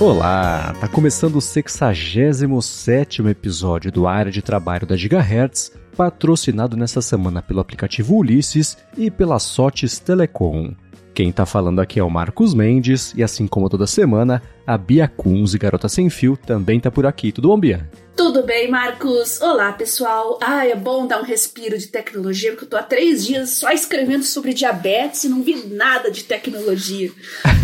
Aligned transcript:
Olá, 0.00 0.74
tá 0.80 0.88
começando 0.88 1.36
o 1.36 1.42
67 1.42 3.20
episódio 3.28 3.92
do 3.92 4.08
Área 4.08 4.32
de 4.32 4.40
Trabalho 4.40 4.86
da 4.86 4.96
Gigahertz, 4.96 5.72
patrocinado 5.94 6.74
nessa 6.74 7.02
semana 7.02 7.42
pelo 7.42 7.60
aplicativo 7.60 8.16
Ulisses 8.16 8.78
e 8.96 9.10
pela 9.10 9.38
Sotes 9.38 9.98
Telecom. 9.98 10.72
Quem 11.12 11.30
tá 11.30 11.44
falando 11.44 11.80
aqui 11.80 12.00
é 12.00 12.02
o 12.02 12.08
Marcos 12.08 12.54
Mendes 12.54 13.12
e 13.14 13.22
assim 13.22 13.46
como 13.46 13.68
toda 13.68 13.86
semana, 13.86 14.42
a 14.70 14.78
Bia 14.78 15.08
Kunz 15.08 15.52
e 15.52 15.58
Garota 15.58 15.88
Sem 15.88 16.08
Fio 16.08 16.36
também 16.36 16.78
tá 16.78 16.92
por 16.92 17.04
aqui. 17.04 17.32
Tudo 17.32 17.48
bom, 17.48 17.58
Bia? 17.58 17.90
Tudo 18.16 18.44
bem, 18.44 18.70
Marcos? 18.70 19.40
Olá, 19.40 19.72
pessoal. 19.72 20.38
Ah, 20.40 20.64
é 20.64 20.76
bom 20.76 21.08
dar 21.08 21.20
um 21.20 21.24
respiro 21.24 21.76
de 21.76 21.88
tecnologia, 21.88 22.52
porque 22.52 22.66
eu 22.66 22.68
tô 22.68 22.76
há 22.76 22.82
três 22.84 23.26
dias 23.26 23.50
só 23.50 23.72
escrevendo 23.72 24.22
sobre 24.22 24.54
diabetes 24.54 25.24
e 25.24 25.28
não 25.28 25.42
vi 25.42 25.56
nada 25.66 26.08
de 26.08 26.22
tecnologia. 26.22 27.10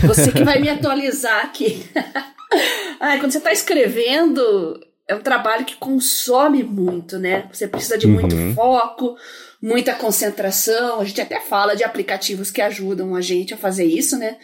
Você 0.05 0.33
que 0.33 0.43
vai 0.43 0.61
me 0.61 0.69
atualizar 0.69 1.45
aqui. 1.45 1.87
ah, 2.99 3.17
quando 3.21 3.31
você 3.31 3.39
tá 3.39 3.53
escrevendo, 3.53 4.81
é 5.07 5.15
um 5.15 5.21
trabalho 5.21 5.65
que 5.65 5.77
consome 5.77 6.65
muito, 6.65 7.21
né? 7.21 7.49
Você 7.53 7.69
precisa 7.69 7.97
de 7.97 8.09
muito 8.09 8.35
uhum. 8.35 8.53
foco, 8.53 9.17
muita 9.63 9.95
concentração. 9.95 11.01
A 11.01 11.05
gente 11.05 11.21
até 11.21 11.41
fala 11.41 11.77
de 11.77 11.85
aplicativos 11.85 12.51
que 12.51 12.61
ajudam 12.61 13.15
a 13.15 13.21
gente 13.21 13.55
a 13.55 13.57
fazer 13.57 13.85
isso, 13.85 14.19
né? 14.19 14.37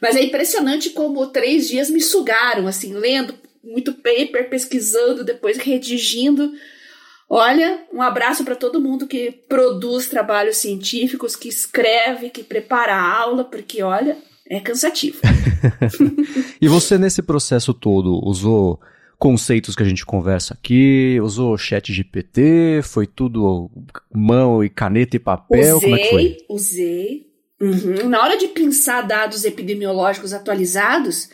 Mas 0.00 0.16
é 0.16 0.22
impressionante 0.22 0.90
como 0.90 1.26
três 1.26 1.68
dias 1.68 1.90
me 1.90 2.00
sugaram, 2.00 2.66
assim, 2.66 2.94
lendo 2.94 3.34
muito 3.62 3.92
paper, 3.92 4.48
pesquisando, 4.48 5.24
depois 5.24 5.58
redigindo. 5.58 6.52
Olha, 7.28 7.84
um 7.92 8.00
abraço 8.00 8.44
para 8.44 8.56
todo 8.56 8.80
mundo 8.80 9.06
que 9.06 9.30
produz 9.30 10.08
trabalhos 10.08 10.56
científicos, 10.56 11.36
que 11.36 11.48
escreve, 11.48 12.30
que 12.30 12.42
prepara 12.42 12.94
a 12.94 13.18
aula, 13.20 13.44
porque 13.44 13.82
olha, 13.82 14.16
é 14.48 14.60
cansativo. 14.60 15.20
e 16.60 16.68
você 16.68 16.96
nesse 16.96 17.22
processo 17.22 17.74
todo 17.74 18.24
usou 18.24 18.80
conceitos 19.18 19.74
que 19.74 19.82
a 19.82 19.86
gente 19.86 20.06
conversa 20.06 20.54
aqui, 20.54 21.18
usou 21.20 21.58
chat 21.58 21.92
GPT, 21.92 22.80
foi 22.84 23.06
tudo 23.06 23.70
mão 24.14 24.62
e 24.62 24.70
caneta 24.70 25.16
e 25.16 25.18
papel, 25.18 25.76
usei, 25.76 25.90
como 25.90 25.96
é 25.96 26.02
que 26.02 26.10
foi? 26.10 26.36
Usei, 26.48 27.26
uhum. 27.60 28.08
Na 28.08 28.22
hora 28.22 28.36
de 28.36 28.48
pensar 28.48 29.02
dados 29.02 29.44
epidemiológicos 29.44 30.32
atualizados, 30.32 31.28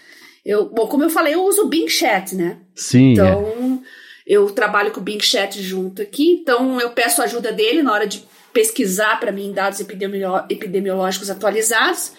eu, 0.45 0.67
bom, 0.67 0.87
como 0.87 1.05
eu 1.05 1.11
falei, 1.11 1.35
eu 1.35 1.45
uso 1.45 1.63
o 1.63 1.69
Bing 1.69 1.89
Chat, 1.89 2.35
né? 2.35 2.59
Sim. 2.75 3.13
Então, 3.13 3.83
é. 3.85 4.35
eu 4.35 4.51
trabalho 4.51 4.91
com 4.91 5.01
o 5.01 5.03
Bing 5.03 5.21
Chat 5.21 5.63
junto 5.63 6.03
aqui, 6.03 6.33
então 6.33 6.81
eu 6.81 6.91
peço 6.91 7.23
ajuda 7.23 7.53
dele 7.53 7.83
na 7.83 7.93
hora 7.93 8.07
de 8.07 8.25
pesquisar 8.53 9.19
para 9.19 9.33
mim 9.33 9.53
dados 9.53 9.81
epidemiológicos 9.81 11.31
atualizados. 11.31 12.13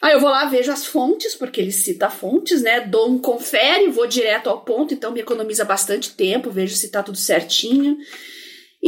Aí 0.00 0.12
eu 0.12 0.20
vou 0.20 0.30
lá, 0.30 0.44
vejo 0.44 0.70
as 0.70 0.86
fontes, 0.86 1.34
porque 1.34 1.60
ele 1.60 1.72
cita 1.72 2.08
fontes, 2.10 2.62
né? 2.62 2.80
Dou 2.80 3.10
um 3.10 3.18
confere, 3.18 3.88
vou 3.88 4.06
direto 4.06 4.48
ao 4.48 4.60
ponto, 4.60 4.94
então 4.94 5.10
me 5.10 5.20
economiza 5.20 5.64
bastante 5.64 6.12
tempo, 6.14 6.50
vejo 6.50 6.76
se 6.76 6.88
tá 6.88 7.02
tudo 7.02 7.18
certinho. 7.18 7.96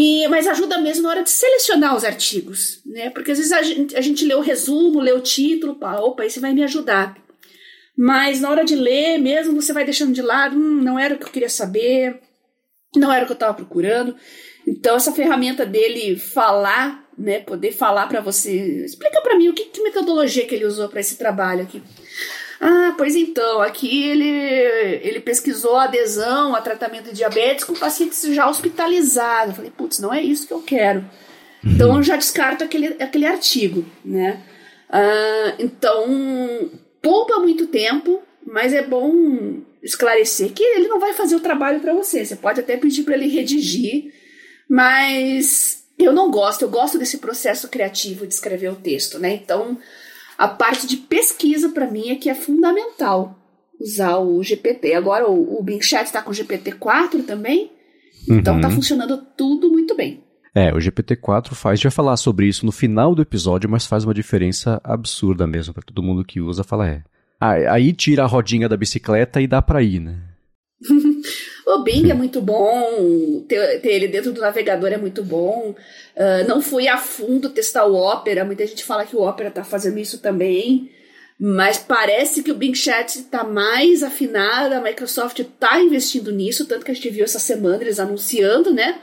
E, 0.01 0.29
mas 0.29 0.47
ajuda 0.47 0.79
mesmo 0.79 1.03
na 1.03 1.11
hora 1.11 1.25
de 1.25 1.31
selecionar 1.31 1.97
os 1.97 2.05
artigos, 2.05 2.81
né? 2.87 3.11
Porque 3.11 3.33
às 3.33 3.39
vezes 3.39 3.53
a 3.53 3.63
gente, 3.63 3.97
a 3.97 4.01
gente 4.01 4.25
lê 4.25 4.33
o 4.33 4.41
resumo, 4.41 5.01
lê 5.01 5.11
o 5.11 5.21
título, 5.21 5.75
pá, 5.75 5.97
opa, 5.97 6.25
esse 6.25 6.39
vai 6.39 6.55
me 6.55 6.63
ajudar. 6.63 7.17
Mas 7.97 8.41
na 8.41 8.49
hora 8.49 8.65
de 8.65 8.77
ler, 8.77 9.19
mesmo 9.19 9.61
você 9.61 9.73
vai 9.73 9.85
deixando 9.85 10.13
de 10.13 10.23
lado, 10.23 10.57
hum, 10.57 10.81
não 10.85 10.97
era 10.97 11.17
o 11.17 11.19
que 11.19 11.25
eu 11.25 11.31
queria 11.31 11.49
saber, 11.49 12.21
não 12.95 13.13
era 13.13 13.25
o 13.25 13.27
que 13.27 13.33
eu 13.33 13.35
estava 13.35 13.55
procurando. 13.55 14.15
Então, 14.65 14.95
essa 14.95 15.11
ferramenta 15.11 15.67
dele 15.67 16.17
falar 16.17 17.05
né, 17.19 17.41
poder 17.41 17.73
falar 17.73 18.07
para 18.07 18.21
você. 18.21 18.85
Explica 18.85 19.21
para 19.21 19.37
mim 19.37 19.49
o 19.49 19.53
que, 19.53 19.65
que 19.65 19.83
metodologia 19.83 20.47
que 20.47 20.55
ele 20.55 20.65
usou 20.65 20.89
para 20.89 21.01
esse 21.01 21.17
trabalho 21.17 21.63
aqui. 21.65 21.83
Ah, 22.61 22.93
pois 22.97 23.15
então, 23.15 23.61
aqui 23.61 24.09
ele, 24.09 24.29
ele 25.03 25.21
pesquisou 25.21 25.77
adesão 25.77 26.55
a 26.57 26.61
tratamento 26.61 27.07
de 27.07 27.17
diabetes 27.17 27.65
com 27.65 27.75
pacientes 27.75 28.23
já 28.35 28.49
hospitalizados. 28.49 29.51
Eu 29.51 29.57
falei, 29.57 29.71
putz, 29.71 29.99
não 30.01 30.13
é 30.13 30.21
isso 30.21 30.47
que 30.47 30.53
eu 30.53 30.63
quero. 30.63 31.01
Uhum. 31.65 31.73
Então 31.73 31.97
eu 31.97 32.03
já 32.03 32.17
descarto 32.17 32.65
aquele, 32.65 32.97
aquele 33.01 33.27
artigo, 33.27 33.85
né? 34.05 34.43
Ah, 34.91 35.55
então, 35.59 36.71
poupa 37.01 37.39
muito 37.39 37.67
tempo, 37.67 38.23
mas 38.45 38.73
é 38.73 38.83
bom 38.83 39.61
esclarecer 39.83 40.53
que 40.53 40.63
ele 40.63 40.89
não 40.89 40.99
vai 40.99 41.13
fazer 41.13 41.37
o 41.37 41.41
trabalho 41.41 41.81
para 41.81 41.95
você. 41.95 42.25
Você 42.25 42.37
pode 42.37 42.61
até 42.61 42.77
pedir 42.77 43.05
para 43.05 43.15
ele 43.15 43.29
redigir, 43.29 44.13
mas 44.69 45.85
eu 45.99 46.13
não 46.13 46.31
gosto, 46.31 46.63
eu 46.63 46.69
gosto 46.69 46.99
desse 46.99 47.19
processo 47.19 47.69
criativo 47.69 48.27
de 48.27 48.35
escrever 48.35 48.69
o 48.71 48.77
texto, 48.77 49.19
né? 49.19 49.35
Então, 49.35 49.79
a 50.39 50.47
parte 50.47 50.87
de 50.87 50.97
pesquisa 50.97 51.69
para 51.71 51.91
mim 51.91 52.11
é 52.11 52.15
que 52.15 52.31
é 52.31 52.35
fundamental 52.35 53.37
usar 53.81 54.19
o 54.19 54.41
GPT. 54.43 54.95
Agora 54.95 55.29
o, 55.29 55.59
o 55.59 55.63
Bing 55.63 55.83
Chat 55.83 56.07
está 56.07 56.23
com 56.23 56.31
o 56.31 56.35
GPT-4 56.35 57.25
também, 57.27 57.73
então 58.29 58.57
está 58.57 58.69
uhum. 58.69 58.75
funcionando 58.75 59.19
tudo 59.37 59.69
muito 59.69 59.97
bem. 59.97 60.23
É, 60.55 60.73
o 60.73 60.79
GPT-4 60.79 61.55
faz, 61.55 61.83
vai 61.83 61.91
falar 61.91 62.17
sobre 62.17 62.47
isso 62.47 62.65
no 62.65 62.73
final 62.73 63.15
do 63.15 63.23
episódio, 63.23 63.69
mas 63.69 63.87
faz 63.87 64.05
uma 64.05 64.15
diferença 64.15 64.81
absurda 64.83 65.47
mesmo 65.47 65.75
para 65.75 65.83
todo 65.83 66.03
mundo 66.03 66.25
que 66.25 66.41
usa, 66.41 66.65
fala 66.65 66.89
é. 66.89 67.03
Aí 67.41 67.93
tira 67.93 68.25
a 68.25 68.27
rodinha 68.27 68.69
da 68.69 68.77
bicicleta 68.77 69.41
e 69.41 69.47
dá 69.47 69.61
para 69.63 69.83
ir, 69.83 70.01
né? 70.01 70.19
O 71.69 71.83
Bing 71.83 72.11
é 72.11 72.15
muito 72.15 72.41
bom, 72.41 73.45
ter, 73.47 73.83
ter, 73.83 73.91
ele 73.91 74.09
dentro 74.09 74.33
do 74.33 74.41
navegador 74.41 74.91
é 74.91 74.97
muito 74.97 75.23
bom. 75.23 75.75
Uh, 76.17 76.49
não 76.49 76.63
fui 76.63 76.89
a 76.89 76.97
fundo 76.97 77.51
testar 77.51 77.85
o 77.85 77.95
Opera, 77.95 78.43
muita 78.43 78.67
gente 78.67 78.83
fala 78.83 79.05
que 79.05 79.15
o 79.15 79.21
Opera 79.21 79.51
está 79.51 79.63
fazendo 79.63 79.99
isso 79.99 80.19
também. 80.19 80.91
Mas 81.39 81.77
parece 81.77 82.43
que 82.43 82.51
o 82.51 82.55
Bing 82.55 82.75
Chat 82.75 83.17
está 83.17 83.45
mais 83.45 84.03
afinado, 84.03 84.75
a 84.75 84.81
Microsoft 84.81 85.41
está 85.41 85.79
investindo 85.79 86.33
nisso, 86.33 86.65
tanto 86.65 86.87
que 86.87 86.91
a 86.91 86.95
gente 86.95 87.11
viu 87.11 87.25
essa 87.25 87.39
semana 87.39 87.83
eles 87.83 88.01
anunciando, 88.01 88.73
né? 88.73 88.99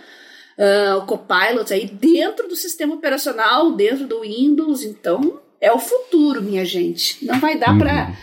Uh, 0.57 0.97
o 0.97 1.05
Copilot 1.05 1.71
aí 1.71 1.85
dentro 1.85 2.47
do 2.47 2.55
sistema 2.55 2.95
operacional, 2.95 3.73
dentro 3.73 4.07
do 4.07 4.21
Windows. 4.21 4.83
Então, 4.83 5.39
é 5.61 5.71
o 5.71 5.77
futuro, 5.77 6.41
minha 6.41 6.65
gente. 6.65 7.23
Não 7.23 7.39
vai 7.39 7.59
dar 7.59 7.73
uhum. 7.73 8.13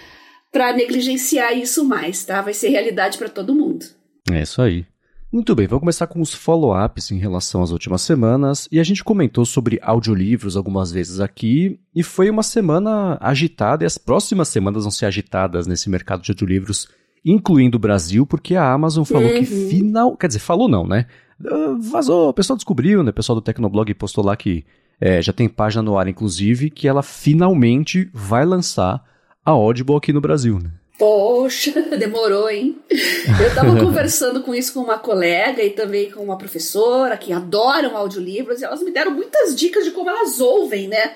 para 0.51 0.73
negligenciar 0.73 1.57
isso 1.57 1.85
mais, 1.85 2.25
tá? 2.25 2.43
Vai 2.43 2.55
ser 2.55 2.71
realidade 2.71 3.17
para 3.17 3.29
todo 3.29 3.55
mundo. 3.55 4.02
É 4.31 4.43
isso 4.43 4.63
aí. 4.63 4.87
Muito 5.33 5.55
bem, 5.55 5.67
vamos 5.67 5.81
começar 5.81 6.07
com 6.07 6.21
os 6.21 6.35
follow-ups 6.35 7.11
em 7.11 7.17
relação 7.17 7.63
às 7.63 7.71
últimas 7.71 8.03
semanas. 8.03 8.69
E 8.71 8.79
a 8.79 8.85
gente 8.85 9.03
comentou 9.03 9.47
sobre 9.47 9.79
audiolivros 9.83 10.59
algumas 10.59 10.93
vezes 10.93 11.21
aqui, 11.21 11.81
e 11.95 12.03
foi 12.03 12.29
uma 12.29 12.43
semana 12.43 13.17
agitada, 13.19 13.83
e 13.83 13.87
as 13.87 13.97
próximas 13.97 14.49
semanas 14.49 14.85
vão 14.85 14.91
ser 14.91 15.07
agitadas 15.07 15.67
nesse 15.67 15.89
mercado 15.89 16.23
de 16.23 16.31
audiolivros, 16.31 16.87
incluindo 17.25 17.79
o 17.79 17.81
Brasil, 17.81 18.27
porque 18.27 18.55
a 18.57 18.71
Amazon 18.71 19.05
falou 19.05 19.31
uhum. 19.31 19.39
que 19.39 19.47
final. 19.47 20.17
Quer 20.19 20.27
dizer, 20.27 20.41
falou 20.41 20.69
não, 20.69 20.87
né? 20.87 21.07
Uh, 21.41 21.81
vazou, 21.81 22.29
o 22.29 22.35
pessoal 22.35 22.59
descobriu, 22.59 23.03
né? 23.03 23.09
O 23.09 23.15
pessoal 23.15 23.35
do 23.35 23.43
Tecnoblog 23.43 23.95
postou 23.95 24.23
lá 24.23 24.37
que 24.37 24.67
é, 25.01 25.23
já 25.23 25.33
tem 25.33 25.49
página 25.49 25.83
no 25.83 25.97
ar, 25.97 26.07
inclusive, 26.09 26.69
que 26.69 26.87
ela 26.87 27.03
finalmente 27.03 28.11
vai 28.13 28.45
lançar 28.45 29.03
a 29.43 29.51
Audible 29.51 29.97
aqui 29.97 30.13
no 30.13 30.21
Brasil, 30.21 30.59
né? 30.59 30.71
Poxa, 30.99 31.73
demorou, 31.99 32.49
hein? 32.51 32.79
Eu 32.91 33.49
estava 33.49 33.77
conversando 33.79 34.43
com 34.43 34.55
isso 34.55 34.75
com 34.75 34.81
uma 34.81 34.99
colega 34.99 35.63
e 35.63 35.71
também 35.71 36.11
com 36.11 36.23
uma 36.23 36.39
professora 36.39 37.17
que 37.17 37.33
adoram 37.33 37.97
audiolivros 37.97 38.61
e 38.61 38.65
elas 38.65 38.83
me 38.83 38.91
deram 38.91 39.11
muitas 39.11 39.57
dicas 39.57 39.85
de 39.85 39.91
como 39.91 40.11
elas 40.11 40.41
ouvem, 40.41 40.89
né? 40.89 41.15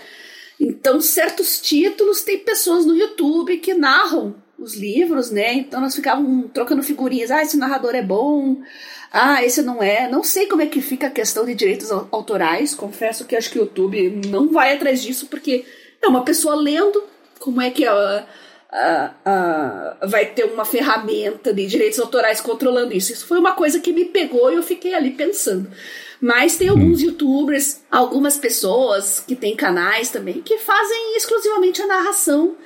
Então, 0.58 1.00
certos 1.00 1.60
títulos 1.60 2.22
tem 2.22 2.38
pessoas 2.38 2.86
no 2.86 2.96
YouTube 2.96 3.58
que 3.58 3.74
narram 3.74 4.34
os 4.58 4.74
livros, 4.74 5.30
né? 5.30 5.54
Então 5.54 5.80
nós 5.80 5.94
ficávamos 5.94 6.50
trocando 6.52 6.82
figurinhas. 6.82 7.30
Ah, 7.30 7.42
esse 7.42 7.56
narrador 7.56 7.94
é 7.94 8.02
bom. 8.02 8.62
Ah, 9.12 9.44
esse 9.44 9.62
não 9.62 9.82
é. 9.82 10.08
Não 10.08 10.24
sei 10.24 10.46
como 10.46 10.62
é 10.62 10.66
que 10.66 10.80
fica 10.80 11.08
a 11.08 11.10
questão 11.10 11.44
de 11.44 11.54
direitos 11.54 11.90
autorais. 11.90 12.74
Confesso 12.74 13.24
que 13.26 13.36
acho 13.36 13.50
que 13.50 13.58
o 13.58 13.62
YouTube 13.62 14.22
não 14.28 14.48
vai 14.48 14.74
atrás 14.74 15.02
disso, 15.02 15.26
porque 15.26 15.64
é 16.02 16.08
uma 16.08 16.24
pessoa 16.24 16.54
lendo 16.54 17.02
como 17.38 17.60
é 17.60 17.70
que 17.70 17.86
a 17.86 18.26
uh, 18.72 20.04
uh, 20.04 20.08
vai 20.08 20.26
ter 20.26 20.44
uma 20.44 20.64
ferramenta 20.64 21.52
de 21.52 21.66
direitos 21.66 21.98
autorais 21.98 22.40
controlando 22.40 22.94
isso. 22.94 23.12
Isso 23.12 23.26
foi 23.26 23.38
uma 23.38 23.52
coisa 23.52 23.80
que 23.80 23.92
me 23.92 24.04
pegou 24.04 24.50
e 24.50 24.56
eu 24.56 24.62
fiquei 24.62 24.94
ali 24.94 25.10
pensando. 25.10 25.70
Mas 26.20 26.56
tem 26.56 26.68
alguns 26.68 27.00
uhum. 27.00 27.08
youtubers, 27.08 27.82
algumas 27.90 28.38
pessoas 28.38 29.20
que 29.20 29.36
têm 29.36 29.54
canais 29.54 30.10
também 30.10 30.40
que 30.40 30.58
fazem 30.58 31.16
exclusivamente 31.16 31.82
a 31.82 31.86
narração 31.86 32.56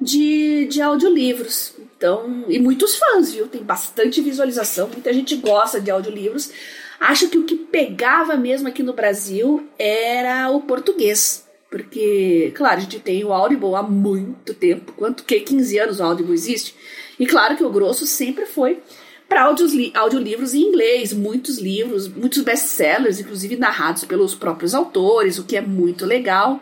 de, 0.00 0.66
de 0.66 0.82
audiolivros. 0.82 1.74
Então, 1.96 2.44
e 2.48 2.58
muitos 2.58 2.96
fãs, 2.96 3.32
viu? 3.32 3.46
Tem 3.46 3.62
bastante 3.62 4.20
visualização, 4.20 4.88
muita 4.88 5.12
gente 5.12 5.36
gosta 5.36 5.80
de 5.80 5.90
audiolivros. 5.90 6.50
Acho 6.98 7.28
que 7.28 7.38
o 7.38 7.44
que 7.44 7.56
pegava 7.56 8.36
mesmo 8.36 8.68
aqui 8.68 8.82
no 8.82 8.92
Brasil 8.92 9.66
era 9.78 10.50
o 10.50 10.60
português. 10.62 11.46
Porque, 11.70 12.52
claro, 12.56 12.78
a 12.78 12.80
gente 12.80 12.98
tem 12.98 13.24
o 13.24 13.32
Audible 13.32 13.76
há 13.76 13.82
muito 13.82 14.52
tempo. 14.52 14.92
Quanto 14.96 15.22
que 15.22 15.38
15 15.38 15.78
anos 15.78 16.00
o 16.00 16.02
Audible 16.02 16.34
existe? 16.34 16.74
E 17.18 17.26
claro 17.26 17.56
que 17.56 17.62
o 17.62 17.70
grosso 17.70 18.06
sempre 18.06 18.44
foi 18.44 18.82
para 19.28 19.44
audiolivros 19.44 20.54
em 20.54 20.62
inglês, 20.62 21.12
muitos 21.12 21.58
livros, 21.58 22.08
muitos 22.08 22.42
best-sellers, 22.42 23.20
inclusive 23.20 23.54
narrados 23.56 24.02
pelos 24.04 24.34
próprios 24.34 24.74
autores, 24.74 25.38
o 25.38 25.44
que 25.44 25.56
é 25.56 25.60
muito 25.60 26.04
legal. 26.04 26.60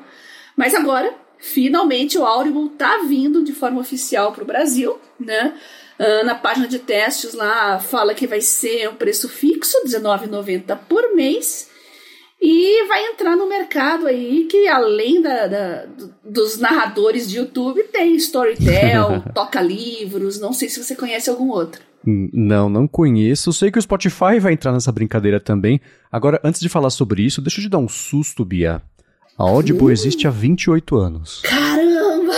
Mas 0.55 0.75
agora 0.75 1.15
finalmente 1.39 2.19
o 2.19 2.27
Audible 2.27 2.69
tá 2.71 2.99
vindo 3.09 3.43
de 3.43 3.53
forma 3.53 3.81
oficial 3.81 4.33
para 4.33 4.43
o 4.43 4.47
Brasil, 4.47 4.99
né? 5.19 5.55
Uh, 5.99 6.25
na 6.25 6.35
página 6.35 6.69
de 6.69 6.79
testes 6.79 7.33
lá 7.33 7.81
fala 7.81 8.15
que 8.15 8.27
vai 8.27 8.41
ser 8.41 8.89
um 8.89 8.95
preço 8.95 9.29
fixo, 9.29 9.79
R$19,90 9.85 10.79
por 10.89 11.15
mês. 11.15 11.68
E 12.41 12.87
vai 12.87 13.05
entrar 13.07 13.37
no 13.37 13.49
mercado 13.49 14.07
aí 14.07 14.47
que, 14.49 14.69
além 14.69 15.21
da, 15.21 15.47
da 15.47 15.87
dos 16.25 16.57
narradores 16.59 17.29
de 17.29 17.39
YouTube, 17.39 17.83
tem 17.85 18.15
Storytel, 18.15 19.23
Toca 19.35 19.61
Livros. 19.61 20.41
Não 20.41 20.53
sei 20.53 20.69
se 20.69 20.83
você 20.83 20.95
conhece 20.95 21.29
algum 21.29 21.49
outro. 21.49 21.83
Não, 22.05 22.69
não 22.69 22.87
conheço. 22.87 23.49
Eu 23.49 23.53
sei 23.53 23.71
que 23.71 23.79
o 23.79 23.83
Spotify 23.83 24.39
vai 24.41 24.53
entrar 24.53 24.73
nessa 24.73 24.93
brincadeira 24.93 25.41
também. 25.41 25.81
Agora, 26.11 26.41
antes 26.45 26.61
de 26.61 26.69
falar 26.69 26.91
sobre 26.91 27.23
isso, 27.23 27.43
deixa 27.43 27.61
eu 27.61 27.65
te 27.65 27.69
dar 27.69 27.79
um 27.79 27.89
susto, 27.89 28.45
Bia. 28.45 28.81
A 29.37 29.43
Audible 29.43 29.93
existe 29.93 30.27
há 30.27 30.31
28 30.31 30.97
anos. 30.97 31.43
Caramba! 31.43 32.35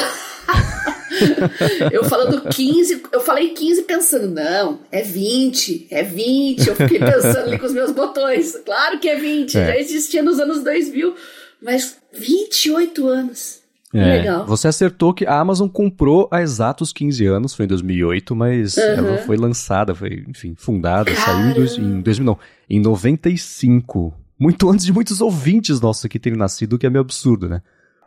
eu 1.92 2.04
falando 2.04 2.48
15, 2.48 3.02
eu 3.12 3.20
falei 3.20 3.50
15 3.50 3.82
pensando, 3.82 4.30
não, 4.30 4.80
é 4.90 5.02
20, 5.02 5.88
é 5.90 6.02
20. 6.02 6.68
Eu 6.68 6.76
fiquei 6.76 6.98
pensando 6.98 7.48
ali 7.48 7.58
com 7.58 7.66
os 7.66 7.72
meus 7.72 7.92
botões. 7.92 8.56
Claro 8.64 8.98
que 8.98 9.08
é 9.08 9.16
20, 9.16 9.56
é. 9.56 9.66
já 9.66 9.76
existia 9.78 10.22
nos 10.22 10.38
anos 10.38 10.62
2000, 10.62 11.14
mas 11.62 11.98
28 12.12 13.06
anos. 13.06 13.60
É, 13.92 14.18
Legal. 14.18 14.46
Você 14.46 14.68
acertou 14.68 15.12
que 15.12 15.26
a 15.26 15.40
Amazon 15.40 15.68
comprou 15.68 16.28
há 16.30 16.40
exatos 16.40 16.92
15 16.92 17.26
anos, 17.26 17.54
foi 17.54 17.64
em 17.64 17.68
2008, 17.68 18.36
mas 18.36 18.76
uhum. 18.76 18.82
ela 18.84 19.18
foi 19.18 19.36
lançada, 19.36 19.94
foi, 19.94 20.24
enfim, 20.28 20.54
fundada, 20.56 21.12
Caramba. 21.12 21.66
saiu 21.66 21.84
em, 21.84 21.98
em 21.98 22.00
2000, 22.00 22.24
não, 22.24 22.38
em 22.68 22.80
95. 22.80 24.14
Muito 24.38 24.70
antes 24.70 24.86
de 24.86 24.92
muitos 24.92 25.20
ouvintes 25.20 25.80
nossos 25.80 26.04
aqui 26.04 26.18
terem 26.18 26.38
nascido, 26.38 26.74
o 26.74 26.78
que 26.78 26.86
é 26.86 26.90
meio 26.90 27.00
absurdo, 27.00 27.48
né? 27.48 27.62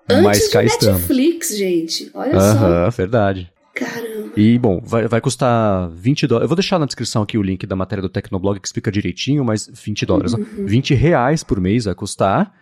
Antes 0.09 0.23
Mas 0.23 0.47
cá 0.49 0.61
de 0.61 0.67
estamos. 0.67 1.01
Netflix, 1.01 1.57
gente. 1.57 2.11
Olha 2.13 2.37
Aham, 2.37 2.91
só. 2.91 2.97
verdade. 2.97 3.51
Caramba. 3.73 4.31
E, 4.37 4.57
bom, 4.59 4.79
vai, 4.83 5.07
vai 5.07 5.19
custar 5.21 5.89
20 5.89 6.27
dólares. 6.27 6.43
Eu 6.45 6.49
vou 6.49 6.55
deixar 6.55 6.77
na 6.77 6.85
descrição 6.85 7.23
aqui 7.23 7.37
o 7.37 7.41
link 7.41 7.65
da 7.65 7.75
matéria 7.75 8.01
do 8.01 8.09
Tecnoblog 8.09 8.59
que 8.59 8.67
explica 8.67 8.91
direitinho, 8.91 9.43
mas 9.43 9.69
20 9.73 10.05
dólares. 10.05 10.33
Uhum. 10.33 10.65
20 10.65 10.93
reais 10.93 11.43
por 11.43 11.59
mês 11.59 11.85
vai 11.85 11.95
custar. 11.95 12.53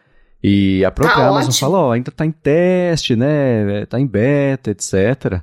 E 0.43 0.83
a 0.85 0.91
própria 0.91 1.17
tá 1.17 1.27
Amazon 1.27 1.49
ótimo. 1.49 1.59
fala, 1.59 1.77
ó, 1.79 1.91
ainda 1.91 2.11
tá 2.11 2.25
em 2.25 2.31
teste, 2.31 3.15
né? 3.15 3.85
Tá 3.87 3.99
em 3.99 4.07
beta, 4.07 4.71
etc. 4.71 5.41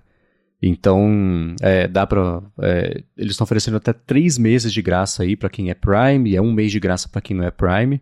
Então, 0.60 1.54
é, 1.60 1.86
dá 1.86 2.06
pra. 2.06 2.42
É, 2.60 3.02
eles 3.16 3.32
estão 3.32 3.44
oferecendo 3.44 3.76
até 3.76 3.92
três 3.92 4.36
meses 4.38 4.72
de 4.72 4.82
graça 4.82 5.22
aí 5.22 5.36
para 5.36 5.48
quem 5.48 5.70
é 5.70 5.74
Prime, 5.74 6.30
e 6.30 6.34
é 6.36 6.42
um 6.42 6.52
mês 6.52 6.72
de 6.72 6.80
graça 6.80 7.08
para 7.08 7.20
quem 7.20 7.36
não 7.36 7.44
é 7.44 7.50
Prime. 7.50 8.00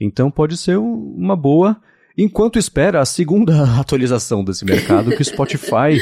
Então 0.00 0.30
pode 0.30 0.56
ser 0.56 0.78
um, 0.78 1.14
uma 1.16 1.34
boa 1.34 1.76
enquanto 2.16 2.58
espera 2.58 3.00
a 3.00 3.04
segunda 3.04 3.62
atualização 3.80 4.44
desse 4.44 4.64
mercado 4.64 5.14
que 5.14 5.22
o 5.22 5.24
Spotify, 5.24 6.00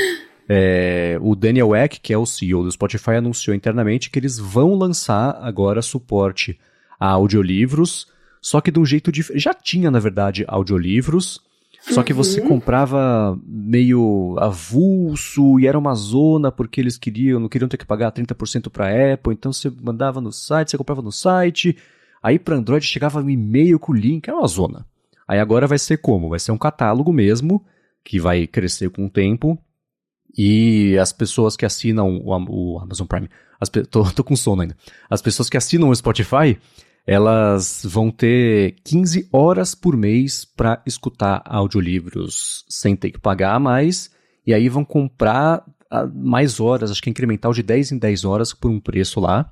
é, 0.48 1.18
o 1.20 1.34
Daniel 1.34 1.74
Eck, 1.74 2.00
que 2.00 2.12
é 2.12 2.18
o 2.18 2.26
CEO 2.26 2.62
do 2.62 2.70
Spotify, 2.70 3.12
anunciou 3.12 3.54
internamente 3.54 4.10
que 4.10 4.18
eles 4.18 4.38
vão 4.38 4.74
lançar 4.74 5.38
agora 5.40 5.82
suporte 5.82 6.58
a 6.98 7.08
audiolivros, 7.08 8.06
só 8.40 8.60
que 8.60 8.70
de 8.70 8.78
um 8.78 8.84
jeito 8.84 9.10
diferente. 9.10 9.42
Já 9.42 9.54
tinha, 9.54 9.90
na 9.90 9.98
verdade, 9.98 10.44
audiolivros, 10.46 11.40
só 11.80 12.02
que 12.02 12.14
você 12.14 12.40
uhum. 12.40 12.48
comprava 12.48 13.38
meio 13.46 14.36
avulso 14.38 15.60
e 15.60 15.66
era 15.66 15.78
uma 15.78 15.94
zona 15.94 16.50
porque 16.50 16.80
eles 16.80 16.96
queriam, 16.96 17.38
não 17.38 17.48
queriam 17.48 17.68
ter 17.68 17.76
que 17.76 17.84
pagar 17.84 18.10
30% 18.10 18.70
para 18.70 19.12
Apple, 19.12 19.34
então 19.34 19.52
você 19.52 19.70
mandava 19.82 20.20
no 20.20 20.32
site, 20.32 20.70
você 20.70 20.78
comprava 20.78 21.02
no 21.02 21.12
site, 21.12 21.76
aí 22.22 22.38
para 22.38 22.56
Android 22.56 22.86
chegava 22.86 23.20
um 23.20 23.28
e-mail 23.28 23.78
com 23.78 23.92
o 23.92 23.94
link, 23.94 24.26
era 24.26 24.38
uma 24.38 24.46
zona. 24.46 24.86
Aí 25.26 25.38
agora 25.38 25.66
vai 25.66 25.78
ser 25.78 25.98
como? 25.98 26.28
Vai 26.28 26.38
ser 26.38 26.52
um 26.52 26.58
catálogo 26.58 27.12
mesmo, 27.12 27.64
que 28.04 28.20
vai 28.20 28.46
crescer 28.46 28.90
com 28.90 29.06
o 29.06 29.10
tempo. 29.10 29.58
E 30.36 30.98
as 30.98 31.12
pessoas 31.12 31.56
que 31.56 31.64
assinam 31.64 32.16
o, 32.18 32.30
o 32.48 32.78
Amazon 32.78 33.06
Prime. 33.06 33.28
As, 33.60 33.68
tô, 33.90 34.04
tô 34.10 34.24
com 34.24 34.36
sono 34.36 34.62
ainda. 34.62 34.76
As 35.08 35.22
pessoas 35.22 35.48
que 35.48 35.56
assinam 35.56 35.88
o 35.88 35.96
Spotify, 35.96 36.58
elas 37.06 37.82
vão 37.84 38.10
ter 38.10 38.76
15 38.84 39.28
horas 39.32 39.74
por 39.74 39.96
mês 39.96 40.44
para 40.44 40.82
escutar 40.86 41.42
audiolivros 41.44 42.64
sem 42.68 42.96
ter 42.96 43.10
que 43.10 43.20
pagar 43.20 43.60
mais. 43.60 44.10
E 44.46 44.52
aí 44.52 44.68
vão 44.68 44.84
comprar 44.84 45.64
ah, 45.90 46.06
mais 46.06 46.60
horas, 46.60 46.90
acho 46.90 47.02
que 47.02 47.08
é 47.08 47.12
incremental 47.12 47.52
de 47.52 47.62
10 47.62 47.92
em 47.92 47.98
10 47.98 48.24
horas 48.24 48.52
por 48.52 48.70
um 48.70 48.80
preço 48.80 49.20
lá. 49.20 49.50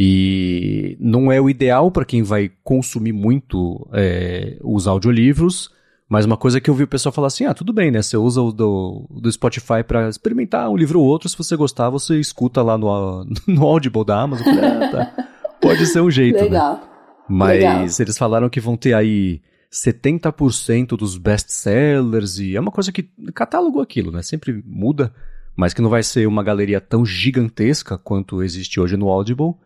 E 0.00 0.96
não 1.00 1.32
é 1.32 1.40
o 1.40 1.50
ideal 1.50 1.90
para 1.90 2.04
quem 2.04 2.22
vai 2.22 2.52
consumir 2.62 3.10
muito 3.10 3.84
é, 3.92 4.56
os 4.62 4.86
audiolivros, 4.86 5.72
mas 6.08 6.24
uma 6.24 6.36
coisa 6.36 6.60
que 6.60 6.70
eu 6.70 6.74
vi 6.74 6.84
o 6.84 6.88
pessoal 6.88 7.12
falar 7.12 7.26
assim: 7.26 7.46
ah, 7.46 7.52
tudo 7.52 7.72
bem, 7.72 7.90
né? 7.90 8.00
Você 8.00 8.16
usa 8.16 8.40
o 8.40 8.52
do, 8.52 9.08
do 9.10 9.32
Spotify 9.32 9.82
para 9.84 10.08
experimentar 10.08 10.70
um 10.70 10.76
livro 10.76 11.00
ou 11.00 11.06
outro, 11.06 11.28
se 11.28 11.36
você 11.36 11.56
gostar, 11.56 11.90
você 11.90 12.20
escuta 12.20 12.62
lá 12.62 12.78
no, 12.78 13.26
no 13.44 13.66
Audible 13.66 14.04
da 14.04 14.20
Amazon. 14.20 14.46
Ah, 14.46 14.88
tá. 14.88 15.26
Pode 15.60 15.84
ser 15.86 16.00
um 16.00 16.10
jeito. 16.10 16.36
Né? 16.36 16.42
Legal. 16.42 16.74
Né? 16.74 16.80
Mas 17.28 17.58
Legal. 17.58 17.86
eles 17.98 18.16
falaram 18.16 18.48
que 18.48 18.60
vão 18.60 18.76
ter 18.76 18.94
aí 18.94 19.42
70% 19.70 20.96
dos 20.96 21.18
best-sellers 21.18 22.38
e 22.38 22.54
é 22.54 22.60
uma 22.60 22.70
coisa 22.70 22.92
que. 22.92 23.02
Catálogo 23.34 23.80
aquilo, 23.80 24.12
né? 24.12 24.22
Sempre 24.22 24.62
muda, 24.64 25.12
mas 25.56 25.74
que 25.74 25.82
não 25.82 25.90
vai 25.90 26.04
ser 26.04 26.28
uma 26.28 26.44
galeria 26.44 26.80
tão 26.80 27.04
gigantesca 27.04 27.98
quanto 27.98 28.44
existe 28.44 28.78
hoje 28.78 28.96
no 28.96 29.08
Audible 29.08 29.56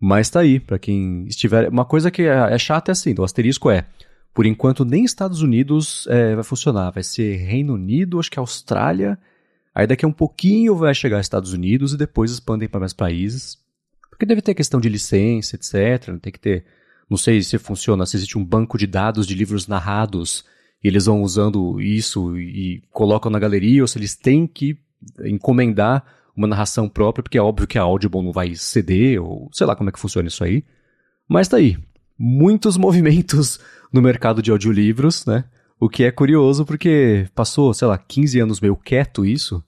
mas 0.00 0.30
tá 0.30 0.40
aí, 0.40 0.60
para 0.60 0.78
quem 0.78 1.24
estiver. 1.26 1.68
Uma 1.68 1.84
coisa 1.84 2.10
que 2.10 2.22
é, 2.22 2.54
é 2.54 2.58
chata 2.58 2.90
é 2.90 2.92
assim: 2.92 3.14
o 3.18 3.24
asterisco 3.24 3.70
é. 3.70 3.84
Por 4.32 4.46
enquanto, 4.46 4.84
nem 4.84 5.04
Estados 5.04 5.42
Unidos 5.42 6.06
é, 6.08 6.34
vai 6.34 6.44
funcionar. 6.44 6.92
Vai 6.92 7.02
ser 7.02 7.36
Reino 7.36 7.74
Unido, 7.74 8.20
acho 8.20 8.30
que 8.30 8.38
Austrália. 8.38 9.18
Aí 9.74 9.86
daqui 9.86 10.04
a 10.04 10.08
um 10.08 10.12
pouquinho 10.12 10.76
vai 10.76 10.94
chegar 10.94 11.20
Estados 11.20 11.52
Unidos 11.52 11.92
e 11.92 11.96
depois 11.96 12.30
expandem 12.30 12.68
para 12.68 12.80
mais 12.80 12.92
países. 12.92 13.58
Porque 14.08 14.26
deve 14.26 14.42
ter 14.42 14.54
questão 14.54 14.80
de 14.80 14.88
licença, 14.88 15.56
etc. 15.56 16.18
Tem 16.20 16.32
que 16.32 16.38
ter. 16.38 16.64
Não 17.10 17.16
sei 17.16 17.42
se 17.42 17.58
funciona, 17.58 18.06
se 18.06 18.16
existe 18.16 18.38
um 18.38 18.44
banco 18.44 18.78
de 18.78 18.86
dados 18.86 19.26
de 19.26 19.34
livros 19.34 19.66
narrados 19.66 20.44
e 20.84 20.88
eles 20.88 21.06
vão 21.06 21.22
usando 21.22 21.80
isso 21.80 22.38
e 22.38 22.82
colocam 22.92 23.30
na 23.30 23.38
galeria, 23.38 23.82
ou 23.82 23.88
se 23.88 23.98
eles 23.98 24.14
têm 24.14 24.46
que 24.46 24.78
encomendar 25.24 26.04
uma 26.38 26.46
narração 26.46 26.88
própria, 26.88 27.22
porque 27.22 27.36
é 27.36 27.42
óbvio 27.42 27.66
que 27.66 27.76
a 27.76 27.82
Audible 27.82 28.22
não 28.22 28.32
vai 28.32 28.54
ceder, 28.54 29.20
ou 29.20 29.50
sei 29.52 29.66
lá 29.66 29.74
como 29.74 29.90
é 29.90 29.92
que 29.92 29.98
funciona 29.98 30.28
isso 30.28 30.44
aí. 30.44 30.64
Mas 31.28 31.48
tá 31.48 31.56
aí. 31.56 31.76
Muitos 32.16 32.76
movimentos 32.78 33.58
no 33.92 34.00
mercado 34.00 34.40
de 34.40 34.50
audiolivros, 34.50 35.26
né? 35.26 35.44
O 35.80 35.88
que 35.88 36.04
é 36.04 36.10
curioso 36.10 36.64
porque 36.64 37.28
passou, 37.34 37.74
sei 37.74 37.88
lá, 37.88 37.98
15 37.98 38.40
anos 38.40 38.60
meio 38.60 38.76
quieto 38.76 39.24
isso, 39.24 39.62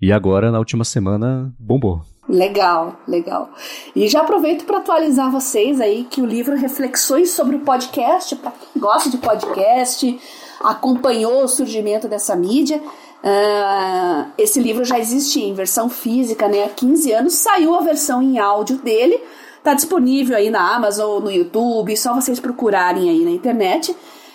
e 0.00 0.12
agora, 0.12 0.52
na 0.52 0.58
última 0.58 0.84
semana, 0.84 1.52
bombou. 1.58 2.02
Legal, 2.28 3.00
legal. 3.08 3.50
E 3.96 4.06
já 4.06 4.20
aproveito 4.20 4.64
para 4.64 4.78
atualizar 4.78 5.30
vocês 5.30 5.80
aí 5.80 6.04
que 6.04 6.20
o 6.20 6.26
livro 6.26 6.56
Reflexões 6.56 7.30
sobre 7.30 7.56
o 7.56 7.60
Podcast, 7.60 8.36
para 8.36 8.52
quem 8.52 8.80
gosta 8.80 9.10
de 9.10 9.16
podcast, 9.16 10.20
acompanhou 10.62 11.42
o 11.42 11.48
surgimento 11.48 12.06
dessa 12.06 12.36
mídia, 12.36 12.80
Uh, 13.22 14.30
esse 14.38 14.60
livro 14.60 14.84
já 14.84 14.98
existia 14.98 15.44
em 15.44 15.52
versão 15.52 15.88
física 15.88 16.46
né, 16.46 16.64
há 16.64 16.68
15 16.68 17.12
anos, 17.12 17.34
saiu 17.34 17.74
a 17.74 17.80
versão 17.80 18.22
em 18.22 18.38
áudio 18.38 18.78
dele, 18.78 19.20
está 19.56 19.74
disponível 19.74 20.36
aí 20.36 20.50
na 20.50 20.76
Amazon, 20.76 21.22
no 21.22 21.30
YouTube, 21.30 21.96
só 21.96 22.14
vocês 22.14 22.38
procurarem 22.38 23.10
aí 23.10 23.24
na 23.24 23.30
internet. 23.30 23.94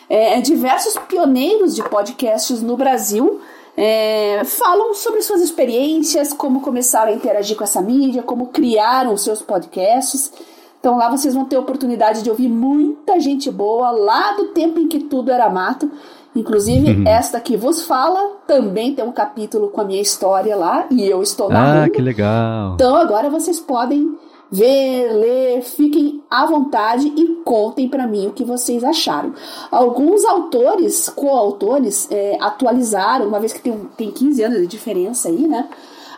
É, 0.09 0.39
diversos 0.41 0.97
pioneiros 1.07 1.75
de 1.75 1.81
podcasts 1.83 2.61
no 2.61 2.75
Brasil 2.75 3.39
é, 3.75 4.43
falam 4.43 4.93
sobre 4.93 5.21
suas 5.21 5.41
experiências, 5.41 6.33
como 6.33 6.61
começaram 6.61 7.11
a 7.11 7.15
interagir 7.15 7.55
com 7.55 7.63
essa 7.63 7.81
mídia, 7.81 8.21
como 8.21 8.47
criaram 8.47 9.15
seus 9.15 9.41
podcasts. 9.41 10.31
Então 10.79 10.97
lá 10.97 11.09
vocês 11.09 11.33
vão 11.33 11.45
ter 11.45 11.57
oportunidade 11.57 12.21
de 12.21 12.29
ouvir 12.29 12.49
muita 12.49 13.17
gente 13.19 13.49
boa 13.49 13.91
lá 13.91 14.33
do 14.33 14.49
tempo 14.49 14.79
em 14.79 14.87
que 14.89 14.99
tudo 14.99 15.31
era 15.31 15.49
mato 15.49 15.89
Inclusive, 16.35 16.91
uhum. 16.91 17.07
esta 17.07 17.39
que 17.39 17.55
vos 17.55 17.83
fala 17.83 18.37
também 18.47 18.95
tem 18.95 19.05
um 19.05 19.11
capítulo 19.11 19.69
com 19.69 19.81
a 19.81 19.83
minha 19.83 20.01
história 20.01 20.55
lá 20.55 20.87
e 20.89 21.07
eu 21.07 21.21
estou 21.21 21.49
narrando. 21.49 21.85
Ah, 21.85 21.89
que 21.89 22.01
legal. 22.01 22.73
Então 22.73 22.95
agora 22.95 23.29
vocês 23.29 23.59
podem 23.59 24.17
ver, 24.51 25.11
ler, 25.13 25.61
fiquem 25.61 26.23
à 26.29 26.45
vontade 26.45 27.07
e 27.07 27.27
contem 27.43 27.87
para 27.87 28.07
mim 28.07 28.27
o 28.27 28.33
que 28.33 28.43
vocês 28.43 28.83
acharam. 28.83 29.33
Alguns 29.71 30.23
autores, 30.25 31.09
coautores, 31.09 32.07
é, 32.11 32.37
atualizaram, 32.39 33.27
uma 33.27 33.39
vez 33.39 33.53
que 33.53 33.61
tem, 33.61 33.73
tem 33.97 34.11
15 34.11 34.43
anos 34.43 34.59
de 34.59 34.67
diferença 34.67 35.27
aí, 35.29 35.47
né? 35.47 35.67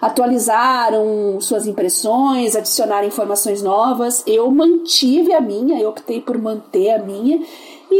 Atualizaram 0.01 1.39
suas 1.39 1.65
impressões, 1.65 2.55
adicionaram 2.55 3.07
informações 3.07 3.63
novas. 3.63 4.21
Eu 4.27 4.51
mantive 4.51 5.33
a 5.33 5.41
minha, 5.41 5.79
eu 5.79 5.89
optei 5.89 6.21
por 6.21 6.37
manter 6.37 6.91
a 6.91 6.99
minha 6.99 7.41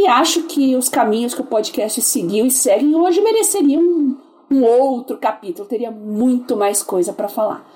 e 0.02 0.06
acho 0.06 0.42
que 0.44 0.76
os 0.76 0.88
caminhos 0.88 1.34
que 1.34 1.40
o 1.40 1.44
podcast 1.44 2.00
seguiu 2.02 2.44
e 2.46 2.50
seguem 2.50 2.94
hoje 2.94 3.20
mereceriam 3.20 3.82
um, 3.82 4.16
um 4.50 4.64
outro 4.64 5.16
capítulo, 5.16 5.66
teria 5.66 5.90
muito 5.90 6.56
mais 6.56 6.82
coisa 6.82 7.12
para 7.12 7.28
falar. 7.28 7.66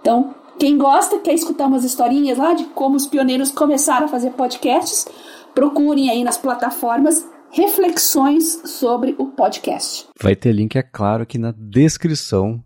Então, 0.00 0.34
quem 0.58 0.76
gosta, 0.76 1.18
quer 1.18 1.32
escutar 1.32 1.66
umas 1.66 1.84
historinhas 1.84 2.36
lá 2.36 2.52
de 2.52 2.64
como 2.64 2.96
os 2.96 3.06
pioneiros 3.06 3.50
começaram 3.50 4.04
a 4.06 4.08
fazer 4.08 4.30
podcasts, 4.32 5.06
procurem 5.54 6.10
aí 6.10 6.22
nas 6.22 6.36
plataformas 6.36 7.26
reflexões 7.50 8.62
sobre 8.66 9.14
o 9.18 9.26
podcast. 9.26 10.06
Vai 10.20 10.36
ter 10.36 10.52
link, 10.52 10.76
é 10.76 10.82
claro, 10.82 11.22
aqui 11.22 11.38
na 11.38 11.52
descrição 11.56 12.62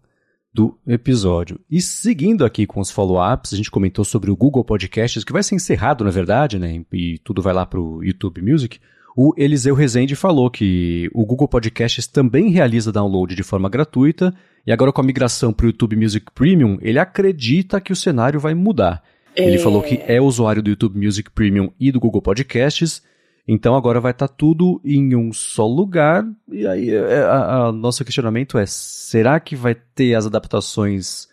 do 0.53 0.79
episódio. 0.87 1.59
E 1.71 1.81
seguindo 1.81 2.45
aqui 2.45 2.67
com 2.67 2.81
os 2.81 2.91
follow-ups, 2.91 3.53
a 3.53 3.57
gente 3.57 3.71
comentou 3.71 4.05
sobre 4.05 4.31
o 4.31 4.37
Google 4.37 4.65
Podcasts, 4.65 5.25
que 5.25 5.33
vai 5.33 5.43
ser 5.43 5.55
encerrado, 5.55 6.05
na 6.05 6.11
verdade, 6.11 6.59
né? 6.59 6.85
E 6.93 7.19
tudo 7.19 7.43
vai 7.43 7.53
lá 7.53 7.67
para 7.67 7.81
o 7.81 8.05
YouTube 8.05 8.41
Music. 8.41 8.79
O 9.17 9.33
Eliseu 9.37 9.75
Rezende 9.75 10.17
falou 10.17 10.51
que 10.51 11.09
o 11.15 11.25
Google 11.25 11.47
Podcasts 11.47 12.07
também 12.07 12.51
realiza 12.51 12.91
download 12.91 13.35
de 13.35 13.43
forma 13.45 13.69
gratuita, 13.69 14.35
e 14.67 14.73
agora 14.73 14.93
com 14.93 15.01
a 15.01 15.05
migração 15.05 15.53
para 15.53 15.65
o 15.65 15.69
YouTube 15.69 15.97
Music 15.97 16.27
Premium, 16.35 16.79
ele 16.81 16.99
acredita 16.99 17.81
que 17.81 17.93
o 17.93 17.97
cenário 17.97 18.41
vai 18.41 18.55
mudar. 18.55 19.03
É... 19.37 19.47
Ele 19.47 19.59
falou 19.59 19.83
que 19.83 20.01
é 20.07 20.21
usuário 20.21 20.63
do 20.63 20.71
YouTube 20.71 20.99
Music 20.99 21.31
Premium 21.31 21.71
e 21.79 21.93
do 21.93 22.01
Google 22.01 22.23
Podcasts, 22.23 23.03
então 23.47 23.77
agora 23.77 24.01
vai 24.01 24.13
estar 24.13 24.27
tá 24.27 24.35
tudo 24.37 24.81
em 24.85 25.15
um 25.15 25.33
só 25.33 25.67
lugar. 25.67 26.25
E 26.51 26.67
aí 26.67 26.91
é, 26.91 27.19
a, 27.25 27.67
a 27.67 27.73
nosso 27.73 28.05
questionamento 28.05 28.59
é: 28.59 28.65
será 28.67 29.39
que 29.39 29.55
vai 29.55 29.75
ter 29.75 30.15
as 30.15 30.27
adaptações 30.27 31.29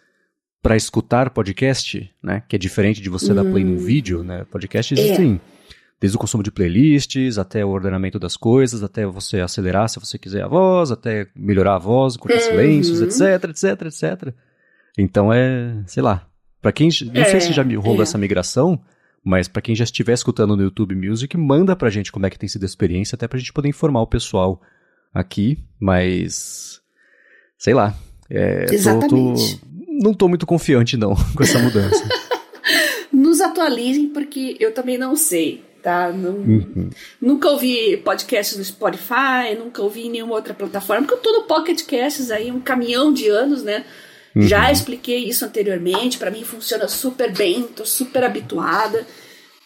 para 0.61 0.75
escutar 0.75 1.29
podcast, 1.31 2.11
né? 2.21 2.43
Que 2.47 2.57
é 2.57 2.59
diferente 2.59 3.01
de 3.01 3.09
você 3.09 3.33
dar 3.33 3.43
play 3.43 3.63
num 3.63 3.75
hum. 3.75 3.77
vídeo, 3.77 4.23
né? 4.23 4.45
Podcast 4.51 4.93
existem 4.93 5.39
é. 5.47 5.50
Desde 6.01 6.17
o 6.17 6.19
consumo 6.19 6.41
de 6.41 6.51
playlists 6.51 7.37
até 7.37 7.63
o 7.63 7.69
ordenamento 7.69 8.17
das 8.17 8.35
coisas, 8.35 8.81
até 8.81 9.05
você 9.05 9.39
acelerar 9.39 9.87
se 9.87 9.99
você 9.99 10.17
quiser 10.17 10.43
a 10.43 10.47
voz, 10.47 10.89
até 10.89 11.27
melhorar 11.35 11.75
a 11.75 11.79
voz, 11.79 12.17
cortar 12.17 12.39
uhum. 12.39 12.49
silêncios, 12.49 13.01
etc, 13.01 13.49
etc, 13.51 13.81
etc. 13.85 14.33
Então 14.97 15.31
é, 15.31 15.83
sei 15.85 16.01
lá. 16.01 16.27
Para 16.59 16.71
quem 16.71 16.89
não 17.13 17.21
é, 17.21 17.25
sei 17.25 17.41
se 17.41 17.53
já 17.53 17.63
rolou 17.63 17.99
é. 17.99 18.03
essa 18.03 18.17
migração, 18.17 18.79
mas 19.23 19.47
para 19.47 19.61
quem 19.61 19.75
já 19.75 19.83
estiver 19.83 20.13
escutando 20.13 20.55
no 20.55 20.63
YouTube 20.63 20.95
Music, 20.95 21.37
manda 21.37 21.75
pra 21.75 21.89
gente 21.89 22.11
como 22.11 22.25
é 22.25 22.29
que 22.29 22.37
tem 22.37 22.49
sido 22.49 22.63
a 22.63 22.65
experiência, 22.65 23.15
até 23.15 23.27
pra 23.27 23.37
gente 23.37 23.53
poder 23.53 23.69
informar 23.69 24.01
o 24.01 24.07
pessoal 24.07 24.59
aqui, 25.13 25.59
mas 25.79 26.81
sei 27.59 27.75
lá. 27.75 27.95
É, 28.27 28.65
Exatamente. 28.73 29.09
Tô, 29.09 29.35
tô, 29.35 29.83
não 30.03 30.13
tô 30.15 30.27
muito 30.27 30.47
confiante 30.47 30.97
não 30.97 31.15
com 31.35 31.43
essa 31.43 31.59
mudança. 31.59 32.03
Nos 33.13 33.39
atualizem 33.41 34.09
porque 34.09 34.57
eu 34.59 34.73
também 34.73 34.97
não 34.97 35.15
sei, 35.15 35.63
tá? 35.81 36.11
Não, 36.11 36.33
uhum. 36.33 36.89
Nunca 37.19 37.49
ouvi 37.49 37.97
podcasts 37.97 38.57
no 38.57 38.63
Spotify, 38.63 39.55
nunca 39.57 39.81
ouvi 39.81 40.07
em 40.07 40.11
nenhuma 40.11 40.35
outra 40.35 40.53
plataforma, 40.53 41.07
porque 41.07 41.19
eu 41.19 41.31
tô 41.31 41.39
no 41.39 41.43
Pocket 41.43 41.83
Casts 41.83 42.31
aí 42.31 42.51
um 42.51 42.59
caminhão 42.59 43.11
de 43.11 43.27
anos, 43.27 43.63
né? 43.63 43.85
Uhum. 44.35 44.43
Já 44.43 44.71
expliquei 44.71 45.25
isso 45.25 45.43
anteriormente, 45.43 46.17
para 46.17 46.31
mim 46.31 46.43
funciona 46.43 46.87
super 46.87 47.31
bem, 47.33 47.63
tô 47.63 47.85
super 47.85 48.23
habituada. 48.23 49.05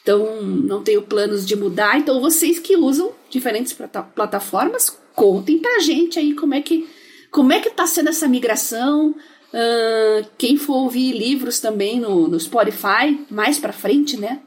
Então, 0.01 0.43
não 0.43 0.83
tenho 0.83 1.01
planos 1.01 1.45
de 1.45 1.55
mudar. 1.55 1.97
Então, 1.97 2.21
vocês 2.21 2.59
que 2.59 2.75
usam 2.75 3.11
diferentes 3.29 3.75
plataformas, 4.13 4.95
contem 5.15 5.57
pra 5.57 5.79
gente 5.79 6.19
aí 6.19 6.33
como 6.33 6.53
é 6.53 6.61
que 6.61 6.87
como 7.31 7.51
é 7.51 7.59
que 7.59 7.69
tá 7.69 7.85
sendo 7.85 8.09
essa 8.09 8.27
migração. 8.27 9.15
Uh, 9.53 10.25
quem 10.37 10.57
for 10.57 10.75
ouvir 10.75 11.11
livros 11.11 11.59
também 11.59 11.99
no, 11.99 12.27
no 12.27 12.39
Spotify, 12.39 13.25
mais 13.29 13.57
pra 13.57 13.73
frente, 13.73 14.15
né? 14.17 14.39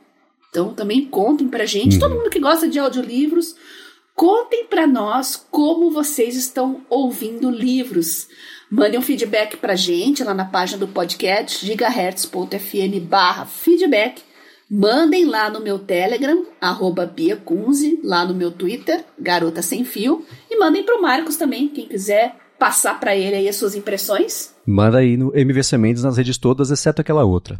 Então, 0.50 0.74
também 0.74 1.04
contem 1.06 1.48
pra 1.48 1.66
gente. 1.66 1.94
Uhum. 1.94 2.00
Todo 2.00 2.14
mundo 2.14 2.30
que 2.30 2.40
gosta 2.40 2.68
de 2.68 2.78
audiolivros, 2.78 3.54
contem 4.14 4.64
pra 4.64 4.86
nós 4.86 5.36
como 5.50 5.90
vocês 5.90 6.36
estão 6.36 6.82
ouvindo 6.88 7.50
livros. 7.50 8.28
Mandem 8.70 8.98
um 8.98 9.02
feedback 9.02 9.56
pra 9.56 9.74
gente 9.74 10.22
lá 10.22 10.34
na 10.34 10.44
página 10.44 10.78
do 10.78 10.88
podcast 10.88 11.64
gigahertz.fm 11.64 13.00
barra 13.02 13.46
feedback. 13.46 14.22
Mandem 14.70 15.24
lá 15.24 15.48
no 15.48 15.60
meu 15.60 15.78
Telegram, 15.78 16.44
arroba 16.60 17.06
Bia 17.06 17.36
Kunze, 17.36 17.98
lá 18.04 18.26
no 18.26 18.34
meu 18.34 18.50
Twitter, 18.50 19.02
Garota 19.18 19.62
Sem 19.62 19.84
Fio. 19.84 20.26
E 20.50 20.58
mandem 20.58 20.84
pro 20.84 21.00
Marcos 21.00 21.36
também, 21.36 21.68
quem 21.68 21.86
quiser 21.86 22.36
passar 22.58 23.00
para 23.00 23.16
ele 23.16 23.36
aí 23.36 23.48
as 23.48 23.56
suas 23.56 23.74
impressões. 23.74 24.52
Manda 24.66 24.98
aí 24.98 25.16
no 25.16 25.34
MVC 25.34 25.78
Mendes 25.78 26.02
nas 26.02 26.18
redes 26.18 26.36
todas, 26.36 26.70
exceto 26.70 27.00
aquela 27.00 27.24
outra. 27.24 27.58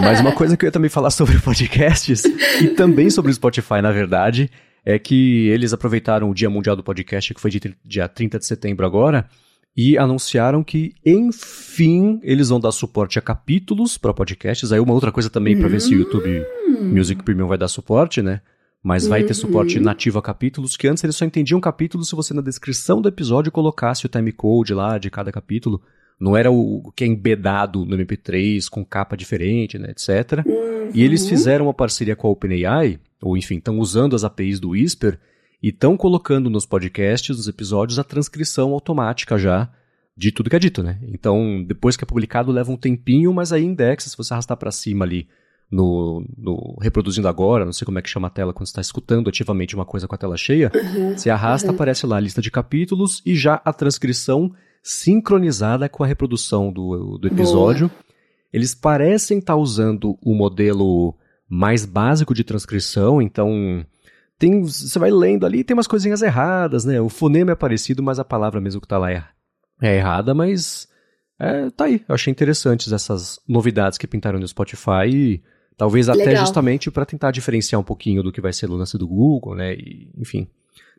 Mas 0.00 0.20
uma 0.20 0.32
coisa 0.32 0.56
que 0.56 0.64
eu 0.64 0.68
ia 0.68 0.72
também 0.72 0.90
falar 0.90 1.10
sobre 1.10 1.38
podcasts, 1.40 2.24
e 2.60 2.68
também 2.68 3.10
sobre 3.10 3.30
o 3.30 3.34
Spotify, 3.34 3.82
na 3.82 3.92
verdade, 3.92 4.50
é 4.84 4.98
que 4.98 5.48
eles 5.48 5.72
aproveitaram 5.72 6.30
o 6.30 6.34
Dia 6.34 6.50
Mundial 6.50 6.76
do 6.76 6.82
Podcast, 6.82 7.34
que 7.34 7.40
foi 7.40 7.50
dia 7.84 8.08
30 8.08 8.38
de 8.38 8.46
setembro 8.46 8.86
agora, 8.86 9.28
e 9.76 9.96
anunciaram 9.96 10.64
que, 10.64 10.94
enfim, 11.04 12.18
eles 12.22 12.48
vão 12.48 12.58
dar 12.58 12.72
suporte 12.72 13.18
a 13.18 13.22
capítulos 13.22 13.96
para 13.96 14.12
podcasts. 14.12 14.72
Aí 14.72 14.80
uma 14.80 14.92
outra 14.92 15.12
coisa 15.12 15.30
também 15.30 15.56
para 15.56 15.68
ver 15.68 15.80
se 15.80 15.94
o 15.94 15.98
YouTube 15.98 16.44
hum. 16.66 16.92
Music 16.94 17.22
Premium 17.22 17.46
vai 17.46 17.58
dar 17.58 17.68
suporte, 17.68 18.20
né? 18.20 18.40
Mas 18.82 19.06
vai 19.06 19.22
ter 19.22 19.34
suporte 19.34 19.76
uhum. 19.76 19.84
nativo 19.84 20.18
a 20.18 20.22
capítulos, 20.22 20.74
que 20.74 20.88
antes 20.88 21.04
eles 21.04 21.14
só 21.14 21.26
entendiam 21.26 21.60
capítulos 21.60 22.08
se 22.08 22.16
você 22.16 22.32
na 22.32 22.40
descrição 22.40 23.00
do 23.00 23.08
episódio 23.08 23.52
colocasse 23.52 24.06
o 24.06 24.08
timecode 24.08 24.72
lá 24.72 24.96
de 24.96 25.10
cada 25.10 25.30
capítulo. 25.30 25.82
Não 26.20 26.36
era 26.36 26.50
o 26.50 26.92
que 26.94 27.02
é 27.02 27.06
embedado 27.06 27.86
no 27.86 27.96
MP3 27.96 28.68
com 28.68 28.84
capa 28.84 29.16
diferente, 29.16 29.78
né, 29.78 29.90
etc. 29.90 30.44
Uhum. 30.44 30.90
E 30.92 31.02
eles 31.02 31.26
fizeram 31.26 31.66
uma 31.66 31.74
parceria 31.74 32.14
com 32.14 32.28
a 32.28 32.30
OpenAI, 32.30 33.00
ou 33.22 33.36
enfim, 33.36 33.56
estão 33.56 33.78
usando 33.78 34.14
as 34.14 34.22
APIs 34.22 34.60
do 34.60 34.70
Whisper 34.70 35.18
e 35.62 35.68
estão 35.68 35.96
colocando 35.96 36.50
nos 36.50 36.66
podcasts, 36.66 37.36
nos 37.36 37.48
episódios, 37.48 37.98
a 37.98 38.04
transcrição 38.04 38.72
automática 38.72 39.38
já 39.38 39.70
de 40.16 40.30
tudo 40.30 40.50
que 40.50 40.56
é 40.56 40.58
dito, 40.58 40.82
né? 40.82 40.98
Então, 41.08 41.64
depois 41.66 41.96
que 41.96 42.04
é 42.04 42.06
publicado, 42.06 42.52
leva 42.52 42.70
um 42.70 42.76
tempinho, 42.76 43.32
mas 43.32 43.52
aí 43.52 43.64
indexa, 43.64 44.10
se 44.10 44.16
você 44.16 44.34
arrastar 44.34 44.56
para 44.58 44.70
cima 44.70 45.04
ali 45.06 45.26
no, 45.70 46.22
no, 46.36 46.76
reproduzindo 46.82 47.28
agora, 47.28 47.64
não 47.64 47.72
sei 47.72 47.86
como 47.86 47.98
é 47.98 48.02
que 48.02 48.10
chama 48.10 48.26
a 48.26 48.30
tela 48.30 48.52
quando 48.52 48.66
está 48.66 48.82
escutando 48.82 49.28
ativamente 49.28 49.74
uma 49.74 49.86
coisa 49.86 50.06
com 50.06 50.14
a 50.14 50.18
tela 50.18 50.36
cheia, 50.36 50.70
uhum, 50.74 51.16
você 51.16 51.30
arrasta, 51.30 51.68
uhum. 51.68 51.74
aparece 51.74 52.04
lá 52.06 52.16
a 52.16 52.20
lista 52.20 52.42
de 52.42 52.50
capítulos 52.50 53.22
e 53.24 53.34
já 53.34 53.62
a 53.64 53.72
transcrição 53.72 54.52
sincronizada 54.82 55.88
com 55.88 56.02
a 56.02 56.06
reprodução 56.06 56.72
do, 56.72 57.18
do 57.18 57.28
episódio. 57.28 57.88
Boa. 57.88 58.00
Eles 58.52 58.74
parecem 58.74 59.38
estar 59.38 59.54
tá 59.54 59.58
usando 59.58 60.18
o 60.22 60.34
modelo 60.34 61.16
mais 61.48 61.84
básico 61.84 62.34
de 62.34 62.44
transcrição, 62.44 63.20
então 63.20 63.84
tem, 64.38 64.62
você 64.62 64.98
vai 64.98 65.10
lendo 65.10 65.44
ali, 65.44 65.62
tem 65.62 65.74
umas 65.74 65.86
coisinhas 65.86 66.22
erradas, 66.22 66.84
né? 66.84 67.00
O 67.00 67.08
fonema 67.08 67.52
é 67.52 67.54
parecido, 67.54 68.02
mas 68.02 68.18
a 68.18 68.24
palavra 68.24 68.60
mesmo 68.60 68.80
que 68.80 68.88
tá 68.88 68.96
lá 68.96 69.10
é, 69.10 69.24
é 69.82 69.96
errada, 69.96 70.32
mas 70.32 70.88
é, 71.38 71.70
tá 71.70 71.84
aí. 71.84 72.04
Eu 72.08 72.14
achei 72.14 72.30
interessantes 72.30 72.92
essas 72.92 73.40
novidades 73.48 73.98
que 73.98 74.06
pintaram 74.06 74.38
no 74.38 74.46
Spotify 74.46 75.08
e 75.08 75.42
talvez 75.76 76.08
até 76.08 76.24
Legal. 76.24 76.44
justamente 76.44 76.90
para 76.90 77.04
tentar 77.04 77.30
diferenciar 77.30 77.80
um 77.80 77.84
pouquinho 77.84 78.22
do 78.22 78.32
que 78.32 78.40
vai 78.40 78.52
ser 78.52 78.70
o 78.70 78.74
lance 78.74 78.96
do 78.96 79.08
Google, 79.08 79.54
né? 79.54 79.74
E, 79.74 80.10
enfim, 80.16 80.48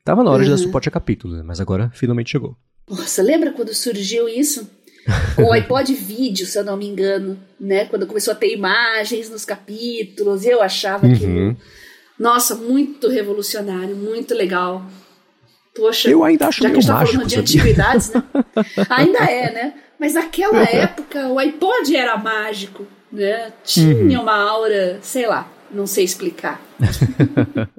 tava 0.04 0.24
na 0.24 0.32
hora 0.32 0.40
uhum. 0.40 0.44
de 0.44 0.50
dar 0.50 0.58
uhum. 0.58 0.64
suporte 0.64 0.90
a 0.90 0.92
capítulos, 0.92 1.38
né? 1.38 1.44
Mas 1.44 1.62
agora 1.62 1.90
finalmente 1.94 2.32
chegou. 2.32 2.58
Nossa, 2.92 3.24
lembra 3.24 3.52
quando 3.52 3.74
surgiu 3.74 4.28
isso? 4.28 4.70
o 5.38 5.52
iPod 5.54 5.94
Vídeo, 5.94 6.46
se 6.46 6.60
eu 6.60 6.64
não 6.64 6.78
me 6.78 6.88
engano, 6.88 7.40
né? 7.60 7.86
Quando 7.86 8.06
começou 8.06 8.34
a 8.34 8.36
ter 8.36 8.54
imagens 8.54 9.30
nos 9.30 9.46
capítulos, 9.46 10.46
eu 10.46 10.62
achava 10.62 11.08
uhum. 11.08 11.16
que 11.16 11.58
nossa, 12.22 12.54
muito 12.54 13.10
revolucionário, 13.10 13.96
muito 13.96 14.36
legal. 14.36 14.86
Poxa, 15.74 16.08
eu 16.08 16.24
ainda 16.24 16.50
acho 16.50 16.62
já 16.62 16.70
que 16.70 16.78
a 16.78 16.80
gente 16.80 16.88
tá 16.88 16.94
mágico, 16.94 17.14
falando 17.14 17.30
de 17.30 17.40
antiguidades, 17.40 18.12
né? 18.14 18.24
ainda 18.90 19.20
é, 19.20 19.52
né? 19.52 19.74
Mas 20.00 20.14
naquela 20.14 20.62
época 20.62 21.30
o 21.30 21.40
iPod 21.40 21.96
era 21.96 22.16
mágico, 22.18 22.86
né? 23.12 23.52
Tinha 23.64 24.18
uhum. 24.20 24.22
uma 24.22 24.36
aura, 24.36 25.00
sei 25.02 25.26
lá, 25.26 25.52
não 25.72 25.88
sei 25.88 26.04
explicar. 26.04 26.62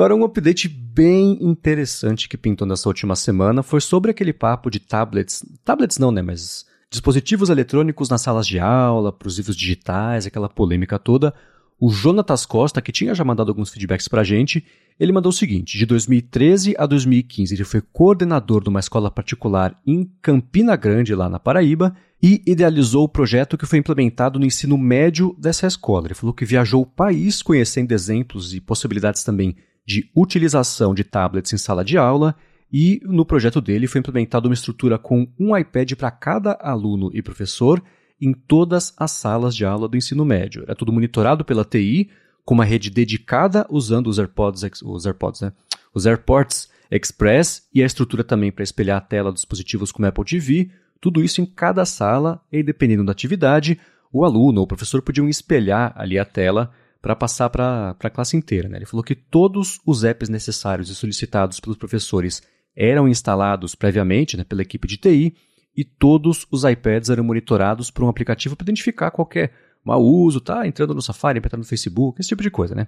Agora, 0.00 0.16
um 0.16 0.24
update 0.24 0.66
bem 0.66 1.36
interessante 1.42 2.26
que 2.26 2.38
pintou 2.38 2.66
nessa 2.66 2.88
última 2.88 3.14
semana 3.14 3.62
foi 3.62 3.82
sobre 3.82 4.10
aquele 4.10 4.32
papo 4.32 4.70
de 4.70 4.80
tablets. 4.80 5.44
Tablets 5.62 5.98
não, 5.98 6.10
né? 6.10 6.22
Mas 6.22 6.64
dispositivos 6.90 7.50
eletrônicos 7.50 8.08
nas 8.08 8.22
salas 8.22 8.46
de 8.46 8.58
aula, 8.58 9.12
para 9.12 9.28
os 9.28 9.36
livros 9.36 9.54
digitais, 9.54 10.26
aquela 10.26 10.48
polêmica 10.48 10.98
toda. 10.98 11.34
O 11.78 11.90
Jonatas 11.90 12.46
Costa, 12.46 12.80
que 12.80 12.90
tinha 12.90 13.14
já 13.14 13.22
mandado 13.22 13.50
alguns 13.50 13.68
feedbacks 13.68 14.08
pra 14.08 14.24
gente, 14.24 14.64
ele 14.98 15.12
mandou 15.12 15.28
o 15.28 15.34
seguinte: 15.34 15.76
de 15.76 15.84
2013 15.84 16.74
a 16.78 16.86
2015, 16.86 17.54
ele 17.54 17.64
foi 17.64 17.82
coordenador 17.92 18.62
de 18.62 18.70
uma 18.70 18.80
escola 18.80 19.10
particular 19.10 19.78
em 19.86 20.10
Campina 20.22 20.76
Grande, 20.76 21.14
lá 21.14 21.28
na 21.28 21.38
Paraíba, 21.38 21.94
e 22.22 22.42
idealizou 22.46 23.04
o 23.04 23.08
projeto 23.08 23.58
que 23.58 23.66
foi 23.66 23.78
implementado 23.78 24.38
no 24.38 24.46
ensino 24.46 24.78
médio 24.78 25.36
dessa 25.38 25.66
escola. 25.66 26.06
Ele 26.06 26.14
falou 26.14 26.32
que 26.32 26.46
viajou 26.46 26.80
o 26.80 26.86
país 26.86 27.42
conhecendo 27.42 27.92
exemplos 27.92 28.54
e 28.54 28.62
possibilidades 28.62 29.22
também 29.22 29.54
de 29.86 30.10
utilização 30.14 30.94
de 30.94 31.04
tablets 31.04 31.52
em 31.52 31.58
sala 31.58 31.84
de 31.84 31.98
aula. 31.98 32.34
E 32.72 33.00
no 33.04 33.24
projeto 33.24 33.60
dele 33.60 33.86
foi 33.86 33.98
implementada 33.98 34.46
uma 34.46 34.54
estrutura 34.54 34.98
com 34.98 35.26
um 35.38 35.56
iPad 35.56 35.92
para 35.94 36.10
cada 36.10 36.52
aluno 36.60 37.10
e 37.12 37.20
professor 37.20 37.82
em 38.20 38.32
todas 38.32 38.94
as 38.96 39.12
salas 39.12 39.56
de 39.56 39.64
aula 39.64 39.88
do 39.88 39.96
ensino 39.96 40.24
médio. 40.24 40.62
Era 40.62 40.74
tudo 40.74 40.92
monitorado 40.92 41.44
pela 41.44 41.64
TI, 41.64 42.10
com 42.44 42.54
uma 42.54 42.64
rede 42.64 42.90
dedicada 42.90 43.66
usando 43.70 44.08
os 44.08 44.18
AirPods, 44.18 44.82
os 44.82 45.06
AirPods, 45.06 45.40
né? 45.40 45.52
Os 45.94 46.06
AirPorts 46.06 46.68
Express 46.90 47.68
e 47.72 47.82
a 47.82 47.86
estrutura 47.86 48.24
também 48.24 48.50
para 48.50 48.64
espelhar 48.64 48.98
a 48.98 49.00
tela 49.00 49.30
dos 49.30 49.42
dispositivos 49.42 49.92
como 49.92 50.06
Apple 50.06 50.24
TV. 50.24 50.70
Tudo 51.00 51.22
isso 51.22 51.40
em 51.40 51.46
cada 51.46 51.84
sala 51.84 52.42
e 52.52 52.62
dependendo 52.62 53.04
da 53.04 53.12
atividade, 53.12 53.78
o 54.12 54.24
aluno 54.24 54.58
ou 54.58 54.64
o 54.64 54.66
professor 54.66 55.00
podiam 55.00 55.28
espelhar 55.28 55.92
ali 55.96 56.18
a 56.18 56.24
tela 56.24 56.72
para 57.00 57.16
passar 57.16 57.48
para 57.50 57.96
a 57.98 58.10
classe 58.10 58.36
inteira. 58.36 58.68
Né? 58.68 58.78
Ele 58.78 58.86
falou 58.86 59.02
que 59.02 59.14
todos 59.14 59.80
os 59.86 60.04
apps 60.04 60.28
necessários 60.28 60.90
e 60.90 60.94
solicitados 60.94 61.60
pelos 61.60 61.78
professores 61.78 62.42
eram 62.76 63.08
instalados 63.08 63.74
previamente 63.74 64.36
né, 64.36 64.44
pela 64.44 64.62
equipe 64.62 64.86
de 64.86 64.96
TI 64.96 65.34
e 65.76 65.84
todos 65.84 66.46
os 66.50 66.64
iPads 66.64 67.10
eram 67.10 67.24
monitorados 67.24 67.90
por 67.90 68.04
um 68.04 68.08
aplicativo 68.08 68.56
para 68.56 68.64
identificar 68.64 69.10
qualquer 69.10 69.52
mau 69.84 70.02
uso, 70.02 70.40
tá 70.40 70.66
entrando 70.66 70.94
no 70.94 71.02
Safari, 71.02 71.38
entrando 71.38 71.62
no 71.62 71.68
Facebook, 71.68 72.20
esse 72.20 72.28
tipo 72.28 72.42
de 72.42 72.50
coisa, 72.50 72.74
né? 72.74 72.86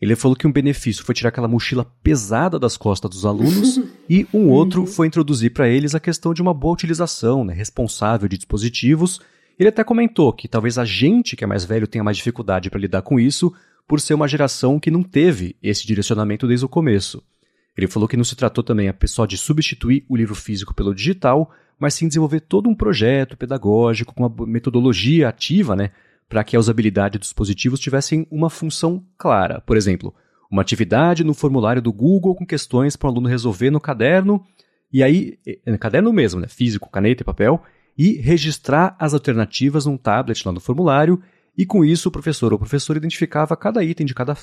Ele 0.00 0.16
falou 0.16 0.36
que 0.36 0.48
um 0.48 0.52
benefício 0.52 1.04
foi 1.04 1.14
tirar 1.14 1.28
aquela 1.28 1.46
mochila 1.46 1.84
pesada 2.02 2.58
das 2.58 2.76
costas 2.76 3.08
dos 3.08 3.24
alunos 3.24 3.80
e 4.10 4.26
um 4.34 4.48
outro 4.48 4.80
uhum. 4.80 4.86
foi 4.86 5.06
introduzir 5.06 5.52
para 5.52 5.68
eles 5.68 5.94
a 5.94 6.00
questão 6.00 6.34
de 6.34 6.42
uma 6.42 6.52
boa 6.52 6.74
utilização, 6.74 7.44
né, 7.44 7.54
responsável 7.54 8.28
de 8.28 8.36
dispositivos. 8.36 9.20
Ele 9.62 9.68
até 9.68 9.84
comentou 9.84 10.32
que 10.32 10.48
talvez 10.48 10.76
a 10.76 10.84
gente 10.84 11.36
que 11.36 11.44
é 11.44 11.46
mais 11.46 11.64
velho 11.64 11.86
tenha 11.86 12.02
mais 12.02 12.16
dificuldade 12.16 12.68
para 12.68 12.80
lidar 12.80 13.00
com 13.02 13.20
isso, 13.20 13.54
por 13.86 14.00
ser 14.00 14.12
uma 14.12 14.26
geração 14.26 14.80
que 14.80 14.90
não 14.90 15.04
teve 15.04 15.54
esse 15.62 15.86
direcionamento 15.86 16.48
desde 16.48 16.66
o 16.66 16.68
começo. 16.68 17.22
Ele 17.76 17.86
falou 17.86 18.08
que 18.08 18.16
não 18.16 18.24
se 18.24 18.34
tratou 18.34 18.64
também 18.64 18.88
a 18.88 18.92
pessoa 18.92 19.24
de 19.24 19.38
substituir 19.38 20.04
o 20.08 20.16
livro 20.16 20.34
físico 20.34 20.74
pelo 20.74 20.92
digital, 20.92 21.48
mas 21.78 21.94
sim 21.94 22.08
desenvolver 22.08 22.40
todo 22.40 22.68
um 22.68 22.74
projeto 22.74 23.36
pedagógico 23.36 24.12
com 24.12 24.26
uma 24.26 24.46
metodologia 24.48 25.28
ativa, 25.28 25.76
né, 25.76 25.92
para 26.28 26.42
que 26.42 26.56
a 26.56 26.58
usabilidade 26.58 27.16
dos 27.16 27.28
dispositivos 27.28 27.78
tivessem 27.78 28.26
uma 28.32 28.50
função 28.50 29.04
clara. 29.16 29.60
Por 29.60 29.76
exemplo, 29.76 30.12
uma 30.50 30.62
atividade 30.62 31.22
no 31.22 31.34
formulário 31.34 31.80
do 31.80 31.92
Google 31.92 32.34
com 32.34 32.44
questões 32.44 32.96
para 32.96 33.06
o 33.06 33.12
aluno 33.12 33.28
resolver 33.28 33.70
no 33.70 33.80
caderno, 33.80 34.44
e 34.92 35.04
aí, 35.04 35.38
no 35.64 35.78
caderno 35.78 36.12
mesmo, 36.12 36.40
né, 36.40 36.48
físico, 36.48 36.90
caneta 36.90 37.22
e 37.22 37.24
papel, 37.24 37.62
e 37.96 38.14
registrar 38.14 38.96
as 38.98 39.14
alternativas 39.14 39.86
num 39.86 39.96
tablet 39.96 40.46
lá 40.46 40.52
no 40.52 40.60
formulário, 40.60 41.22
e 41.56 41.66
com 41.66 41.84
isso 41.84 42.08
o 42.08 42.12
professor 42.12 42.52
ou 42.52 42.58
professor 42.58 42.96
identificava 42.96 43.56
cada 43.56 43.84
item 43.84 44.06
de 44.06 44.14
cada 44.14 44.36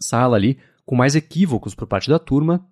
sala 0.00 0.36
ali 0.36 0.58
com 0.84 0.94
mais 0.94 1.16
equívocos 1.16 1.74
por 1.74 1.86
parte 1.86 2.08
da 2.08 2.18
turma 2.18 2.64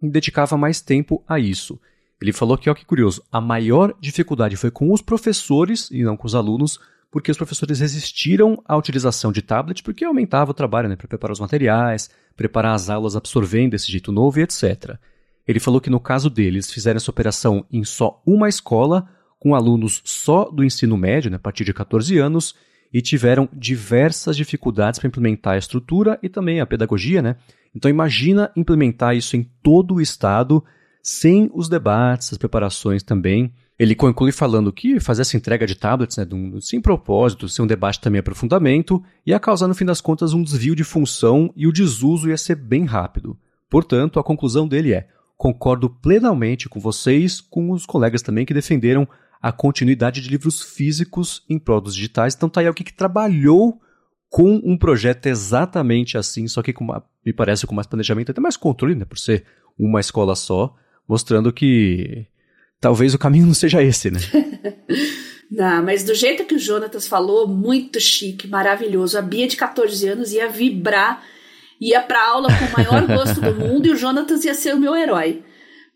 e 0.00 0.08
dedicava 0.08 0.56
mais 0.56 0.80
tempo 0.80 1.24
a 1.26 1.38
isso. 1.38 1.80
Ele 2.20 2.32
falou 2.32 2.56
que, 2.56 2.70
ó 2.70 2.74
que 2.74 2.84
curioso, 2.84 3.22
a 3.30 3.40
maior 3.40 3.94
dificuldade 4.00 4.56
foi 4.56 4.70
com 4.70 4.92
os 4.92 5.02
professores 5.02 5.90
e 5.90 6.02
não 6.02 6.16
com 6.16 6.26
os 6.26 6.34
alunos, 6.34 6.78
porque 7.10 7.30
os 7.30 7.36
professores 7.36 7.80
resistiram 7.80 8.62
à 8.64 8.76
utilização 8.76 9.32
de 9.32 9.42
tablet 9.42 9.82
porque 9.82 10.04
aumentava 10.04 10.50
o 10.50 10.54
trabalho 10.54 10.88
né, 10.88 10.96
para 10.96 11.08
preparar 11.08 11.32
os 11.32 11.40
materiais, 11.40 12.10
preparar 12.36 12.74
as 12.74 12.88
aulas 12.88 13.16
absorvendo 13.16 13.74
esse 13.74 13.90
jeito 13.90 14.12
novo 14.12 14.38
e 14.38 14.42
etc. 14.42 14.96
Ele 15.46 15.60
falou 15.60 15.80
que 15.80 15.90
no 15.90 16.00
caso 16.00 16.28
deles 16.30 16.70
fizeram 16.70 16.96
essa 16.96 17.10
operação 17.10 17.64
em 17.70 17.84
só 17.84 18.20
uma 18.26 18.48
escola, 18.48 19.08
com 19.38 19.54
alunos 19.54 20.02
só 20.04 20.50
do 20.50 20.64
ensino 20.64 20.96
médio, 20.96 21.30
né, 21.30 21.36
a 21.36 21.40
partir 21.40 21.64
de 21.64 21.74
14 21.74 22.18
anos, 22.18 22.54
e 22.92 23.02
tiveram 23.02 23.48
diversas 23.52 24.36
dificuldades 24.36 24.98
para 24.98 25.08
implementar 25.08 25.54
a 25.54 25.58
estrutura 25.58 26.18
e 26.22 26.28
também 26.28 26.60
a 26.60 26.66
pedagogia, 26.66 27.20
né? 27.20 27.36
Então 27.74 27.90
imagina 27.90 28.50
implementar 28.56 29.14
isso 29.14 29.36
em 29.36 29.42
todo 29.62 29.94
o 29.94 30.00
estado, 30.00 30.64
sem 31.02 31.50
os 31.52 31.68
debates, 31.68 32.32
as 32.32 32.38
preparações 32.38 33.02
também. 33.02 33.52
Ele 33.78 33.94
conclui 33.94 34.32
falando 34.32 34.72
que 34.72 34.98
fazer 34.98 35.22
essa 35.22 35.36
entrega 35.36 35.66
de 35.66 35.74
tablets, 35.74 36.16
né, 36.16 36.26
sem 36.62 36.80
propósito, 36.80 37.48
sem 37.48 37.62
um 37.62 37.68
debate 37.68 38.00
também 38.00 38.20
aprofundamento, 38.20 39.02
ia 39.26 39.38
causar, 39.38 39.68
no 39.68 39.74
fim 39.74 39.84
das 39.84 40.00
contas, 40.00 40.32
um 40.32 40.42
desvio 40.42 40.74
de 40.74 40.82
função 40.82 41.52
e 41.54 41.66
o 41.66 41.72
desuso 41.72 42.30
ia 42.30 42.38
ser 42.38 42.54
bem 42.54 42.86
rápido. 42.86 43.38
Portanto, 43.68 44.18
a 44.18 44.24
conclusão 44.24 44.66
dele 44.66 44.94
é: 44.94 45.08
concordo 45.36 45.90
plenamente 45.90 46.68
com 46.68 46.80
vocês, 46.80 47.42
com 47.42 47.70
os 47.70 47.84
colegas 47.84 48.22
também 48.22 48.46
que 48.46 48.54
defenderam 48.54 49.06
a 49.46 49.52
continuidade 49.52 50.20
de 50.20 50.28
livros 50.28 50.60
físicos 50.60 51.44
em 51.48 51.56
prol 51.56 51.80
dos 51.80 51.94
digitais. 51.94 52.34
Então, 52.34 52.48
tá 52.48 52.60
aí 52.60 52.66
alguém 52.66 52.84
que 52.84 52.92
trabalhou 52.92 53.80
com 54.28 54.60
um 54.64 54.76
projeto 54.76 55.26
exatamente 55.26 56.18
assim, 56.18 56.48
só 56.48 56.62
que 56.62 56.72
com 56.72 56.84
me 57.24 57.32
parece 57.32 57.64
com 57.64 57.72
mais 57.72 57.86
planejamento, 57.86 58.32
até 58.32 58.40
mais 58.40 58.56
controle, 58.56 58.96
né, 58.96 59.04
por 59.04 59.16
ser 59.16 59.44
uma 59.78 60.00
escola 60.00 60.34
só, 60.34 60.74
mostrando 61.08 61.52
que 61.52 62.26
talvez 62.80 63.14
o 63.14 63.18
caminho 63.20 63.46
não 63.46 63.54
seja 63.54 63.80
esse, 63.80 64.10
né? 64.10 64.18
não, 65.48 65.80
mas 65.86 66.02
do 66.02 66.12
jeito 66.12 66.44
que 66.44 66.56
o 66.56 66.58
Jonatas 66.58 67.06
falou, 67.06 67.46
muito 67.46 68.00
chique, 68.00 68.48
maravilhoso. 68.48 69.16
A 69.16 69.22
Bia 69.22 69.46
de 69.46 69.56
14 69.56 70.08
anos 70.08 70.32
ia 70.32 70.48
vibrar, 70.48 71.22
ia 71.80 72.02
pra 72.02 72.30
aula 72.30 72.48
com 72.48 72.64
o 72.64 72.72
maior 72.72 73.06
gosto 73.06 73.40
do 73.40 73.54
mundo 73.54 73.86
e 73.86 73.92
o 73.92 73.96
Jonatas 73.96 74.44
ia 74.44 74.54
ser 74.54 74.74
o 74.74 74.80
meu 74.80 74.96
herói. 74.96 75.44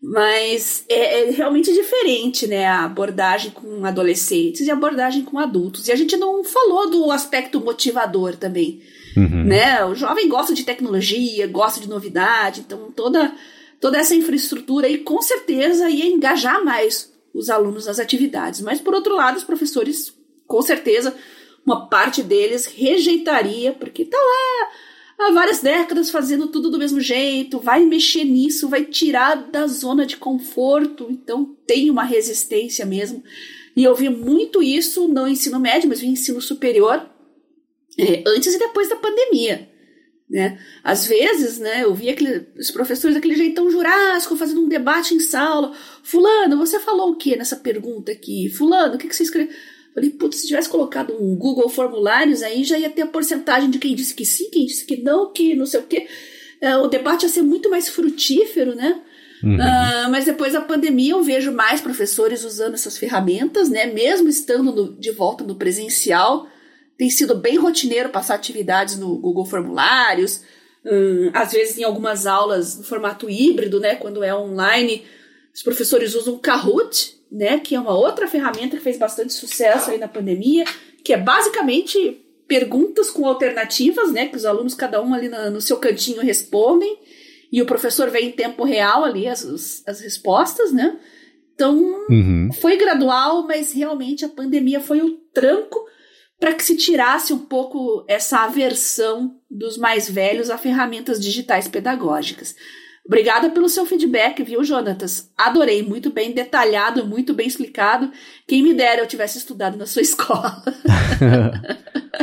Mas 0.02 0.84
é, 0.88 1.28
é, 1.28 1.30
realmente 1.30 1.72
diferente, 1.72 2.46
né? 2.46 2.66
A 2.66 2.84
abordagem 2.84 3.50
com 3.50 3.84
adolescentes 3.84 4.66
e 4.66 4.70
a 4.70 4.74
abordagem 4.74 5.22
com 5.22 5.38
adultos. 5.38 5.88
E 5.88 5.92
a 5.92 5.96
gente 5.96 6.16
não 6.16 6.42
falou 6.42 6.90
do 6.90 7.10
aspecto 7.10 7.60
motivador 7.60 8.34
também. 8.34 8.82
Uhum. 9.16 9.44
Né? 9.44 9.84
O 9.84 9.94
jovem 9.94 10.28
gosta 10.28 10.54
de 10.54 10.64
tecnologia, 10.64 11.46
gosta 11.46 11.80
de 11.80 11.88
novidade, 11.88 12.60
então 12.60 12.90
toda 12.92 13.34
toda 13.80 13.98
essa 13.98 14.14
infraestrutura 14.14 14.86
aí 14.86 14.98
com 14.98 15.20
certeza 15.22 15.88
ia 15.88 16.06
engajar 16.06 16.62
mais 16.62 17.10
os 17.32 17.48
alunos 17.48 17.86
nas 17.86 17.98
atividades. 17.98 18.60
Mas, 18.60 18.80
por 18.80 18.94
outro 18.94 19.14
lado, 19.14 19.36
os 19.36 19.44
professores, 19.44 20.12
com 20.46 20.60
certeza, 20.60 21.14
uma 21.64 21.88
parte 21.88 22.22
deles 22.22 22.66
rejeitaria, 22.66 23.72
porque 23.72 24.04
tá 24.04 24.18
lá 24.18 24.68
há 25.22 25.32
várias 25.32 25.60
décadas 25.60 26.10
fazendo 26.10 26.48
tudo 26.48 26.70
do 26.70 26.78
mesmo 26.78 27.00
jeito, 27.00 27.58
vai 27.58 27.84
mexer 27.84 28.24
nisso, 28.24 28.68
vai 28.68 28.84
tirar 28.84 29.34
da 29.50 29.66
zona 29.66 30.06
de 30.06 30.16
conforto, 30.16 31.08
então 31.10 31.56
tem 31.66 31.90
uma 31.90 32.04
resistência 32.04 32.86
mesmo. 32.86 33.22
E 33.76 33.84
eu 33.84 33.94
vi 33.94 34.08
muito 34.08 34.62
isso 34.62 35.08
no 35.08 35.28
ensino 35.28 35.60
médio, 35.60 35.88
mas 35.88 36.02
no 36.02 36.08
ensino 36.08 36.40
superior, 36.40 37.08
é, 37.98 38.22
antes 38.26 38.54
e 38.54 38.58
depois 38.58 38.88
da 38.88 38.96
pandemia. 38.96 39.68
Né? 40.28 40.60
Às 40.84 41.06
vezes, 41.06 41.58
né, 41.58 41.82
eu 41.82 41.92
via 41.92 42.12
aquele, 42.12 42.46
os 42.56 42.70
professores 42.70 43.16
daquele 43.16 43.34
jeitão 43.34 43.68
jurássico 43.68 44.36
fazendo 44.36 44.62
um 44.62 44.68
debate 44.68 45.12
em 45.12 45.18
sala. 45.18 45.74
Fulano, 46.04 46.56
você 46.56 46.78
falou 46.78 47.10
o 47.10 47.16
que 47.16 47.34
nessa 47.36 47.56
pergunta 47.56 48.12
aqui? 48.12 48.48
Fulano, 48.48 48.94
o 48.94 48.98
que, 48.98 49.08
que 49.08 49.16
você 49.16 49.24
escreveu? 49.24 49.52
Falei, 49.94 50.10
putz, 50.10 50.40
se 50.40 50.46
tivesse 50.46 50.68
colocado 50.68 51.12
um 51.20 51.34
Google 51.36 51.68
Formulários 51.68 52.42
aí, 52.42 52.62
já 52.64 52.78
ia 52.78 52.90
ter 52.90 53.02
a 53.02 53.06
porcentagem 53.06 53.70
de 53.70 53.78
quem 53.78 53.94
disse 53.94 54.14
que 54.14 54.24
sim, 54.24 54.48
quem 54.50 54.66
disse 54.66 54.84
que 54.84 55.02
não, 55.02 55.32
que 55.32 55.54
não 55.56 55.66
sei 55.66 55.80
o 55.80 55.84
quê. 55.84 56.06
É, 56.60 56.76
o 56.76 56.86
debate 56.86 57.24
ia 57.24 57.28
ser 57.28 57.42
muito 57.42 57.68
mais 57.68 57.88
frutífero, 57.88 58.74
né? 58.74 59.00
Uhum. 59.42 59.54
Uh, 59.54 60.10
mas 60.10 60.26
depois 60.26 60.52
da 60.52 60.60
pandemia 60.60 61.12
eu 61.12 61.22
vejo 61.22 61.50
mais 61.50 61.80
professores 61.80 62.44
usando 62.44 62.74
essas 62.74 62.98
ferramentas, 62.98 63.68
né? 63.68 63.86
Mesmo 63.86 64.28
estando 64.28 64.70
no, 64.70 64.92
de 64.92 65.10
volta 65.10 65.42
no 65.42 65.54
presencial, 65.54 66.46
tem 67.00 67.08
sido 67.08 67.34
bem 67.34 67.56
rotineiro 67.56 68.10
passar 68.10 68.34
atividades 68.34 68.98
no 68.98 69.16
Google 69.16 69.46
Formulários, 69.46 70.42
hum, 70.84 71.30
às 71.32 71.52
vezes 71.52 71.78
em 71.78 71.82
algumas 71.82 72.26
aulas 72.26 72.76
no 72.76 72.84
formato 72.84 73.30
híbrido, 73.30 73.80
né, 73.80 73.94
quando 73.94 74.22
é 74.22 74.34
online, 74.34 75.06
os 75.54 75.62
professores 75.62 76.14
usam 76.14 76.34
o 76.34 76.38
Kahoot, 76.38 77.18
né, 77.30 77.58
que 77.58 77.74
é 77.74 77.80
uma 77.80 77.96
outra 77.96 78.26
ferramenta 78.26 78.76
que 78.76 78.82
fez 78.82 78.98
bastante 78.98 79.32
sucesso 79.32 79.90
aí 79.90 79.98
na 79.98 80.08
pandemia, 80.08 80.64
que 81.04 81.12
é 81.12 81.16
basicamente 81.16 82.26
perguntas 82.48 83.10
com 83.10 83.26
alternativas, 83.26 84.12
né, 84.12 84.26
que 84.26 84.36
os 84.36 84.44
alunos 84.44 84.74
cada 84.74 85.00
um 85.00 85.14
ali 85.14 85.28
no, 85.28 85.50
no 85.50 85.60
seu 85.60 85.76
cantinho 85.76 86.20
respondem 86.20 86.98
e 87.52 87.62
o 87.62 87.66
professor 87.66 88.10
vê 88.10 88.20
em 88.20 88.32
tempo 88.32 88.64
real 88.64 89.04
ali 89.04 89.26
as, 89.26 89.82
as 89.86 90.00
respostas, 90.00 90.72
né? 90.72 90.98
Então, 91.54 91.76
uhum. 92.08 92.48
foi 92.60 92.76
gradual, 92.76 93.46
mas 93.46 93.72
realmente 93.72 94.24
a 94.24 94.28
pandemia 94.28 94.80
foi 94.80 95.02
o 95.02 95.18
tranco 95.32 95.78
para 96.38 96.54
que 96.54 96.64
se 96.64 96.76
tirasse 96.76 97.34
um 97.34 97.38
pouco 97.38 98.04
essa 98.08 98.38
aversão 98.38 99.38
dos 99.50 99.76
mais 99.76 100.08
velhos 100.08 100.48
a 100.48 100.56
ferramentas 100.56 101.20
digitais 101.20 101.68
pedagógicas. 101.68 102.56
Obrigada 103.10 103.50
pelo 103.50 103.68
seu 103.68 103.84
feedback, 103.84 104.40
viu, 104.44 104.62
Jonatas? 104.62 105.32
Adorei, 105.36 105.82
muito 105.82 106.12
bem 106.12 106.32
detalhado, 106.32 107.04
muito 107.04 107.34
bem 107.34 107.48
explicado. 107.48 108.08
Quem 108.46 108.62
me 108.62 108.72
dera 108.72 109.02
eu 109.02 109.06
tivesse 109.08 109.36
estudado 109.36 109.76
na 109.76 109.84
sua 109.84 109.98
escola. 110.00 110.62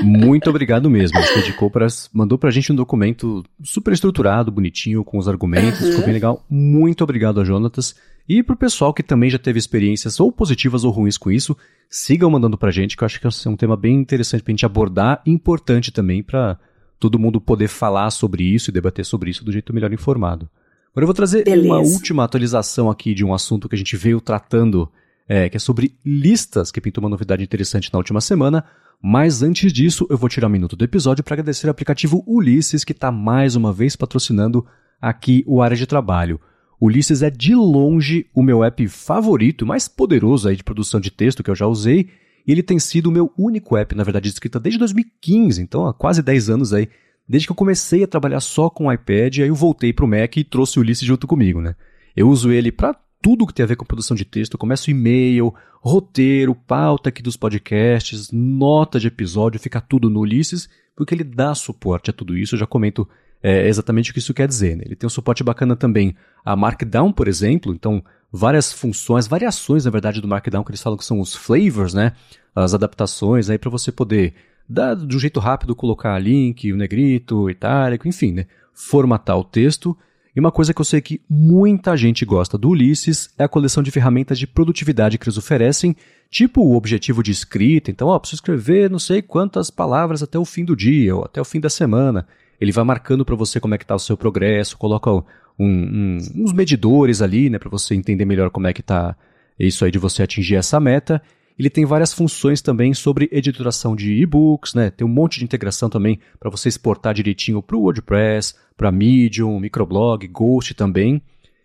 muito 0.02 0.50
obrigado 0.50 0.90
mesmo. 0.90 1.20
Você 1.20 1.42
dedicou 1.42 1.70
para, 1.70 1.88
mandou 2.14 2.38
pra 2.38 2.52
gente 2.52 2.72
um 2.72 2.76
documento 2.76 3.44
super 3.62 3.92
estruturado, 3.92 4.50
bonitinho, 4.50 5.04
com 5.04 5.18
os 5.18 5.28
argumentos, 5.28 5.82
uhum. 5.82 5.90
ficou 5.90 6.06
bem 6.06 6.14
legal. 6.14 6.46
Muito 6.50 7.04
obrigado 7.04 7.42
a 7.42 7.44
Jonatas. 7.44 7.94
E 8.26 8.42
pro 8.42 8.56
pessoal 8.56 8.94
que 8.94 9.04
também 9.04 9.30
já 9.30 9.38
teve 9.38 9.60
experiências 9.60 10.22
ou 10.22 10.32
positivas 10.32 10.86
ou 10.86 10.92
ruins 10.92 11.18
com 11.18 11.30
isso, 11.30 11.58
sigam 11.90 12.30
mandando 12.30 12.58
pra 12.58 12.72
gente, 12.72 12.96
que 12.96 13.04
eu 13.04 13.06
acho 13.06 13.20
que 13.20 13.28
é 13.28 13.50
um 13.50 13.58
tema 13.58 13.76
bem 13.76 13.96
interessante 13.96 14.42
pra 14.42 14.54
gente 14.54 14.66
abordar 14.66 15.22
e 15.26 15.32
importante 15.32 15.92
também 15.92 16.24
para 16.24 16.58
todo 16.98 17.20
mundo 17.20 17.42
poder 17.42 17.68
falar 17.68 18.10
sobre 18.10 18.46
isso 18.46 18.70
e 18.70 18.74
debater 18.74 19.04
sobre 19.04 19.30
isso 19.30 19.44
do 19.44 19.52
jeito 19.52 19.74
melhor 19.74 19.92
informado. 19.92 20.50
Agora 20.98 21.04
eu 21.04 21.10
vou 21.10 21.14
trazer 21.14 21.44
Beleza. 21.44 21.68
uma 21.68 21.78
última 21.78 22.24
atualização 22.24 22.90
aqui 22.90 23.14
de 23.14 23.24
um 23.24 23.32
assunto 23.32 23.70
que 23.70 23.76
a 23.76 23.78
gente 23.78 23.96
veio 23.96 24.20
tratando, 24.20 24.92
é, 25.30 25.48
que 25.48 25.56
é 25.56 25.60
sobre 25.60 25.94
listas, 26.04 26.72
que 26.72 26.82
pintou 26.82 27.04
uma 27.04 27.10
novidade 27.10 27.44
interessante 27.44 27.94
na 27.94 28.00
última 28.00 28.20
semana. 28.20 28.66
Mas 29.00 29.44
antes 29.44 29.72
disso, 29.72 30.08
eu 30.10 30.18
vou 30.18 30.28
tirar 30.28 30.48
um 30.48 30.50
minuto 30.50 30.76
do 30.76 30.84
episódio 30.84 31.24
para 31.24 31.36
agradecer 31.36 31.68
o 31.68 31.70
aplicativo 31.70 32.24
Ulisses, 32.26 32.84
que 32.84 32.94
está 32.94 33.12
mais 33.12 33.56
uma 33.56 33.72
vez 33.72 33.96
patrocinando 33.96 34.66
aqui 35.00 35.44
o 35.46 35.62
Área 35.62 35.78
de 35.78 35.86
Trabalho. 35.86 36.42
Ulisses 36.82 37.22
é 37.22 37.30
de 37.30 37.54
longe 37.54 38.26
o 38.34 38.42
meu 38.42 38.64
app 38.64 38.88
favorito, 38.88 39.68
mais 39.68 39.88
poderoso 39.88 40.50
aí 40.50 40.56
de 40.56 40.64
produção 40.64 41.00
de 41.00 41.12
texto 41.12 41.44
que 41.44 41.52
eu 41.52 41.56
já 41.56 41.68
usei, 41.68 42.10
E 42.48 42.52
ele 42.52 42.64
tem 42.64 42.80
sido 42.80 43.06
o 43.06 43.12
meu 43.12 43.32
único 43.38 43.78
app, 43.78 43.94
na 43.94 44.04
verdade, 44.04 44.24
de 44.24 44.34
escrita 44.34 44.60
desde 44.60 44.80
2015, 44.80 45.62
então 45.62 45.86
há 45.86 45.94
quase 45.94 46.24
10 46.24 46.50
anos 46.50 46.74
aí, 46.74 46.90
desde 47.28 47.48
que 47.48 47.52
eu 47.52 47.56
comecei 47.56 48.04
a 48.04 48.08
trabalhar 48.08 48.40
só 48.40 48.70
com 48.70 48.88
o 48.88 48.92
iPad, 48.92 49.40
aí 49.40 49.48
eu 49.48 49.56
voltei 49.56 49.92
para 49.92 50.06
o 50.06 50.08
Mac 50.08 50.38
e 50.38 50.44
trouxe 50.44 50.80
o 50.80 50.82
Ulisses 50.82 51.06
junto 51.06 51.28
comigo, 51.28 51.62
né? 51.62 51.76
Eu 52.16 52.30
uso 52.30 52.52
ele 52.52 52.72
para 52.72 52.96
tudo 53.22 53.46
que 53.46 53.54
tem 53.54 53.64
a 53.64 53.68
ver 53.68 53.76
com 53.76 53.86
produção 53.86 54.16
de 54.16 54.26
texto. 54.26 54.58
Começo 54.58 54.90
e-mail, 54.90 55.54
roteiro, 55.82 56.56
pauta 56.56 57.10
aqui 57.10 57.22
dos 57.22 57.38
podcasts, 57.38 58.32
nota 58.32 59.00
de 59.00 59.08
episódio, 59.08 59.60
fica 59.60 59.82
tudo 59.82 60.10
no 60.10 60.22
Ulisses, 60.22 60.70
porque 60.96 61.14
ele 61.14 61.24
dá 61.24 61.54
suporte 61.54 62.10
a 62.10 62.14
tudo 62.14 62.38
isso. 62.38 62.56
Eu 62.56 62.60
já 62.60 62.66
comento 62.66 63.08
é, 63.42 63.68
exatamente 63.68 64.12
o 64.12 64.14
que 64.14 64.20
isso 64.20 64.34
quer 64.34 64.48
dizer. 64.48 64.76
Né? 64.76 64.84
Ele 64.86 64.96
tem 64.96 65.08
um 65.08 65.12
suporte 65.12 65.44
bacana 65.44 65.76
também 65.76 66.16
a 66.44 66.56
Markdown, 66.56 67.12
por 67.12 67.28
exemplo. 67.28 67.74
Então, 67.74 68.04
várias 68.32 68.72
funções, 68.72 69.28
variações, 69.28 69.86
na 69.86 69.92
verdade, 69.92 70.22
do 70.22 70.28
Markdown, 70.28 70.64
que 70.64 70.72
eles 70.72 70.82
falam 70.82 70.98
que 70.98 71.06
são 71.06 71.20
os 71.20 71.36
flavors, 71.36 71.94
né? 71.94 72.14
As 72.56 72.74
adaptações 72.74 73.50
aí 73.50 73.58
para 73.58 73.70
você 73.70 73.92
poder 73.92 74.34
dar 74.68 74.96
de 74.96 75.16
um 75.16 75.20
jeito 75.20 75.40
rápido 75.40 75.76
colocar 75.76 76.18
link, 76.20 76.72
o 76.72 76.78
negrito, 76.78 77.44
o 77.44 77.50
itálico, 77.50 78.08
enfim, 78.08 78.32
né? 78.32 78.46
Formatar 78.74 79.38
o 79.38 79.44
texto. 79.44 79.98
E 80.36 80.40
uma 80.40 80.52
coisa 80.52 80.72
que 80.72 80.80
eu 80.80 80.86
sei 80.86 81.02
que 81.02 81.20
muita 81.28 81.98
gente 81.98 82.24
gosta 82.24 82.60
do 82.60 82.70
Ulisses 82.70 83.34
é 83.40 83.44
a 83.44 83.48
coleção 83.48 83.82
de 83.82 83.90
ferramentas 83.90 84.38
de 84.38 84.46
produtividade 84.46 85.18
que 85.18 85.26
eles 85.26 85.38
oferecem, 85.38 85.96
tipo 86.30 86.62
o 86.62 86.76
objetivo 86.76 87.24
de 87.24 87.32
escrita. 87.32 87.90
Então, 87.90 88.10
ó, 88.10 88.20
preciso 88.20 88.42
escrever 88.42 88.90
não 88.90 89.00
sei 89.00 89.22
quantas 89.22 89.72
palavras 89.72 90.22
até 90.22 90.38
o 90.38 90.46
fim 90.46 90.64
do 90.64 90.76
dia 90.76 91.16
ou 91.16 91.26
até 91.26 91.42
o 91.42 91.46
fim 91.46 91.60
da 91.60 91.72
semana. 91.72 92.28
Ele 92.62 92.72
vai 92.72 92.84
marcando 92.84 93.26
para 93.26 93.36
você 93.36 93.60
como 93.60 93.74
é 93.74 93.78
que 93.80 93.84
está 93.84 93.96
o 93.96 94.00
seu 94.00 94.16
progresso, 94.16 94.78
coloca 94.78 95.12
um, 95.12 95.24
um, 95.60 96.18
uns 96.36 96.54
medidores 96.54 97.22
ali, 97.22 97.50
né, 97.50 97.58
para 97.58 97.70
você 97.70 97.96
entender 97.96 98.26
melhor 98.26 98.52
como 98.52 98.68
é 98.68 98.74
que 98.74 98.82
está 98.82 99.16
isso 99.60 99.86
aí 99.86 99.92
de 99.92 99.98
você 99.98 100.22
atingir 100.22 100.56
essa 100.56 100.80
meta. 100.80 101.22
Ele 101.58 101.70
tem 101.70 101.86
várias 101.86 102.14
funções 102.14 102.62
também 102.62 102.94
sobre 102.94 103.28
editoração 103.32 103.96
de 103.96 104.14
e-books, 104.14 104.74
né? 104.74 104.92
Tem 104.92 105.06
um 105.06 105.10
monte 105.10 105.40
de 105.40 105.46
integração 105.46 105.90
também 105.90 106.20
para 106.40 106.52
você 106.52 106.70
exportar 106.70 107.14
direitinho 107.14 107.62
para 107.64 107.76
o 107.76 107.82
WordPress, 107.82 108.54
para 108.76 108.92
Medium, 108.92 109.60
Microblog, 109.60 110.28
Ghost 110.28 110.76
também. 110.76 111.22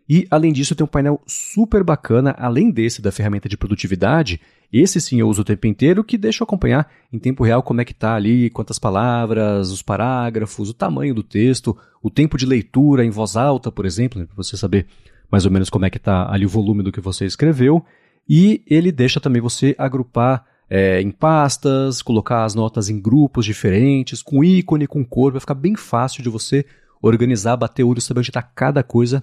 E 0.09 0.26
além 0.31 0.52
disso, 0.52 0.74
tem 0.74 0.85
um 0.85 0.88
painel 0.88 1.20
super 1.26 1.85
bacana, 1.85 2.35
além 2.38 2.70
desse 2.70 3.00
da 3.00 3.12
ferramenta 3.12 3.48
de 3.48 3.57
produtividade. 3.57 4.40
Esse 4.72 5.00
sim 5.00 5.20
eu 5.20 5.28
uso 5.28 5.42
o 5.42 5.44
tempo 5.44 5.66
inteiro, 5.66 6.02
que 6.02 6.16
deixa 6.16 6.42
eu 6.42 6.44
acompanhar 6.44 6.90
em 7.12 7.18
tempo 7.18 7.44
real 7.44 7.62
como 7.62 7.83
é 7.83 7.85
que 7.85 7.92
está 7.92 8.14
ali, 8.14 8.48
quantas 8.48 8.78
palavras, 8.78 9.70
os 9.70 9.83
parágrafos, 9.83 10.70
o 10.70 10.74
tamanho 10.74 11.14
do 11.14 11.22
texto, 11.22 11.76
o 12.02 12.11
tempo 12.11 12.38
de 12.38 12.46
leitura 12.46 13.05
em 13.05 13.11
voz 13.11 13.37
alta, 13.37 13.70
por 13.70 13.85
exemplo, 13.85 14.18
né, 14.18 14.26
para 14.26 14.37
você 14.37 14.57
saber 14.57 14.87
mais 15.31 15.44
ou 15.44 15.50
menos 15.50 15.70
como 15.70 15.85
é 15.85 15.90
que 15.90 15.98
está 15.98 16.31
ali 16.33 16.46
o 16.46 16.48
volume 16.48 16.83
do 16.83 16.92
que 16.92 17.00
você 17.00 17.26
escreveu. 17.26 17.85
E 18.28 18.62
ele 18.66 18.92
deixa 18.92 19.20
também 19.20 19.42
você 19.42 19.74
agrupar 19.78 20.44
é, 20.70 21.00
em 21.02 21.11
pastas, 21.11 22.00
colocar 22.00 22.44
as 22.44 22.54
notas 22.54 22.88
em 22.88 23.00
grupos 23.00 23.44
diferentes, 23.44 24.22
com 24.22 24.42
ícone, 24.42 24.87
com 24.87 25.04
cor, 25.04 25.32
vai 25.32 25.40
ficar 25.40 25.54
bem 25.54 25.76
fácil 25.76 26.22
de 26.22 26.30
você 26.30 26.64
organizar, 27.02 27.56
bater 27.56 27.82
o 27.82 27.88
olho, 27.88 28.00
saber 28.00 28.20
onde 28.20 28.30
está 28.30 28.40
cada 28.40 28.82
coisa. 28.82 29.22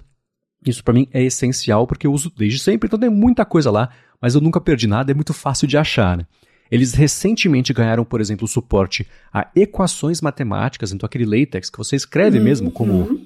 Isso 0.65 0.83
para 0.83 0.93
mim 0.93 1.07
é 1.11 1.23
essencial 1.23 1.87
porque 1.87 2.05
eu 2.05 2.13
uso 2.13 2.31
desde 2.37 2.59
sempre, 2.59 2.87
então 2.87 2.99
tem 2.99 3.09
muita 3.09 3.45
coisa 3.45 3.71
lá, 3.71 3.89
mas 4.21 4.35
eu 4.35 4.41
nunca 4.41 4.59
perdi 4.61 4.85
nada, 4.85 5.11
é 5.11 5.15
muito 5.15 5.33
fácil 5.33 5.67
de 5.67 5.77
achar. 5.77 6.17
Né? 6.17 6.25
Eles 6.69 6.93
recentemente 6.93 7.73
ganharam, 7.73 8.05
por 8.05 8.21
exemplo, 8.21 8.47
suporte 8.47 9.07
a 9.33 9.49
equações 9.55 10.21
matemáticas, 10.21 10.91
então 10.91 11.07
aquele 11.07 11.25
LaTeX 11.25 11.69
que 11.69 11.77
você 11.77 11.95
escreve 11.95 12.37
uhum. 12.37 12.43
mesmo 12.43 12.71
como 12.71 13.21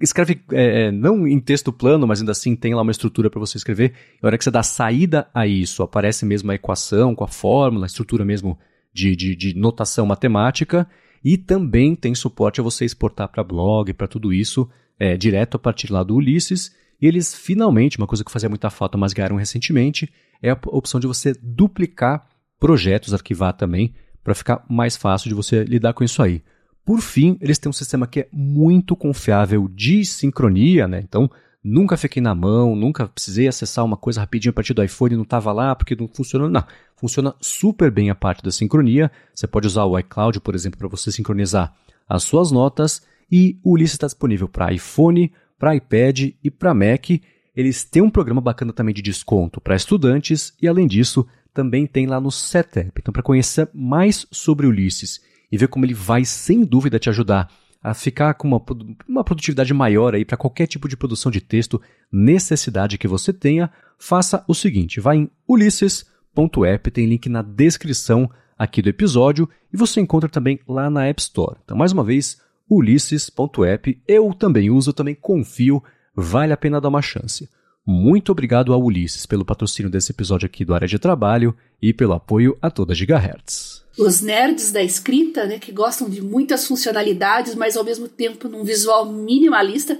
escreve 0.00 0.40
é, 0.52 0.86
é, 0.86 0.92
não 0.92 1.26
em 1.26 1.40
texto 1.40 1.72
plano, 1.72 2.06
mas 2.06 2.20
ainda 2.20 2.32
assim 2.32 2.54
tem 2.54 2.74
lá 2.74 2.82
uma 2.82 2.92
estrutura 2.92 3.28
para 3.28 3.40
você 3.40 3.56
escrever. 3.56 3.94
E 4.14 4.18
a 4.24 4.26
hora 4.26 4.38
que 4.38 4.44
você 4.44 4.50
dá 4.50 4.62
saída 4.62 5.28
a 5.34 5.46
isso, 5.46 5.82
aparece 5.82 6.24
mesmo 6.24 6.50
a 6.50 6.54
equação 6.54 7.14
com 7.14 7.24
a 7.24 7.28
fórmula, 7.28 7.86
a 7.86 7.88
estrutura 7.88 8.24
mesmo 8.24 8.58
de, 8.92 9.16
de, 9.16 9.34
de 9.34 9.54
notação 9.56 10.06
matemática. 10.06 10.88
E 11.24 11.36
também 11.36 11.96
tem 11.96 12.14
suporte 12.14 12.60
a 12.60 12.64
você 12.64 12.84
exportar 12.84 13.28
para 13.28 13.42
blog, 13.42 13.92
para 13.92 14.06
tudo 14.06 14.32
isso, 14.32 14.68
é, 14.98 15.16
direto 15.16 15.56
a 15.56 15.58
partir 15.58 15.92
lá 15.92 16.04
do 16.04 16.14
Ulisses. 16.14 16.70
E 17.00 17.06
eles 17.06 17.34
finalmente, 17.34 17.98
uma 17.98 18.06
coisa 18.06 18.24
que 18.24 18.30
fazia 18.30 18.48
muita 18.48 18.70
falta, 18.70 18.96
mas 18.96 19.12
ganharam 19.12 19.36
recentemente, 19.36 20.08
é 20.40 20.50
a 20.50 20.58
opção 20.66 21.00
de 21.00 21.06
você 21.06 21.34
duplicar 21.42 22.26
projetos, 22.58 23.12
arquivar 23.12 23.52
também, 23.52 23.94
para 24.22 24.34
ficar 24.34 24.64
mais 24.68 24.96
fácil 24.96 25.28
de 25.28 25.34
você 25.34 25.64
lidar 25.64 25.92
com 25.92 26.04
isso 26.04 26.22
aí. 26.22 26.42
Por 26.86 27.00
fim, 27.00 27.36
eles 27.40 27.58
têm 27.58 27.68
um 27.68 27.72
sistema 27.72 28.06
que 28.06 28.20
é 28.20 28.28
muito 28.32 28.94
confiável 28.94 29.66
de 29.66 30.04
sincronia, 30.04 30.86
né? 30.86 31.00
Então, 31.02 31.28
nunca 31.62 31.96
fiquei 31.96 32.22
na 32.22 32.32
mão, 32.32 32.76
nunca 32.76 33.08
precisei 33.08 33.48
acessar 33.48 33.84
uma 33.84 33.96
coisa 33.96 34.20
rapidinho 34.20 34.50
a 34.50 34.52
partir 34.52 34.72
do 34.72 34.84
iPhone 34.84 35.14
e 35.14 35.16
não 35.16 35.24
estava 35.24 35.52
lá 35.52 35.74
porque 35.74 35.96
não 35.96 36.06
funcionou. 36.06 36.48
Não, 36.48 36.64
funciona 36.94 37.34
super 37.40 37.90
bem 37.90 38.08
a 38.08 38.14
parte 38.14 38.40
da 38.40 38.52
sincronia. 38.52 39.10
Você 39.34 39.48
pode 39.48 39.66
usar 39.66 39.84
o 39.84 39.98
iCloud, 39.98 40.38
por 40.38 40.54
exemplo, 40.54 40.78
para 40.78 40.86
você 40.86 41.10
sincronizar 41.10 41.74
as 42.08 42.22
suas 42.22 42.52
notas. 42.52 43.02
E 43.28 43.58
o 43.64 43.72
Ulisses 43.72 43.94
está 43.94 44.06
disponível 44.06 44.46
para 44.48 44.72
iPhone, 44.72 45.32
para 45.58 45.74
iPad 45.74 46.34
e 46.40 46.50
para 46.52 46.72
Mac. 46.72 47.10
Eles 47.56 47.82
têm 47.82 48.00
um 48.00 48.10
programa 48.10 48.40
bacana 48.40 48.72
também 48.72 48.94
de 48.94 49.02
desconto 49.02 49.60
para 49.60 49.74
estudantes 49.74 50.54
e, 50.62 50.68
além 50.68 50.86
disso, 50.86 51.26
também 51.52 51.84
tem 51.84 52.06
lá 52.06 52.20
no 52.20 52.30
Setup. 52.30 52.92
Então, 52.96 53.12
para 53.12 53.24
conhecer 53.24 53.68
mais 53.74 54.24
sobre 54.30 54.68
o 54.68 54.70
Ulisses 54.70 55.20
e 55.50 55.56
ver 55.56 55.68
como 55.68 55.84
ele 55.84 55.94
vai, 55.94 56.24
sem 56.24 56.64
dúvida, 56.64 56.98
te 56.98 57.08
ajudar 57.08 57.48
a 57.82 57.94
ficar 57.94 58.34
com 58.34 58.48
uma, 58.48 58.60
uma 59.08 59.22
produtividade 59.22 59.72
maior 59.72 60.14
aí 60.14 60.24
para 60.24 60.36
qualquer 60.36 60.66
tipo 60.66 60.88
de 60.88 60.96
produção 60.96 61.30
de 61.30 61.40
texto, 61.40 61.80
necessidade 62.10 62.98
que 62.98 63.06
você 63.06 63.32
tenha, 63.32 63.70
faça 63.96 64.44
o 64.48 64.54
seguinte: 64.54 64.98
vá 64.98 65.14
em 65.14 65.30
ulisses.app, 65.48 66.90
tem 66.90 67.06
link 67.06 67.28
na 67.28 67.42
descrição 67.42 68.28
aqui 68.58 68.82
do 68.82 68.88
episódio 68.88 69.48
e 69.72 69.76
você 69.76 70.00
encontra 70.00 70.28
também 70.28 70.58
lá 70.66 70.90
na 70.90 71.06
App 71.06 71.20
Store. 71.20 71.58
Então, 71.64 71.76
mais 71.76 71.92
uma 71.92 72.02
vez, 72.02 72.40
ulisses.app, 72.68 74.02
eu 74.08 74.34
também 74.34 74.68
uso, 74.68 74.92
também 74.92 75.14
confio, 75.14 75.80
vale 76.14 76.52
a 76.52 76.56
pena 76.56 76.80
dar 76.80 76.88
uma 76.88 77.02
chance. 77.02 77.48
Muito 77.86 78.32
obrigado 78.32 78.72
ao 78.72 78.82
Ulisses 78.82 79.26
pelo 79.26 79.44
patrocínio 79.44 79.88
desse 79.88 80.10
episódio 80.10 80.46
aqui 80.46 80.64
do 80.64 80.74
Área 80.74 80.88
de 80.88 80.98
Trabalho 80.98 81.54
e 81.80 81.92
pelo 81.92 82.14
apoio 82.14 82.58
a 82.60 82.68
toda 82.68 82.96
Gigahertz 82.96 83.75
os 83.98 84.20
nerds 84.20 84.70
da 84.70 84.82
escrita, 84.82 85.46
né, 85.46 85.58
que 85.58 85.72
gostam 85.72 86.08
de 86.08 86.20
muitas 86.20 86.66
funcionalidades, 86.66 87.54
mas 87.54 87.76
ao 87.76 87.84
mesmo 87.84 88.08
tempo 88.08 88.48
num 88.48 88.62
visual 88.62 89.10
minimalista, 89.10 89.98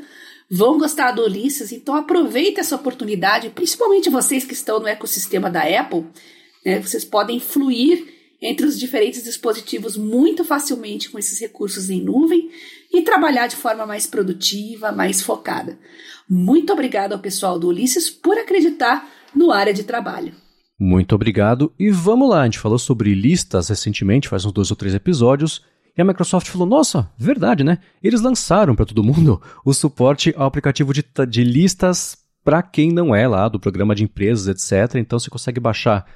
vão 0.50 0.78
gostar 0.78 1.12
do 1.12 1.22
Ulisses. 1.22 1.72
Então 1.72 1.94
aproveite 1.94 2.61
essa 2.61 2.76
oportunidade, 2.76 3.50
principalmente 3.50 4.11
vocês 4.11 4.44
que 4.44 4.54
estão 4.54 4.78
no 4.78 4.87
ecossistema 4.87 5.50
da 5.50 5.62
Apple, 5.62 6.06
né, 6.64 6.80
vocês 6.80 7.04
podem 7.04 7.40
fluir 7.40 8.14
entre 8.40 8.66
os 8.66 8.78
diferentes 8.78 9.22
dispositivos 9.22 9.96
muito 9.96 10.44
facilmente 10.44 11.09
com 11.09 11.18
esses 11.18 11.40
recursos 11.40 11.88
em 11.88 12.02
nuvem 12.02 12.50
e 12.92 13.00
trabalhar 13.02 13.46
de 13.46 13.56
forma 13.56 13.87
mais 13.87 14.06
produtiva, 14.06 14.92
mais 14.92 15.22
focada. 15.22 15.78
Muito 16.28 16.72
obrigado 16.72 17.14
ao 17.14 17.18
pessoal 17.18 17.59
do 17.59 17.68
Ulisses 17.68 18.11
por 18.11 18.37
acreditar 18.37 19.11
no 19.35 19.50
área 19.50 19.72
de 19.72 19.85
trabalho. 19.85 20.35
Muito 20.78 21.14
obrigado. 21.14 21.72
E 21.78 21.90
vamos 21.90 22.28
lá, 22.28 22.42
a 22.42 22.44
gente 22.44 22.58
falou 22.58 22.78
sobre 22.78 23.14
listas 23.14 23.68
recentemente, 23.68 24.28
faz 24.28 24.44
uns 24.44 24.52
dois 24.52 24.70
ou 24.70 24.76
três 24.76 24.94
episódios. 24.94 25.62
E 25.96 26.02
a 26.02 26.04
Microsoft 26.04 26.48
falou: 26.48 26.66
Nossa, 26.66 27.10
verdade, 27.16 27.64
né? 27.64 27.78
Eles 28.02 28.20
lançaram 28.20 28.74
para 28.74 28.84
todo 28.84 29.02
mundo 29.02 29.40
o 29.64 29.72
suporte 29.72 30.34
ao 30.36 30.46
aplicativo 30.46 30.92
de, 30.92 31.04
de 31.28 31.42
listas 31.42 32.18
para 32.44 32.62
quem 32.62 32.92
não 32.92 33.14
é 33.14 33.26
lá 33.26 33.48
do 33.48 33.58
programa 33.58 33.94
de 33.94 34.04
empresas, 34.04 34.46
etc. 34.46 34.96
Então 34.96 35.18
você 35.18 35.30
consegue 35.30 35.58
baixar, 35.58 36.06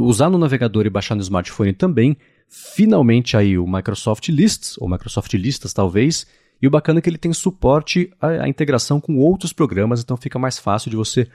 usar 0.00 0.30
no 0.30 0.38
navegador 0.38 0.86
e 0.86 0.90
baixar 0.90 1.14
no 1.14 1.20
smartphone 1.20 1.72
também. 1.72 2.16
Finalmente 2.48 3.36
aí 3.36 3.58
o 3.58 3.66
Microsoft 3.66 4.28
Lists, 4.28 4.76
ou 4.78 4.88
Microsoft 4.88 5.32
Listas 5.34 5.72
talvez. 5.72 6.26
E 6.60 6.66
o 6.66 6.70
bacana 6.70 7.00
é 7.00 7.02
que 7.02 7.10
ele 7.10 7.18
tem 7.18 7.32
suporte 7.34 8.10
à, 8.20 8.28
à 8.28 8.48
integração 8.48 8.98
com 8.98 9.18
outros 9.18 9.52
programas, 9.52 10.00
então 10.00 10.16
fica 10.16 10.38
mais 10.38 10.58
fácil 10.58 10.90
de 10.90 10.96
você 10.96 11.28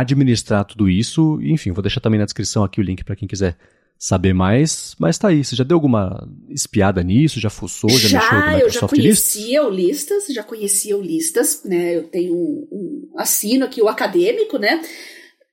administrar 0.00 0.64
tudo 0.64 0.88
isso. 0.88 1.38
Enfim, 1.42 1.72
vou 1.72 1.82
deixar 1.82 2.00
também 2.00 2.18
na 2.18 2.24
descrição 2.24 2.64
aqui 2.64 2.80
o 2.80 2.84
link 2.84 3.04
para 3.04 3.16
quem 3.16 3.28
quiser 3.28 3.56
saber 3.98 4.34
mais. 4.34 4.94
Mas 4.98 5.18
tá 5.18 5.28
aí, 5.28 5.44
você 5.44 5.56
já 5.56 5.64
deu 5.64 5.76
alguma 5.76 6.28
espiada 6.48 7.02
nisso? 7.02 7.40
Já 7.40 7.50
fuçou? 7.50 7.90
Já, 7.90 8.08
já 8.08 8.18
mexeu 8.18 8.38
no 8.38 8.46
Microsoft 8.46 8.64
eu 8.64 8.80
já 8.80 8.88
conhecia 8.88 9.64
o 9.64 9.70
Listas, 9.70 10.26
já 10.28 10.42
conhecia 10.42 10.96
o 10.96 11.02
Listas, 11.02 11.62
né? 11.64 11.96
Eu 11.96 12.04
tenho 12.04 12.34
um, 12.34 12.68
um 12.70 13.10
assino 13.16 13.64
aqui, 13.64 13.80
o 13.80 13.88
acadêmico, 13.88 14.58
né? 14.58 14.82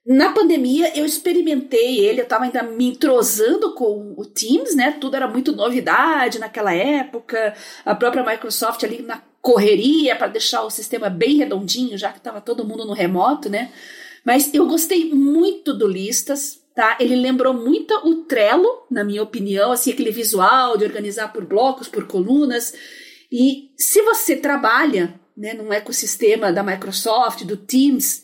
Na 0.06 0.34
pandemia 0.34 0.98
eu 0.98 1.06
experimentei 1.06 2.00
ele, 2.00 2.20
eu 2.20 2.26
estava 2.26 2.44
ainda 2.44 2.62
me 2.62 2.90
entrosando 2.90 3.74
com 3.74 4.14
o 4.18 4.26
Teams, 4.26 4.76
né? 4.76 4.98
Tudo 5.00 5.16
era 5.16 5.28
muito 5.28 5.56
novidade 5.56 6.40
naquela 6.40 6.74
época. 6.74 7.54
A 7.86 7.96
própria 7.96 8.26
Microsoft 8.26 8.84
ali 8.84 9.02
na 9.02 9.22
correria 9.42 10.16
para 10.16 10.28
deixar 10.28 10.64
o 10.64 10.70
sistema 10.70 11.10
bem 11.10 11.38
redondinho, 11.38 11.98
já 11.98 12.12
que 12.12 12.18
estava 12.18 12.42
todo 12.42 12.66
mundo 12.66 12.86
no 12.86 12.94
remoto, 12.94 13.50
né? 13.50 13.72
Mas 14.26 14.54
eu 14.54 14.66
gostei 14.68 15.14
muito 15.14 15.74
do 15.74 15.88
Listas, 15.88 16.62
tá? 16.74 16.98
Ele 17.00 17.16
lembrou 17.16 17.54
muito 17.54 17.94
o 18.06 18.24
Trello, 18.24 18.86
na 18.90 19.04
minha 19.04 19.22
opinião, 19.22 19.72
assim, 19.72 19.92
aquele 19.92 20.12
visual 20.12 20.78
de 20.78 20.86
organizar 20.86 21.34
por 21.34 21.46
blocos, 21.46 21.88
por 21.88 22.08
colunas. 22.08 22.74
E 23.32 23.72
se 23.78 24.02
você 24.02 24.36
trabalha 24.36 25.20
né, 25.36 25.54
num 25.54 25.74
ecossistema 25.74 26.52
da 26.52 26.64
Microsoft, 26.64 27.44
do 27.44 27.58
Teams, 27.58 28.24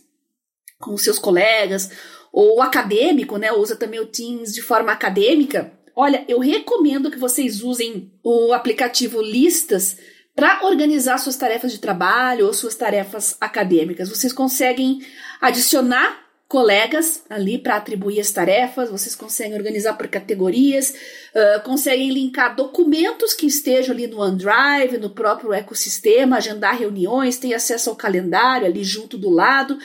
com 0.79 0.95
seus 0.97 1.19
colegas, 1.19 1.91
ou 2.31 2.61
acadêmico, 2.61 3.37
né? 3.37 3.51
Usa 3.51 3.75
também 3.75 3.99
o 3.99 4.05
Teams 4.05 4.53
de 4.53 4.61
forma 4.61 4.91
acadêmica. 4.91 5.73
Olha, 5.95 6.23
eu 6.27 6.39
recomendo 6.39 7.11
que 7.11 7.17
vocês 7.17 7.61
usem 7.61 8.13
o 8.23 8.53
aplicativo 8.53 9.21
Listas 9.21 9.97
para 10.35 10.65
organizar 10.65 11.17
suas 11.17 11.35
tarefas 11.35 11.71
de 11.73 11.79
trabalho 11.79 12.45
ou 12.45 12.53
suas 12.53 12.75
tarefas 12.75 13.35
acadêmicas. 13.41 14.07
Vocês 14.07 14.31
conseguem 14.31 14.99
adicionar 15.39 16.29
colegas 16.49 17.23
ali 17.29 17.59
para 17.59 17.75
atribuir 17.75 18.19
as 18.19 18.31
tarefas, 18.31 18.89
vocês 18.89 19.13
conseguem 19.13 19.55
organizar 19.55 19.93
por 19.93 20.07
categorias, 20.07 20.89
uh, 20.89 21.61
conseguem 21.63 22.09
linkar 22.09 22.55
documentos 22.55 23.35
que 23.35 23.45
estejam 23.45 23.93
ali 23.93 24.07
no 24.07 24.19
OneDrive, 24.19 24.97
no 24.97 25.11
próprio 25.11 25.53
ecossistema, 25.53 26.37
agendar 26.37 26.75
reuniões, 26.75 27.37
tem 27.37 27.53
acesso 27.53 27.91
ao 27.91 27.95
calendário 27.95 28.65
ali 28.65 28.83
junto 28.83 29.15
do 29.15 29.29
lado. 29.29 29.77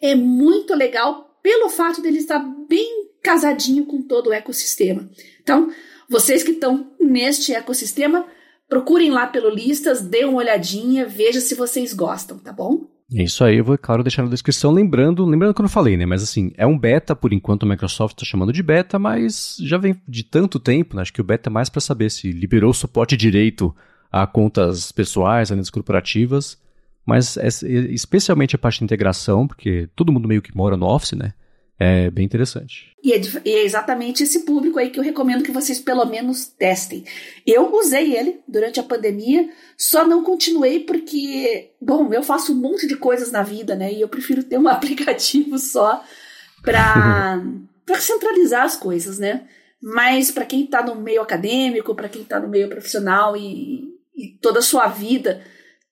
É 0.00 0.14
muito 0.14 0.74
legal 0.76 1.36
pelo 1.42 1.68
fato 1.68 2.00
dele 2.00 2.18
estar 2.18 2.38
bem 2.68 3.08
casadinho 3.20 3.84
com 3.84 4.00
todo 4.00 4.28
o 4.28 4.32
ecossistema. 4.32 5.10
Então, 5.42 5.72
vocês 6.08 6.44
que 6.44 6.52
estão 6.52 6.92
neste 7.00 7.52
ecossistema, 7.52 8.26
procurem 8.68 9.10
lá 9.10 9.26
pelo 9.26 9.50
Listas, 9.50 10.00
dê 10.00 10.24
uma 10.24 10.38
olhadinha, 10.38 11.04
veja 11.04 11.40
se 11.40 11.54
vocês 11.56 11.92
gostam, 11.92 12.38
tá 12.38 12.52
bom? 12.52 12.86
É 13.14 13.24
isso 13.24 13.44
aí, 13.44 13.58
eu 13.58 13.64
vou, 13.64 13.76
claro, 13.76 14.02
deixar 14.02 14.22
na 14.22 14.30
descrição, 14.30 14.70
lembrando, 14.70 15.24
lembrando 15.24 15.52
que 15.52 15.60
eu 15.60 15.64
não 15.64 15.68
falei, 15.68 15.96
né? 15.96 16.06
Mas 16.06 16.22
assim, 16.22 16.52
é 16.56 16.66
um 16.66 16.78
beta, 16.78 17.14
por 17.14 17.32
enquanto 17.32 17.64
a 17.64 17.68
Microsoft 17.68 18.16
está 18.16 18.24
chamando 18.28 18.52
de 18.52 18.62
beta, 18.62 18.98
mas 18.98 19.56
já 19.60 19.76
vem 19.76 20.00
de 20.08 20.22
tanto 20.22 20.58
tempo, 20.58 20.96
né? 20.96 21.02
Acho 21.02 21.12
que 21.12 21.20
o 21.20 21.24
beta 21.24 21.50
é 21.50 21.52
mais 21.52 21.68
para 21.68 21.80
saber 21.80 22.10
se 22.10 22.32
liberou 22.32 22.72
suporte 22.72 23.16
direito 23.16 23.74
a 24.10 24.26
contas 24.26 24.92
pessoais, 24.92 25.50
a 25.50 25.54
contas 25.54 25.68
corporativas, 25.70 26.58
mas 27.04 27.36
é, 27.36 27.48
especialmente 27.90 28.56
a 28.56 28.58
parte 28.58 28.78
de 28.78 28.84
integração, 28.84 29.46
porque 29.46 29.88
todo 29.94 30.12
mundo 30.12 30.28
meio 30.28 30.42
que 30.42 30.56
mora 30.56 30.76
no 30.76 30.86
Office, 30.86 31.12
né? 31.12 31.34
É 31.78 32.10
bem 32.10 32.24
interessante. 32.24 32.92
E 33.02 33.12
é, 33.12 33.20
e 33.44 33.50
é, 33.50 33.64
exatamente 33.64 34.22
esse 34.22 34.40
público 34.40 34.78
aí 34.78 34.90
que 34.90 35.00
eu 35.00 35.04
recomendo 35.04 35.42
que 35.42 35.50
vocês 35.50 35.80
pelo 35.80 36.04
menos 36.04 36.46
testem. 36.46 37.04
Eu 37.46 37.74
usei 37.74 38.16
ele 38.16 38.40
durante 38.46 38.78
a 38.78 38.84
pandemia, 38.84 39.50
só 39.76 40.06
não 40.06 40.22
continuei 40.22 40.80
porque, 40.80 41.72
bom, 41.80 42.12
eu 42.12 42.22
faço 42.22 42.52
um 42.52 42.56
monte 42.56 42.86
de 42.86 42.96
coisas 42.96 43.32
na 43.32 43.42
vida, 43.42 43.74
né? 43.74 43.92
E 43.92 44.00
eu 44.00 44.08
prefiro 44.08 44.44
ter 44.44 44.58
um 44.58 44.68
aplicativo 44.68 45.58
só 45.58 46.04
para 46.62 47.42
centralizar 47.98 48.64
as 48.64 48.76
coisas, 48.76 49.18
né? 49.18 49.48
Mas 49.82 50.30
para 50.30 50.46
quem 50.46 50.64
está 50.64 50.84
no 50.84 50.94
meio 50.94 51.20
acadêmico, 51.20 51.94
para 51.94 52.08
quem 52.08 52.22
está 52.22 52.38
no 52.38 52.48
meio 52.48 52.68
profissional 52.68 53.36
e, 53.36 53.92
e 54.14 54.38
toda 54.40 54.60
a 54.60 54.62
sua 54.62 54.86
vida 54.86 55.42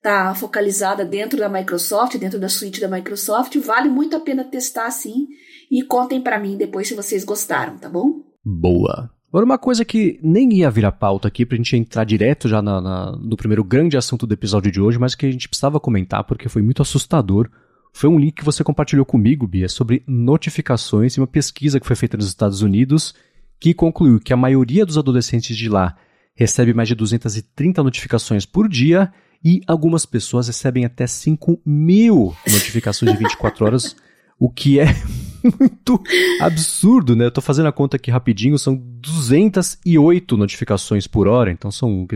está 0.01 0.33
focalizada 0.33 1.05
dentro 1.05 1.37
da 1.37 1.47
Microsoft, 1.47 2.17
dentro 2.17 2.39
da 2.39 2.49
suíte 2.49 2.81
da 2.81 2.87
Microsoft, 2.87 3.55
vale 3.57 3.87
muito 3.87 4.15
a 4.15 4.19
pena 4.19 4.43
testar 4.43 4.89
sim 4.89 5.27
e 5.69 5.83
contem 5.83 6.19
para 6.19 6.39
mim 6.39 6.57
depois 6.57 6.87
se 6.87 6.95
vocês 6.95 7.23
gostaram, 7.23 7.77
tá 7.77 7.87
bom? 7.87 8.23
Boa. 8.43 9.11
Agora, 9.29 9.45
uma 9.45 9.59
coisa 9.59 9.85
que 9.85 10.19
nem 10.21 10.51
ia 10.55 10.71
virar 10.71 10.91
pauta 10.91 11.27
aqui 11.27 11.45
pra 11.45 11.55
gente 11.55 11.77
entrar 11.77 12.03
direto 12.03 12.49
já 12.49 12.61
na, 12.61 12.81
na, 12.81 13.11
no 13.11 13.37
primeiro 13.37 13.63
grande 13.63 13.95
assunto 13.95 14.25
do 14.25 14.33
episódio 14.33 14.71
de 14.71 14.81
hoje, 14.81 14.97
mas 14.97 15.13
que 15.13 15.25
a 15.25 15.31
gente 15.31 15.47
precisava 15.47 15.79
comentar 15.79 16.23
porque 16.23 16.49
foi 16.49 16.63
muito 16.63 16.81
assustador. 16.81 17.47
Foi 17.93 18.09
um 18.09 18.19
link 18.19 18.33
que 18.33 18.43
você 18.43 18.63
compartilhou 18.63 19.05
comigo, 19.05 19.47
Bia, 19.47 19.69
sobre 19.69 20.03
notificações 20.07 21.13
e 21.13 21.21
uma 21.21 21.27
pesquisa 21.27 21.79
que 21.79 21.85
foi 21.85 21.95
feita 21.95 22.17
nos 22.17 22.27
Estados 22.27 22.61
Unidos 22.61 23.13
que 23.59 23.73
concluiu 23.73 24.19
que 24.19 24.33
a 24.33 24.37
maioria 24.37 24.85
dos 24.85 24.97
adolescentes 24.97 25.55
de 25.55 25.69
lá 25.69 25.95
recebe 26.35 26.73
mais 26.73 26.89
de 26.89 26.95
230 26.95 27.83
notificações 27.83 28.45
por 28.45 28.67
dia 28.67 29.13
e 29.43 29.61
algumas 29.65 30.05
pessoas 30.05 30.47
recebem 30.47 30.85
até 30.85 31.07
5 31.07 31.61
mil 31.65 32.35
notificações 32.47 33.11
de 33.11 33.17
24 33.17 33.65
horas, 33.65 33.95
o 34.39 34.49
que 34.49 34.79
é 34.79 34.85
muito 35.59 36.01
absurdo, 36.39 37.15
né? 37.15 37.25
Eu 37.25 37.31
tô 37.31 37.41
fazendo 37.41 37.67
a 37.67 37.71
conta 37.71 37.97
aqui 37.97 38.11
rapidinho, 38.11 38.57
são 38.57 38.75
208 38.75 40.37
notificações 40.37 41.07
por 41.07 41.27
hora, 41.27 41.51
então 41.51 41.71
são 41.71 42.07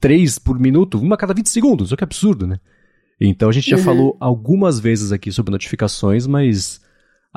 3 0.00 0.38
por 0.38 0.58
minuto, 0.58 0.98
uma 0.98 1.14
a 1.14 1.18
cada 1.18 1.34
20 1.34 1.48
segundos, 1.48 1.92
o 1.92 1.96
que 1.96 2.04
é 2.04 2.06
absurdo, 2.06 2.46
né? 2.46 2.60
Então 3.20 3.48
a 3.48 3.52
gente 3.52 3.68
já 3.68 3.76
uhum. 3.76 3.82
falou 3.82 4.16
algumas 4.20 4.78
vezes 4.78 5.10
aqui 5.10 5.32
sobre 5.32 5.50
notificações, 5.50 6.26
mas 6.26 6.80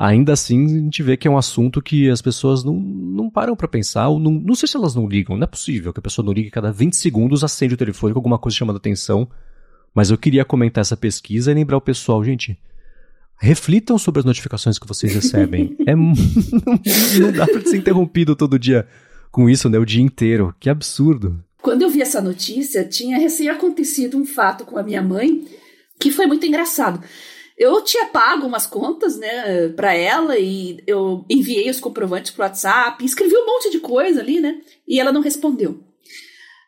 ainda 0.02 0.32
assim 0.32 0.64
a 0.64 0.80
gente 0.80 1.02
vê 1.02 1.16
que 1.16 1.28
é 1.28 1.30
um 1.30 1.38
assunto 1.38 1.80
que 1.80 2.10
as 2.10 2.20
pessoas 2.20 2.64
não, 2.64 2.74
não 2.74 3.30
param 3.30 3.54
para 3.54 3.68
pensar, 3.68 4.08
ou 4.08 4.18
não, 4.18 4.32
não 4.32 4.54
sei 4.54 4.68
se 4.68 4.76
elas 4.76 4.96
não 4.96 5.06
ligam, 5.06 5.36
não 5.36 5.44
é 5.44 5.46
possível 5.46 5.92
que 5.92 6.00
a 6.00 6.02
pessoa 6.02 6.26
não 6.26 6.32
ligue 6.32 6.50
cada 6.50 6.72
20 6.72 6.96
segundos, 6.96 7.44
acende 7.44 7.74
o 7.74 7.76
telefone 7.76 8.12
com 8.12 8.18
alguma 8.18 8.38
coisa 8.38 8.58
chamando 8.58 8.78
atenção, 8.78 9.28
mas 9.94 10.10
eu 10.10 10.18
queria 10.18 10.44
comentar 10.44 10.82
essa 10.82 10.96
pesquisa 10.96 11.52
e 11.52 11.54
lembrar 11.54 11.76
o 11.76 11.80
pessoal, 11.80 12.24
gente, 12.24 12.58
reflitam 13.38 13.96
sobre 13.96 14.18
as 14.18 14.24
notificações 14.24 14.76
que 14.76 14.88
vocês 14.88 15.14
recebem. 15.14 15.76
é 15.86 15.94
não, 15.94 16.12
não 17.20 17.32
dá 17.32 17.46
para 17.46 17.60
ser 17.62 17.76
interrompido 17.76 18.34
todo 18.34 18.58
dia 18.58 18.88
com 19.30 19.48
isso, 19.48 19.68
né? 19.68 19.78
O 19.78 19.86
dia 19.86 20.02
inteiro. 20.02 20.54
Que 20.58 20.68
absurdo. 20.68 21.44
Quando 21.60 21.82
eu 21.82 21.90
vi 21.90 22.02
essa 22.02 22.20
notícia, 22.20 22.84
tinha 22.84 23.18
recém 23.18 23.48
acontecido 23.48 24.16
um 24.16 24.24
fato 24.24 24.64
com 24.64 24.78
a 24.78 24.82
minha 24.82 25.02
mãe 25.02 25.44
que 26.00 26.10
foi 26.10 26.26
muito 26.26 26.44
engraçado. 26.46 27.00
Eu 27.56 27.82
tinha 27.82 28.06
pago 28.06 28.46
umas 28.46 28.66
contas, 28.66 29.18
né, 29.18 29.68
para 29.68 29.94
ela 29.94 30.38
e 30.38 30.82
eu 30.86 31.24
enviei 31.28 31.68
os 31.70 31.80
comprovantes 31.80 32.30
pro 32.30 32.42
WhatsApp, 32.42 33.04
escrevi 33.04 33.36
um 33.36 33.46
monte 33.46 33.70
de 33.70 33.78
coisa 33.78 34.20
ali, 34.20 34.40
né? 34.40 34.60
E 34.86 34.98
ela 34.98 35.12
não 35.12 35.20
respondeu. 35.20 35.80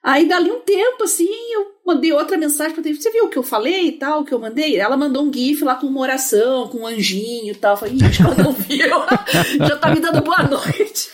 Aí, 0.04 0.28
dali 0.28 0.50
um 0.50 0.60
tempo, 0.60 1.04
assim, 1.04 1.30
eu 1.54 1.76
mandei 1.84 2.12
outra 2.12 2.36
mensagem 2.36 2.74
pra 2.74 2.86
ela. 2.86 2.94
Você 2.94 3.10
viu 3.10 3.24
o 3.24 3.28
que 3.30 3.38
eu 3.38 3.42
falei 3.42 3.86
e 3.86 3.92
tal, 3.92 4.20
o 4.20 4.24
que 4.24 4.34
eu 4.34 4.38
mandei? 4.38 4.76
Ela 4.76 4.98
mandou 4.98 5.22
um 5.22 5.32
gif 5.32 5.64
lá 5.64 5.76
com 5.76 5.86
uma 5.86 6.02
oração, 6.02 6.68
com 6.68 6.80
um 6.80 6.86
anjinho 6.86 7.52
e 7.52 7.54
tal. 7.54 7.72
Eu 7.72 7.78
falei, 7.78 7.96
ela 8.20 8.34
não 8.34 8.52
viu. 8.52 8.86
Já 9.66 9.76
tá 9.78 9.94
me 9.94 10.00
dando 10.00 10.20
boa 10.20 10.42
noite. 10.42 11.08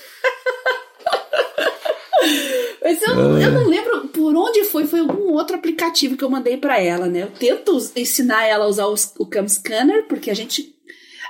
Mas 2.90 3.02
eu, 3.02 3.38
eu, 3.38 3.52
não 3.52 3.68
lembro 3.68 4.08
por 4.08 4.34
onde 4.34 4.64
foi, 4.64 4.84
foi 4.84 4.98
algum 4.98 5.32
outro 5.32 5.54
aplicativo 5.54 6.16
que 6.16 6.24
eu 6.24 6.30
mandei 6.30 6.56
para 6.56 6.80
ela, 6.80 7.06
né? 7.06 7.22
Eu 7.22 7.30
tento 7.30 7.78
ensinar 7.94 8.44
ela 8.44 8.64
a 8.64 8.68
usar 8.68 8.86
o, 8.86 8.94
o 9.20 9.26
Cam 9.26 9.46
Scanner, 9.46 10.08
porque 10.08 10.28
a 10.28 10.34
gente 10.34 10.74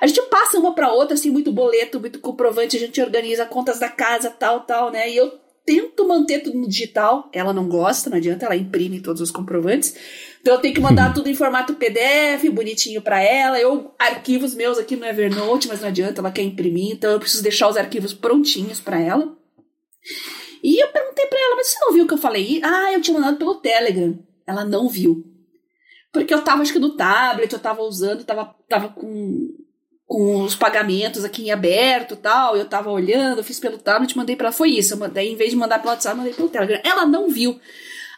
a 0.00 0.06
gente 0.06 0.22
passa 0.30 0.58
uma 0.58 0.74
para 0.74 0.90
outra 0.90 1.12
assim 1.12 1.30
muito 1.30 1.52
boleto, 1.52 2.00
muito 2.00 2.18
comprovante, 2.18 2.78
a 2.78 2.80
gente 2.80 2.98
organiza 3.02 3.44
contas 3.44 3.78
da 3.78 3.90
casa, 3.90 4.30
tal, 4.30 4.60
tal, 4.60 4.90
né? 4.90 5.10
E 5.10 5.18
eu 5.18 5.38
tento 5.66 6.08
manter 6.08 6.40
tudo 6.40 6.56
no 6.56 6.66
digital. 6.66 7.28
Ela 7.30 7.52
não 7.52 7.68
gosta, 7.68 8.08
não 8.08 8.16
adianta, 8.16 8.46
ela 8.46 8.56
imprime 8.56 9.02
todos 9.02 9.20
os 9.20 9.30
comprovantes. 9.30 9.94
Então 10.40 10.54
eu 10.54 10.60
tenho 10.60 10.72
que 10.74 10.80
mandar 10.80 11.10
hum. 11.10 11.12
tudo 11.12 11.28
em 11.28 11.34
formato 11.34 11.74
PDF, 11.74 12.48
bonitinho 12.50 13.02
para 13.02 13.22
ela. 13.22 13.60
Eu 13.60 13.92
arquivos 13.98 14.54
meus 14.54 14.78
aqui 14.78 14.96
no 14.96 15.04
Evernote, 15.04 15.68
mas 15.68 15.82
não 15.82 15.88
adianta, 15.88 16.22
ela 16.22 16.30
quer 16.30 16.42
imprimir, 16.42 16.92
então 16.92 17.10
eu 17.10 17.20
preciso 17.20 17.42
deixar 17.42 17.68
os 17.68 17.76
arquivos 17.76 18.14
prontinhos 18.14 18.80
para 18.80 18.98
ela. 18.98 19.36
E 20.62 20.82
eu 20.82 20.88
perguntei 20.88 21.26
para 21.26 21.40
ela, 21.40 21.56
mas 21.56 21.68
você 21.68 21.78
não 21.80 21.92
viu 21.92 22.04
o 22.04 22.08
que 22.08 22.14
eu 22.14 22.18
falei? 22.18 22.60
Ah, 22.62 22.92
eu 22.92 23.00
tinha 23.00 23.18
mandado 23.18 23.38
pelo 23.38 23.56
Telegram. 23.56 24.18
Ela 24.46 24.64
não 24.64 24.88
viu. 24.88 25.24
Porque 26.12 26.34
eu 26.34 26.42
tava, 26.42 26.62
acho 26.62 26.72
que 26.72 26.78
no 26.78 26.96
tablet, 26.96 27.52
eu 27.52 27.58
tava 27.58 27.82
usando, 27.82 28.24
tava, 28.24 28.54
tava 28.68 28.88
com 28.88 29.48
com 30.10 30.42
os 30.42 30.56
pagamentos 30.56 31.24
aqui 31.24 31.44
em 31.44 31.52
aberto 31.52 32.16
tal. 32.16 32.56
Eu 32.56 32.64
tava 32.64 32.90
olhando, 32.90 33.44
fiz 33.44 33.60
pelo 33.60 33.78
tablet, 33.78 34.16
mandei 34.16 34.34
para 34.34 34.48
ela. 34.48 34.52
Foi 34.52 34.68
isso. 34.68 34.94
Eu 34.94 34.98
mandei, 34.98 35.30
em 35.32 35.36
vez 35.36 35.50
de 35.50 35.56
mandar 35.56 35.78
pelo 35.78 35.90
WhatsApp, 35.90 36.16
mandei 36.16 36.32
pelo 36.32 36.48
Telegram. 36.48 36.80
Ela 36.82 37.06
não 37.06 37.28
viu. 37.28 37.52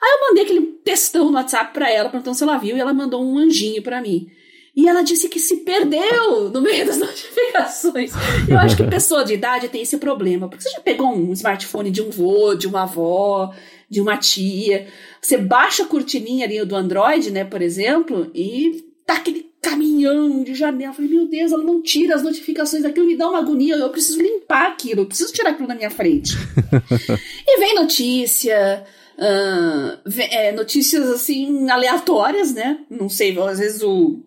Aí 0.03 0.11
eu 0.11 0.29
mandei 0.29 0.45
aquele 0.45 0.63
textão 0.83 1.27
no 1.27 1.37
WhatsApp 1.37 1.75
para 1.75 1.91
ela, 1.91 2.09
perguntando 2.09 2.35
se 2.35 2.43
ela 2.43 2.57
viu, 2.57 2.75
e 2.79 2.81
ela 2.81 2.95
mandou 2.95 3.23
um 3.23 3.37
anjinho 3.37 3.83
para 3.83 4.01
mim. 4.01 4.27
E 4.75 4.89
ela 4.89 5.03
disse 5.03 5.29
que 5.29 5.39
se 5.39 5.59
perdeu 5.59 6.49
no 6.49 6.63
meio 6.63 6.87
das 6.87 6.97
notificações. 6.99 8.13
Eu 8.49 8.59
acho 8.59 8.77
que 8.77 8.85
pessoa 8.85 9.25
de 9.25 9.35
idade 9.35 9.69
tem 9.69 9.83
esse 9.83 9.99
problema. 9.99 10.49
Porque 10.49 10.65
você 10.65 10.71
já 10.71 10.81
pegou 10.81 11.15
um 11.15 11.33
smartphone 11.33 11.91
de 11.91 12.01
um 12.01 12.09
vô, 12.09 12.55
de 12.55 12.67
uma 12.67 12.85
avó, 12.85 13.53
de 13.89 14.01
uma 14.01 14.17
tia. 14.17 14.87
Você 15.21 15.37
baixa 15.37 15.83
a 15.83 15.87
cortininha 15.87 16.47
ali 16.47 16.65
do 16.65 16.75
Android, 16.75 17.31
né, 17.31 17.45
por 17.45 17.61
exemplo, 17.61 18.31
e 18.35 18.83
tá 19.07 19.15
aquele 19.15 19.53
caminhão 19.61 20.43
de 20.43 20.55
janela. 20.55 20.91
Eu 20.91 20.95
falei, 20.95 21.11
meu 21.11 21.29
Deus, 21.29 21.53
ela 21.53 21.63
não 21.63 21.83
tira 21.83 22.15
as 22.15 22.23
notificações 22.23 22.83
daquilo, 22.83 23.07
me 23.07 23.17
dá 23.17 23.29
uma 23.29 23.41
agonia, 23.41 23.77
eu 23.77 23.91
preciso 23.91 24.23
limpar 24.23 24.69
aquilo, 24.69 25.03
eu 25.03 25.07
preciso 25.07 25.33
tirar 25.33 25.51
aquilo 25.51 25.69
da 25.69 25.75
minha 25.75 25.91
frente. 25.91 26.33
e 27.47 27.61
vem 27.61 27.75
notícia, 27.75 28.85
uh, 29.19 29.99
vem, 30.07 30.29
é, 30.33 30.53
notícias 30.53 31.09
assim, 31.11 31.69
aleatórias, 31.69 32.55
né? 32.55 32.79
Não 32.91 33.09
sei, 33.09 33.39
às 33.39 33.59
vezes 33.59 33.83
o, 33.83 34.21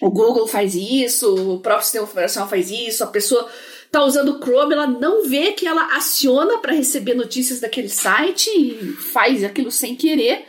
o 0.00 0.10
Google 0.10 0.46
faz 0.46 0.74
isso, 0.74 1.54
o 1.54 1.60
próprio 1.60 1.84
sistema 1.84 2.04
operacional 2.04 2.48
faz 2.48 2.70
isso, 2.70 3.02
a 3.02 3.06
pessoa 3.06 3.48
tá 3.90 4.04
usando 4.04 4.30
o 4.30 4.38
Chrome, 4.40 4.74
ela 4.74 4.86
não 4.86 5.26
vê 5.26 5.52
que 5.52 5.66
ela 5.66 5.96
aciona 5.96 6.58
para 6.58 6.74
receber 6.74 7.14
notícias 7.14 7.60
daquele 7.60 7.88
site 7.88 8.50
e 8.50 8.92
faz 8.92 9.42
aquilo 9.42 9.70
sem 9.70 9.96
querer. 9.96 10.44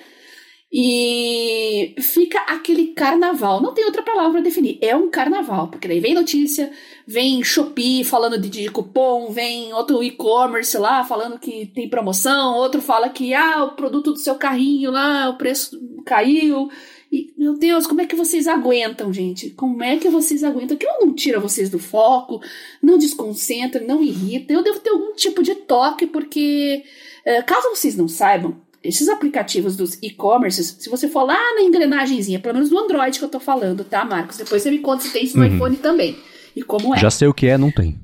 E 0.69 1.95
fica 2.01 2.39
aquele 2.41 2.87
carnaval. 2.87 3.61
Não 3.61 3.73
tem 3.73 3.85
outra 3.85 4.03
palavra 4.03 4.33
para 4.33 4.41
definir. 4.41 4.77
É 4.81 4.93
um 4.97 5.09
carnaval, 5.09 5.69
porque 5.69 5.87
daí 5.87 6.01
vem 6.01 6.13
notícia, 6.13 6.69
vem 7.07 7.41
Shopee 7.41 8.03
falando 8.03 8.37
de, 8.37 8.49
de 8.49 8.69
cupom, 8.69 9.31
vem 9.31 9.71
outro 9.73 10.03
e-commerce 10.03 10.77
lá 10.77 11.05
falando 11.05 11.39
que 11.39 11.67
tem 11.67 11.89
promoção, 11.89 12.55
outro 12.55 12.81
fala 12.81 13.07
que 13.07 13.33
ah, 13.33 13.63
o 13.63 13.75
produto 13.75 14.11
do 14.11 14.19
seu 14.19 14.35
carrinho 14.35 14.91
lá, 14.91 15.29
o 15.29 15.37
preço 15.37 15.79
caiu. 16.05 16.69
E, 17.11 17.33
meu 17.37 17.57
Deus, 17.57 17.87
como 17.87 18.01
é 18.01 18.05
que 18.05 18.15
vocês 18.15 18.47
aguentam, 18.47 19.13
gente? 19.13 19.49
Como 19.51 19.81
é 19.83 19.97
que 19.97 20.09
vocês 20.09 20.43
aguentam? 20.43 20.75
Aquilo 20.75 20.91
não 20.99 21.13
tira 21.13 21.39
vocês 21.39 21.69
do 21.69 21.79
foco, 21.79 22.41
não 22.81 22.97
desconcentra, 22.97 23.81
não 23.81 24.03
irrita. 24.03 24.53
Eu 24.53 24.63
devo 24.63 24.79
ter 24.79 24.89
algum 24.89 25.13
tipo 25.13 25.41
de 25.41 25.55
toque, 25.55 26.05
porque, 26.05 26.83
uh, 27.25 27.45
caso 27.45 27.69
vocês 27.69 27.95
não 27.95 28.07
saibam, 28.07 28.61
esses 28.83 29.09
aplicativos 29.09 29.75
dos 29.75 29.97
e-commerces, 30.01 30.77
se 30.79 30.89
você 30.89 31.07
for 31.07 31.23
lá 31.23 31.37
na 31.55 31.61
engrenagemzinha, 31.61 32.39
pelo 32.39 32.55
menos 32.55 32.69
no 32.69 32.79
Android 32.79 33.17
que 33.17 33.25
eu 33.25 33.29
tô 33.29 33.39
falando, 33.39 33.83
tá, 33.83 34.05
Marcos? 34.05 34.37
Depois 34.37 34.61
você 34.61 34.71
me 34.71 34.79
conta 34.79 35.03
se 35.03 35.11
tem 35.11 35.23
isso 35.23 35.37
no 35.37 35.45
uhum. 35.45 35.55
iPhone 35.55 35.75
também. 35.77 36.17
E 36.55 36.63
como 36.63 36.95
é. 36.95 36.99
Já 36.99 37.09
sei 37.09 37.27
o 37.27 37.33
que 37.33 37.47
é, 37.47 37.57
não 37.57 37.71
tem. 37.71 37.99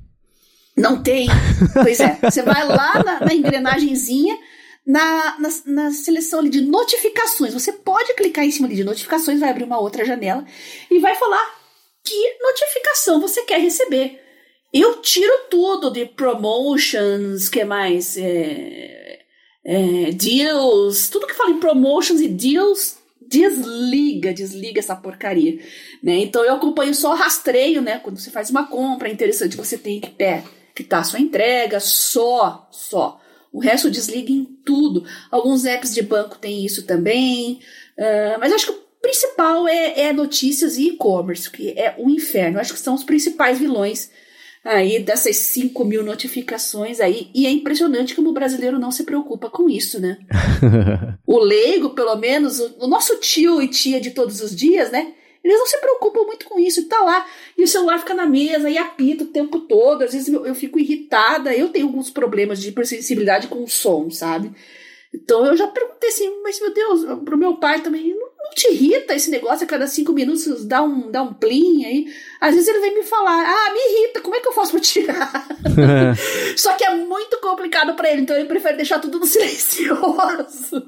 Não 0.76 1.02
tem? 1.02 1.28
Pois 1.74 2.00
é. 2.00 2.18
Você 2.30 2.42
vai 2.42 2.68
lá 2.68 3.04
na, 3.04 3.26
na 3.26 3.34
engrenagemzinha, 3.34 4.38
na, 4.86 5.40
na, 5.40 5.50
na, 5.66 5.92
seleção 5.92 6.40
ali 6.40 6.50
de 6.50 6.62
notificações. 6.62 7.54
Você 7.54 7.72
pode 7.72 8.14
clicar 8.16 8.46
em 8.46 8.52
cima 8.52 8.68
ali 8.68 8.76
de 8.76 8.84
notificações, 8.84 9.40
vai 9.40 9.50
abrir 9.50 9.64
uma 9.64 9.80
outra 9.80 10.06
janela 10.06 10.46
e 10.92 11.00
vai 11.00 11.16
falar 11.16 11.56
que 12.04 12.38
notificação 12.40 13.20
você 13.20 13.44
quer 13.44 13.60
receber. 13.60 14.20
Eu 14.74 15.02
tiro 15.02 15.32
tudo 15.50 15.92
de 15.92 16.06
promotions, 16.06 17.48
que 17.48 17.64
mais? 17.64 18.18
É, 18.18 19.20
é, 19.66 20.12
deals, 20.12 21.10
tudo 21.10 21.28
que 21.28 21.36
fala 21.36 21.52
em 21.52 21.60
promotions 21.60 22.20
e 22.20 22.28
deals, 22.28 22.98
desliga, 23.22 24.34
desliga 24.34 24.80
essa 24.80 24.96
porcaria. 24.96 25.60
Né? 26.02 26.18
Então 26.18 26.44
eu 26.44 26.56
acompanho 26.56 26.94
só 26.94 27.14
rastreio, 27.14 27.82
né? 27.82 28.00
Quando 28.00 28.20
você 28.20 28.30
faz 28.30 28.50
uma 28.50 28.68
compra, 28.68 29.08
é 29.08 29.12
interessante 29.12 29.56
você 29.56 29.78
tem 29.78 30.02
que 30.02 30.10
pé 30.10 30.44
que 30.76 30.84
tá 30.84 31.00
a 31.00 31.04
sua 31.04 31.20
entrega, 31.20 31.80
só, 31.80 32.68
só. 32.72 33.20
O 33.54 33.60
resto 33.60 33.92
desliga 33.92 34.32
em 34.32 34.44
tudo. 34.66 35.06
Alguns 35.30 35.64
apps 35.64 35.94
de 35.94 36.02
banco 36.02 36.40
têm 36.40 36.66
isso 36.66 36.88
também. 36.88 37.60
Uh, 37.96 38.40
mas 38.40 38.52
acho 38.52 38.66
que 38.66 38.72
o 38.72 38.84
principal 39.00 39.68
é, 39.68 40.08
é 40.08 40.14
notícias 40.14 40.76
e 40.76 40.88
e-commerce, 40.88 41.52
que 41.52 41.70
é 41.78 41.94
o 42.00 42.10
inferno. 42.10 42.60
Acho 42.60 42.74
que 42.74 42.80
são 42.80 42.96
os 42.96 43.04
principais 43.04 43.60
vilões 43.60 44.10
aí 44.64 45.00
dessas 45.00 45.36
5 45.36 45.86
mil 45.86 46.04
notificações 46.04 47.00
aí. 47.00 47.30
E 47.32 47.46
é 47.46 47.52
impressionante 47.52 48.16
como 48.16 48.32
o 48.32 48.34
brasileiro 48.34 48.80
não 48.80 48.92
se 48.92 49.04
preocupa 49.04 49.52
com 49.52 49.70
isso, 49.70 50.00
né? 50.00 50.18
o 51.28 51.38
leigo, 51.38 51.92
pelo 51.92 52.16
menos, 52.16 52.60
o, 52.60 52.76
o 52.80 52.88
nosso 52.88 53.18
tio 53.18 53.62
e 53.62 53.68
tia 53.68 54.02
de 54.02 54.12
todos 54.12 54.42
os 54.42 54.56
dias, 54.56 54.90
né? 54.92 55.14
Eles 55.44 55.58
não 55.58 55.66
se 55.66 55.78
preocupam 55.80 56.24
muito 56.24 56.48
com 56.48 56.58
isso, 56.58 56.88
tá 56.88 57.02
lá. 57.02 57.28
E 57.58 57.64
o 57.64 57.68
celular 57.68 58.00
fica 58.00 58.14
na 58.14 58.26
mesa 58.26 58.70
e 58.70 58.78
apita 58.78 59.26
o 59.26 59.28
tempo 59.28 59.60
todo. 59.60 60.04
Às 60.04 60.14
vezes 60.14 60.34
eu, 60.34 60.46
eu 60.46 60.56
fico 60.56 60.80
irritada. 60.80 61.54
Eu 61.54 61.70
tenho 61.70 61.88
alguns 61.88 62.10
problemas 62.10 62.62
de 62.62 62.70
hipersensibilidade 62.70 63.48
com 63.48 63.64
o 63.64 63.68
som, 63.68 64.10
sabe? 64.10 64.52
Então 65.14 65.46
eu 65.46 65.56
já 65.56 65.68
perguntei 65.68 66.10
assim, 66.10 66.42
mas 66.42 66.60
meu 66.60 66.74
Deus, 66.74 67.06
pro 67.24 67.38
meu 67.38 67.58
pai 67.58 67.82
também, 67.82 68.16
não, 68.16 68.30
não 68.44 68.52
te 68.52 68.68
irrita 68.68 69.16
esse 69.16 69.32
negócio 69.32 69.64
a 69.64 69.68
cada 69.68 69.88
cinco 69.88 70.12
minutos 70.12 70.66
dá 70.66 70.84
um, 70.84 71.10
dá 71.10 71.24
um 71.24 71.34
plim 71.34 71.86
aí? 71.86 72.14
Às 72.42 72.54
vezes 72.54 72.68
ele 72.68 72.82
vem 72.82 72.96
me 72.96 73.04
falar, 73.04 73.42
ah, 73.42 73.74
me 73.74 73.80
irrita, 73.80 74.20
como 74.20 74.36
é 74.36 74.42
que 74.42 74.48
eu 74.48 74.52
faço 74.52 74.72
pra 74.72 74.82
tirar? 74.82 75.48
Só 76.58 76.74
que 76.74 76.84
é 76.84 76.94
muito 76.94 77.40
complicado 77.40 77.94
para 77.96 78.12
ele, 78.12 78.22
então 78.22 78.36
ele 78.36 78.48
prefere 78.48 78.76
deixar 78.76 79.00
tudo 79.00 79.18
no 79.18 79.26
silencioso. 79.26 80.76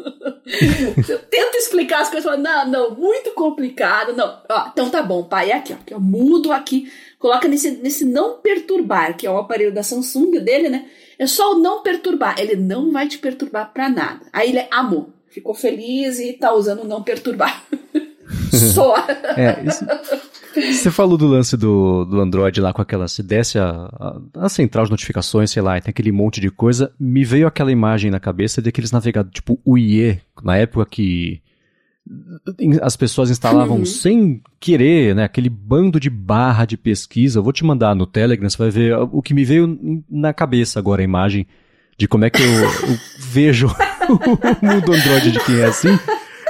eu 1.10 1.20
tento 1.20 1.56
explicar 1.56 2.02
as 2.02 2.10
coisas, 2.10 2.30
falo, 2.30 2.44
não, 2.44 2.68
não, 2.68 2.92
muito 2.92 3.32
complicado, 3.32 4.14
não. 4.14 4.42
Ó, 4.50 4.68
então 4.72 4.90
tá 4.90 5.02
bom, 5.02 5.24
pai, 5.24 5.52
é 5.52 5.56
aqui, 5.56 5.74
ó, 5.74 5.78
eu 5.88 6.00
mudo 6.00 6.52
aqui, 6.52 6.92
coloca 7.18 7.48
nesse, 7.48 7.72
nesse 7.72 8.04
não 8.04 8.40
perturbar, 8.42 9.16
que 9.16 9.26
é 9.26 9.32
o 9.32 9.38
aparelho 9.38 9.74
da 9.74 9.82
Samsung 9.82 10.40
dele, 10.42 10.68
né? 10.68 10.86
É 11.18 11.26
só 11.26 11.54
o 11.54 11.60
não 11.60 11.82
perturbar. 11.82 12.36
Ele 12.38 12.56
não 12.56 12.92
vai 12.92 13.08
te 13.08 13.18
perturbar 13.18 13.72
para 13.74 13.90
nada. 13.90 14.26
Aí 14.34 14.50
ele 14.50 14.68
amou, 14.70 15.14
ficou 15.36 15.54
feliz 15.54 16.18
e 16.18 16.34
tá 16.34 16.54
usando 16.54 16.84
o 16.84 16.88
não 16.88 17.04
perturbar. 17.04 17.64
só. 18.74 18.96
É, 19.36 19.64
isso, 19.66 19.86
você 20.56 20.90
falou 20.90 21.18
do 21.18 21.28
lance 21.28 21.58
do, 21.58 22.06
do 22.06 22.22
Android 22.22 22.62
lá 22.62 22.72
com 22.72 22.82
aquela. 22.82 23.08
Se 23.08 23.22
desce 23.22 23.60
a, 23.60 23.70
a, 23.70 24.46
a, 24.46 24.50
central 24.50 24.86
de 24.86 24.92
notificações, 24.92 25.52
sei 25.52 25.62
lá, 25.62 25.78
e 25.78 25.82
tem 25.82 25.92
aquele 25.92 26.12
monte 26.12 26.40
de 26.40 26.50
coisa. 26.50 26.94
Me 26.98 27.26
veio 27.26 27.48
aquela 27.48 27.72
imagem 27.72 28.10
na 28.10 28.20
cabeça 28.20 28.62
daqueles 28.62 28.92
navegadores, 28.92 29.36
tipo 29.36 29.60
o 29.66 29.78
IE, 29.78 30.22
na 30.42 30.56
época 30.56 30.86
que 30.86 31.42
as 32.82 32.96
pessoas 32.96 33.30
instalavam 33.30 33.80
uhum. 33.80 33.86
sem 33.86 34.42
querer, 34.60 35.16
né? 35.16 35.24
Aquele 35.26 35.50
bando 35.50 36.00
de 36.00 36.10
barra 36.10 36.64
de 36.64 36.78
pesquisa. 36.78 37.40
Eu 37.40 37.44
vou 37.44 37.52
te 37.52 37.66
mandar 37.66 37.94
no 37.94 38.06
Telegram, 38.08 38.50
você 38.50 38.58
vai 38.58 38.70
ver 38.70 38.96
o 38.96 39.22
que 39.22 39.34
me 39.34 39.44
veio 39.44 40.04
na 40.10 40.34
cabeça 40.34 40.80
agora, 40.80 41.02
a 41.02 41.04
imagem 41.04 41.46
de 41.98 42.08
como 42.08 42.26
é 42.26 42.30
que 42.30 42.42
eu, 42.42 42.48
eu 42.48 42.98
vejo 43.20 43.68
o 44.62 44.66
mundo 44.66 44.94
Android 44.94 45.32
de 45.32 45.40
quem 45.40 45.60
é 45.60 45.66
assim. 45.66 45.98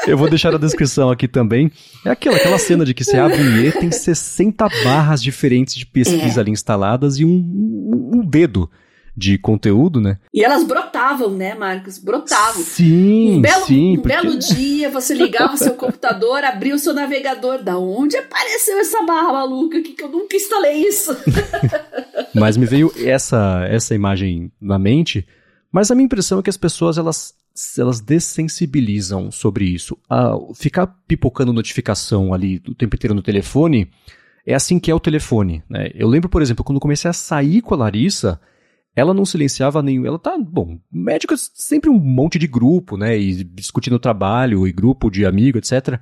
Eu 0.08 0.18
vou 0.18 0.30
deixar 0.30 0.52
na 0.52 0.58
descrição 0.58 1.10
aqui 1.10 1.28
também. 1.28 1.72
É 2.06 2.12
aquela, 2.12 2.38
aquela 2.38 2.58
cena 2.58 2.86
de 2.86 2.94
que 2.94 3.04
você 3.04 3.18
abre 3.18 3.42
o 3.42 3.58
IE, 3.58 3.72
tem 3.72 3.92
60 3.92 4.68
barras 4.84 5.22
diferentes 5.22 5.76
de 5.76 5.86
pesquisa 5.86 6.40
é. 6.40 6.42
ali 6.42 6.52
instaladas 6.52 7.18
e 7.18 7.26
um, 7.26 7.30
um, 7.30 8.12
um 8.16 8.26
dedo 8.26 8.70
de 9.18 9.38
conteúdo, 9.38 10.02
né? 10.02 10.18
E 10.34 10.44
elas 10.44 10.64
brotavam, 10.64 11.32
né, 11.32 11.56
Marcos? 11.56 11.98
Brotavam. 11.98 12.62
Sim, 12.62 13.38
um 13.38 13.42
belo, 13.42 13.66
sim. 13.66 13.92
Um 13.94 14.02
porque... 14.02 14.08
belo 14.10 14.38
dia, 14.38 14.90
você 14.90 15.14
ligava 15.14 15.54
o 15.54 15.58
seu 15.58 15.74
computador, 15.74 16.44
abria 16.44 16.76
o 16.76 16.80
seu 16.80 16.94
navegador. 16.94 17.64
Da 17.64 17.78
onde 17.78 18.18
apareceu 18.18 18.78
essa 18.78 19.02
barra 19.04 19.32
maluca 19.32 19.78
aqui 19.78 19.94
que 19.94 20.04
eu 20.04 20.10
nunca 20.10 20.36
instalei 20.36 20.86
isso? 20.86 21.16
Mas 22.36 22.58
me 22.58 22.66
veio 22.66 22.92
essa, 22.98 23.66
essa 23.70 23.96
imagem 23.96 24.52
na 24.62 24.78
mente. 24.78 25.26
Mas 25.72 25.90
a 25.90 25.96
minha 25.96 26.06
impressão 26.06 26.40
é 26.40 26.44
que 26.44 26.50
as 26.50 26.58
pessoas, 26.58 26.98
elas 26.98 27.34
elas 27.78 28.02
dessensibilizam 28.02 29.32
sobre 29.32 29.66
isso. 29.66 29.98
Ficar 30.56 30.88
pipocando 31.08 31.54
notificação 31.54 32.34
ali 32.34 32.62
o 32.68 32.76
tempo 32.76 32.96
inteiro 32.96 33.14
no 33.14 33.22
telefone 33.22 33.90
é 34.46 34.54
assim 34.54 34.80
que 34.80 34.92
é 34.92 34.96
o 34.96 35.00
telefone. 35.00 35.64
Né? 35.70 35.90
Eu 35.94 36.08
lembro, 36.08 36.30
por 36.30 36.42
exemplo, 36.42 36.64
quando 36.64 36.80
comecei 36.80 37.10
a 37.10 37.14
sair 37.14 37.62
com 37.62 37.74
a 37.74 37.78
Larissa, 37.78 38.40
ela 38.96 39.14
não 39.14 39.26
silenciava 39.26 39.82
nenhum. 39.82 40.06
Ela 40.06 40.20
tá, 40.20 40.38
bom, 40.38 40.80
médico 40.92 41.34
é 41.34 41.38
sempre 41.38 41.90
um 41.90 42.00
monte 42.00 42.40
de 42.40 42.48
grupo, 42.48 42.96
né? 42.96 43.18
E 43.18 43.44
discutindo 43.44 44.00
trabalho 44.00 44.68
e 44.68 44.72
grupo 44.72 45.10
de 45.10 45.26
amigo, 45.26 45.58
etc. 45.58 46.00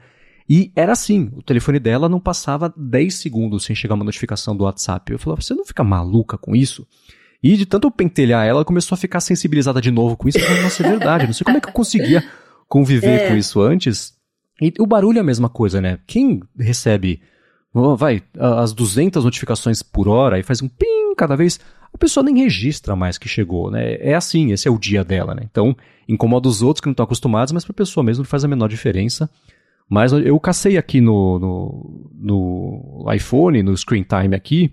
E 0.48 0.72
era 0.76 0.92
assim, 0.92 1.32
o 1.36 1.42
telefone 1.42 1.80
dela 1.80 2.10
não 2.10 2.20
passava 2.20 2.74
10 2.76 3.16
segundos 3.16 3.64
sem 3.64 3.76
chegar 3.76 3.96
uma 3.96 4.04
notificação 4.04 4.56
do 4.56 4.66
WhatsApp. 4.66 5.12
Eu 5.12 5.18
falava, 5.18 5.42
você 5.42 5.54
não 5.54 5.66
fica 5.66 5.84
maluca 5.84 6.38
com 6.38 6.56
isso? 6.56 6.86
E 7.44 7.58
de 7.58 7.66
tanto 7.66 7.92
pentelhar 7.92 8.46
ela, 8.46 8.64
começou 8.64 8.96
a 8.96 8.98
ficar 8.98 9.20
sensibilizada 9.20 9.82
de 9.82 9.92
novo 9.92 10.16
com 10.16 10.30
isso. 10.30 10.38
Eu 10.38 10.46
falei, 10.46 10.64
nossa, 10.64 10.82
é 10.82 10.90
verdade, 10.90 11.26
não 11.26 11.34
sei 11.34 11.44
como 11.44 11.58
é 11.58 11.62
que 11.62 11.68
eu 11.68 11.74
conseguia 11.74 12.24
conviver 12.70 13.22
é. 13.22 13.28
com 13.28 13.36
isso 13.36 13.60
antes. 13.62 14.14
E 14.62 14.74
o 14.80 14.88
barulho 14.88 15.18
é 15.18 15.22
a 15.22 15.26
mesma 15.26 15.50
coisa, 15.50 15.82
né? 15.82 16.00
Quem 16.08 16.42
recebe, 16.58 17.22
vai, 17.98 18.24
as 18.40 18.72
200 18.72 19.26
notificações 19.26 19.84
por 19.84 20.08
hora 20.08 20.40
e 20.40 20.44
faz 20.44 20.62
um 20.62 20.70
ping 20.70 21.14
cada 21.18 21.36
vez, 21.36 21.60
a 21.94 21.98
pessoa 21.98 22.24
nem 22.24 22.40
registra 22.40 22.96
mais 22.96 23.18
que 23.18 23.28
chegou, 23.28 23.70
né? 23.70 23.96
É 24.00 24.16
assim, 24.16 24.54
esse 24.54 24.68
é 24.68 24.72
o 24.72 24.80
dia 24.80 25.04
dela, 25.04 25.36
né? 25.36 25.42
Então, 25.44 25.76
incomoda 26.08 26.48
os 26.48 26.62
outros 26.62 26.80
que 26.80 26.88
não 26.88 26.94
estão 26.94 27.04
acostumados, 27.04 27.52
mas 27.52 27.66
para 27.66 27.74
a 27.74 27.76
pessoa 27.76 28.06
mesmo 28.06 28.24
não 28.24 28.30
faz 28.30 28.46
a 28.46 28.48
menor 28.48 28.70
diferença. 28.70 29.30
Mas 29.90 30.14
eu 30.14 30.40
cacei 30.40 30.78
aqui 30.78 31.02
no, 31.02 31.38
no, 31.40 32.10
no 33.04 33.14
iPhone, 33.14 33.62
no 33.62 33.76
Screen 33.76 34.04
Time 34.04 34.34
aqui, 34.34 34.72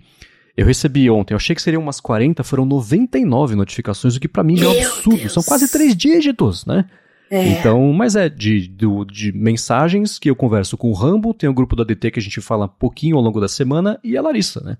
eu 0.55 0.65
recebi 0.65 1.09
ontem, 1.09 1.33
eu 1.33 1.37
achei 1.37 1.55
que 1.55 1.61
seriam 1.61 1.81
umas 1.81 1.99
40, 1.99 2.43
foram 2.43 2.65
99 2.65 3.55
notificações, 3.55 4.15
o 4.15 4.19
que 4.19 4.27
para 4.27 4.43
mim 4.43 4.61
é 4.61 4.67
um 4.67 4.71
absurdo. 4.71 5.19
Deus. 5.19 5.33
São 5.33 5.43
quase 5.43 5.71
três 5.71 5.95
dígitos, 5.95 6.65
né? 6.65 6.85
É. 7.29 7.47
Então, 7.47 7.93
mas 7.93 8.17
é 8.17 8.27
de, 8.27 8.67
de, 8.67 8.85
de, 9.05 9.31
mensagens 9.31 10.19
que 10.19 10.29
eu 10.29 10.35
converso 10.35 10.77
com 10.77 10.89
o 10.89 10.93
Rambo, 10.93 11.33
tem 11.33 11.49
o 11.49 11.53
grupo 11.53 11.77
do 11.77 11.81
ADT 11.83 12.11
que 12.11 12.19
a 12.19 12.21
gente 12.21 12.41
fala 12.41 12.67
pouquinho 12.67 13.15
ao 13.15 13.21
longo 13.21 13.39
da 13.39 13.47
semana, 13.47 13.97
e 14.03 14.17
a 14.17 14.21
Larissa, 14.21 14.59
né? 14.61 14.77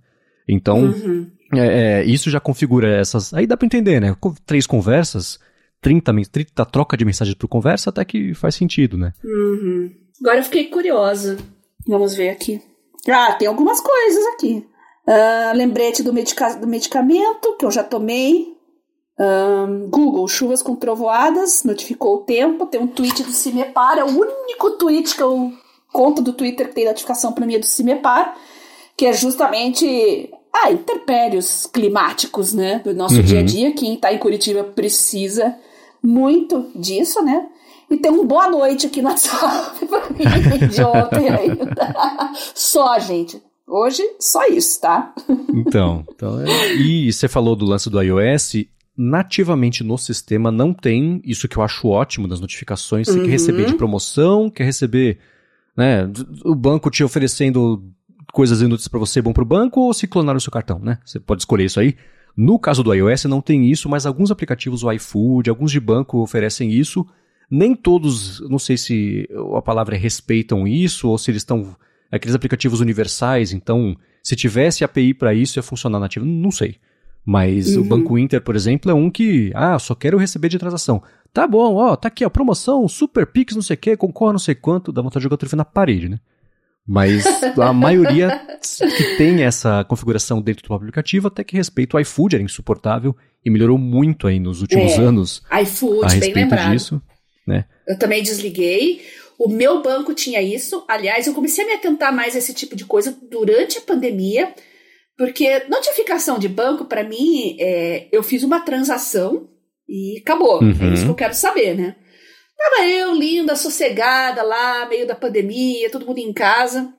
Então, 0.50 0.80
uhum. 0.80 1.32
É, 1.54 2.00
é, 2.00 2.04
isso 2.06 2.30
já 2.30 2.40
configura 2.40 2.88
essas. 2.88 3.34
Aí 3.34 3.46
dá 3.46 3.58
pra 3.58 3.66
entender, 3.66 4.00
né? 4.00 4.16
Três 4.46 4.66
conversas, 4.66 5.40
30, 5.82 6.14
30 6.32 6.66
troca 6.66 6.96
de 6.96 7.04
mensagens 7.04 7.36
por 7.36 7.48
conversa, 7.48 7.90
até 7.90 8.06
que 8.06 8.34
faz 8.34 8.56
sentido, 8.56 8.98
né? 8.98 9.14
Uhum. 9.24 9.92
Agora 10.22 10.38
eu 10.38 10.44
fiquei 10.44 10.68
curiosa. 10.68 11.38
Vamos 11.88 12.16
ver 12.16 12.30
aqui. 12.30 12.62
Ah, 13.10 13.34
tem 13.34 13.48
algumas 13.48 13.82
coisas 13.82 14.24
aqui. 14.36 14.66
Uh, 15.08 15.56
lembrete 15.56 16.04
do, 16.04 16.14
medica 16.14 16.56
do 16.56 16.68
medicamento 16.68 17.56
que 17.58 17.66
eu 17.66 17.72
já 17.72 17.84
tomei. 17.84 18.56
Um, 19.20 19.90
Google, 19.90 20.28
chuvas 20.28 20.62
com 20.62 20.76
trovoadas, 20.76 21.64
notificou 21.64 22.16
o 22.16 22.20
tempo. 22.20 22.66
Tem 22.66 22.80
um 22.80 22.88
tweet 22.88 23.24
do 23.24 23.32
Cimepar, 23.32 24.00
é 24.00 24.04
o 24.04 24.08
único 24.08 24.72
tweet 24.72 25.16
que 25.16 25.22
eu 25.22 25.52
conto 25.92 26.22
do 26.22 26.34
Twitter 26.34 26.70
que 26.70 26.76
tem 26.76 26.86
notificação 26.86 27.34
para 27.34 27.46
mim 27.46 27.56
é 27.56 27.60
do 27.60 27.66
Cimepar, 27.66 28.36
que 28.96 29.06
é 29.06 29.14
justamente 29.14 30.32
ah, 30.54 30.72
interpérios 30.72 31.66
climáticos, 31.66 32.54
né, 32.54 32.80
do 32.80 32.94
nosso 32.94 33.16
uhum. 33.16 33.22
dia 33.22 33.40
a 33.40 33.44
dia. 33.44 33.74
Quem 33.74 33.96
está 33.96 34.14
em 34.14 34.18
Curitiba 34.18 34.64
precisa 34.64 35.56
muito 36.02 36.72
disso, 36.76 37.22
né? 37.22 37.48
E 37.90 37.98
tem 37.98 38.12
um 38.12 38.26
boa 38.26 38.50
noite 38.50 38.88
aqui 38.88 39.02
pra 39.04 40.10
mim 40.10 40.68
de 40.68 40.84
ontem 40.84 41.30
ainda. 41.30 42.32
Só, 42.56 42.98
gente. 42.98 43.42
Hoje, 43.74 44.04
só 44.20 44.46
isso, 44.48 44.82
tá? 44.82 45.14
Então, 45.54 46.04
então 46.10 46.42
é... 46.42 46.76
e 46.76 47.12
você 47.12 47.28
falou 47.28 47.56
do 47.56 47.66
lance 47.66 47.90
do 47.90 48.02
iOS. 48.02 48.66
Nativamente 48.98 49.84
no 49.84 49.98
sistema 49.98 50.52
não 50.52 50.74
tem 50.74 51.22
isso 51.24 51.48
que 51.48 51.58
eu 51.58 51.64
acho 51.64 51.88
ótimo 51.88 52.28
das 52.28 52.42
notificações. 52.42 53.08
Você 53.08 53.20
uhum. 53.20 53.26
quer 53.26 53.32
receber 53.32 53.66
de 53.66 53.76
promoção, 53.76 54.50
quer 54.50 54.66
receber 54.66 55.18
Né? 55.76 56.10
O 56.44 56.54
banco 56.54 56.90
te 56.90 57.04
oferecendo 57.04 57.82
coisas 58.34 58.62
inúteis 58.62 58.90
para 58.90 59.00
você, 59.00 59.22
bom 59.22 59.32
para 59.32 59.44
o 59.44 59.46
banco, 59.46 59.80
ou 59.80 59.94
se 59.94 60.08
clonar 60.08 60.36
o 60.36 60.42
seu 60.42 60.52
cartão, 60.52 60.80
né? 60.80 61.00
Você 61.06 61.20
pode 61.20 61.42
escolher 61.42 61.66
isso 61.66 61.80
aí. 61.80 61.96
No 62.36 62.60
caso 62.60 62.84
do 62.84 62.94
iOS 62.94 63.26
não 63.26 63.42
tem 63.42 63.70
isso, 63.70 63.90
mas 63.90 64.06
alguns 64.06 64.32
aplicativos, 64.32 64.84
o 64.84 64.92
iFood, 64.92 65.50
alguns 65.50 65.72
de 65.72 65.80
banco 65.80 66.20
oferecem 66.20 66.72
isso. 66.72 67.06
Nem 67.50 67.76
todos, 67.76 68.40
não 68.50 68.60
sei 68.60 68.78
se 68.78 69.30
a 69.56 69.62
palavra 69.62 69.96
é 69.96 70.00
respeitam 70.00 70.68
isso, 70.68 71.10
ou 71.10 71.18
se 71.18 71.32
eles 71.32 71.42
estão. 71.42 71.76
Aqueles 72.12 72.36
aplicativos 72.36 72.82
universais, 72.82 73.54
então, 73.54 73.96
se 74.22 74.36
tivesse 74.36 74.84
API 74.84 75.14
para 75.14 75.34
isso, 75.34 75.58
ia 75.58 75.64
funcionar 75.64 76.00
nativo. 76.00 76.26
Não 76.26 76.52
sei. 76.52 76.76
Mas 77.26 77.76
uhum. 77.76 77.84
o 77.84 77.86
Banco 77.86 78.18
Inter, 78.18 78.42
por 78.42 78.56
exemplo, 78.56 78.92
é 78.92 78.94
um 78.94 79.10
que, 79.10 79.52
ah, 79.56 79.78
só 79.80 79.94
quero 79.94 80.18
receber 80.18 80.50
de 80.50 80.58
transação. 80.58 81.02
Tá 81.34 81.48
bom, 81.48 81.76
ó, 81.76 81.96
tá 81.96 82.08
aqui 82.08 82.24
a 82.24 82.30
promoção, 82.30 82.88
Super 82.88 83.26
Pix, 83.26 83.56
não 83.56 83.62
sei 83.62 83.76
o 83.76 83.78
que, 83.78 83.96
concorre 83.96 84.34
não 84.34 84.40
sei 84.40 84.54
quanto, 84.54 84.92
dá 84.92 85.02
vontade 85.02 85.22
de 85.22 85.24
jogar 85.24 85.36
o 85.36 85.38
telefone 85.38 85.60
na 85.60 85.66
parede, 85.66 86.10
né? 86.10 86.20
Mas 86.86 87.24
a 87.58 87.72
maioria 87.74 88.42
que 88.98 89.16
tem 89.18 89.44
essa 89.44 89.84
configuração 89.86 90.42
dentro 90.42 90.68
do 90.68 90.74
aplicativo 90.74 91.28
até 91.28 91.44
que 91.44 91.56
respeita 91.56 91.96
o 91.96 92.00
iFood, 92.02 92.36
era 92.36 92.44
insuportável 92.44 93.16
e 93.46 93.50
melhorou 93.50 93.78
muito 93.78 94.28
aí 94.28 94.40
nos 94.40 94.62
últimos 94.62 94.94
é, 94.94 94.98
anos. 94.98 95.42
iFood, 95.62 96.06
a 96.06 96.10
respeito 96.10 96.34
bem 96.34 96.44
lembrado. 96.44 96.72
disso, 96.72 97.02
né? 97.48 97.66
Eu 97.88 97.98
também 97.98 98.22
desliguei. 98.24 99.02
O 99.44 99.50
meu 99.50 99.82
banco 99.82 100.14
tinha 100.14 100.40
isso. 100.40 100.86
Aliás, 100.88 101.26
eu 101.26 101.34
comecei 101.34 101.64
a 101.64 101.68
me 101.68 101.74
atentar 101.74 102.14
mais 102.14 102.36
a 102.36 102.38
esse 102.38 102.54
tipo 102.54 102.76
de 102.76 102.86
coisa 102.86 103.18
durante 103.24 103.80
a 103.80 103.82
pandemia, 103.82 104.54
porque 105.18 105.66
notificação 105.68 106.38
de 106.38 106.48
banco, 106.48 106.86
para 106.86 107.04
mim, 107.04 107.58
é, 107.60 108.08
eu 108.12 108.22
fiz 108.22 108.44
uma 108.44 108.60
transação 108.60 109.50
e 109.90 110.20
acabou. 110.22 110.62
Uhum. 110.62 110.70
É 110.80 110.94
isso 110.94 111.06
que 111.06 111.10
eu 111.10 111.16
quero 111.16 111.34
saber, 111.34 111.76
né? 111.76 111.96
Tava 112.56 112.88
eu, 112.88 113.16
linda, 113.16 113.56
sossegada 113.56 114.44
lá, 114.44 114.86
meio 114.86 115.08
da 115.08 115.16
pandemia, 115.16 115.90
todo 115.90 116.06
mundo 116.06 116.20
em 116.20 116.32
casa. 116.32 116.94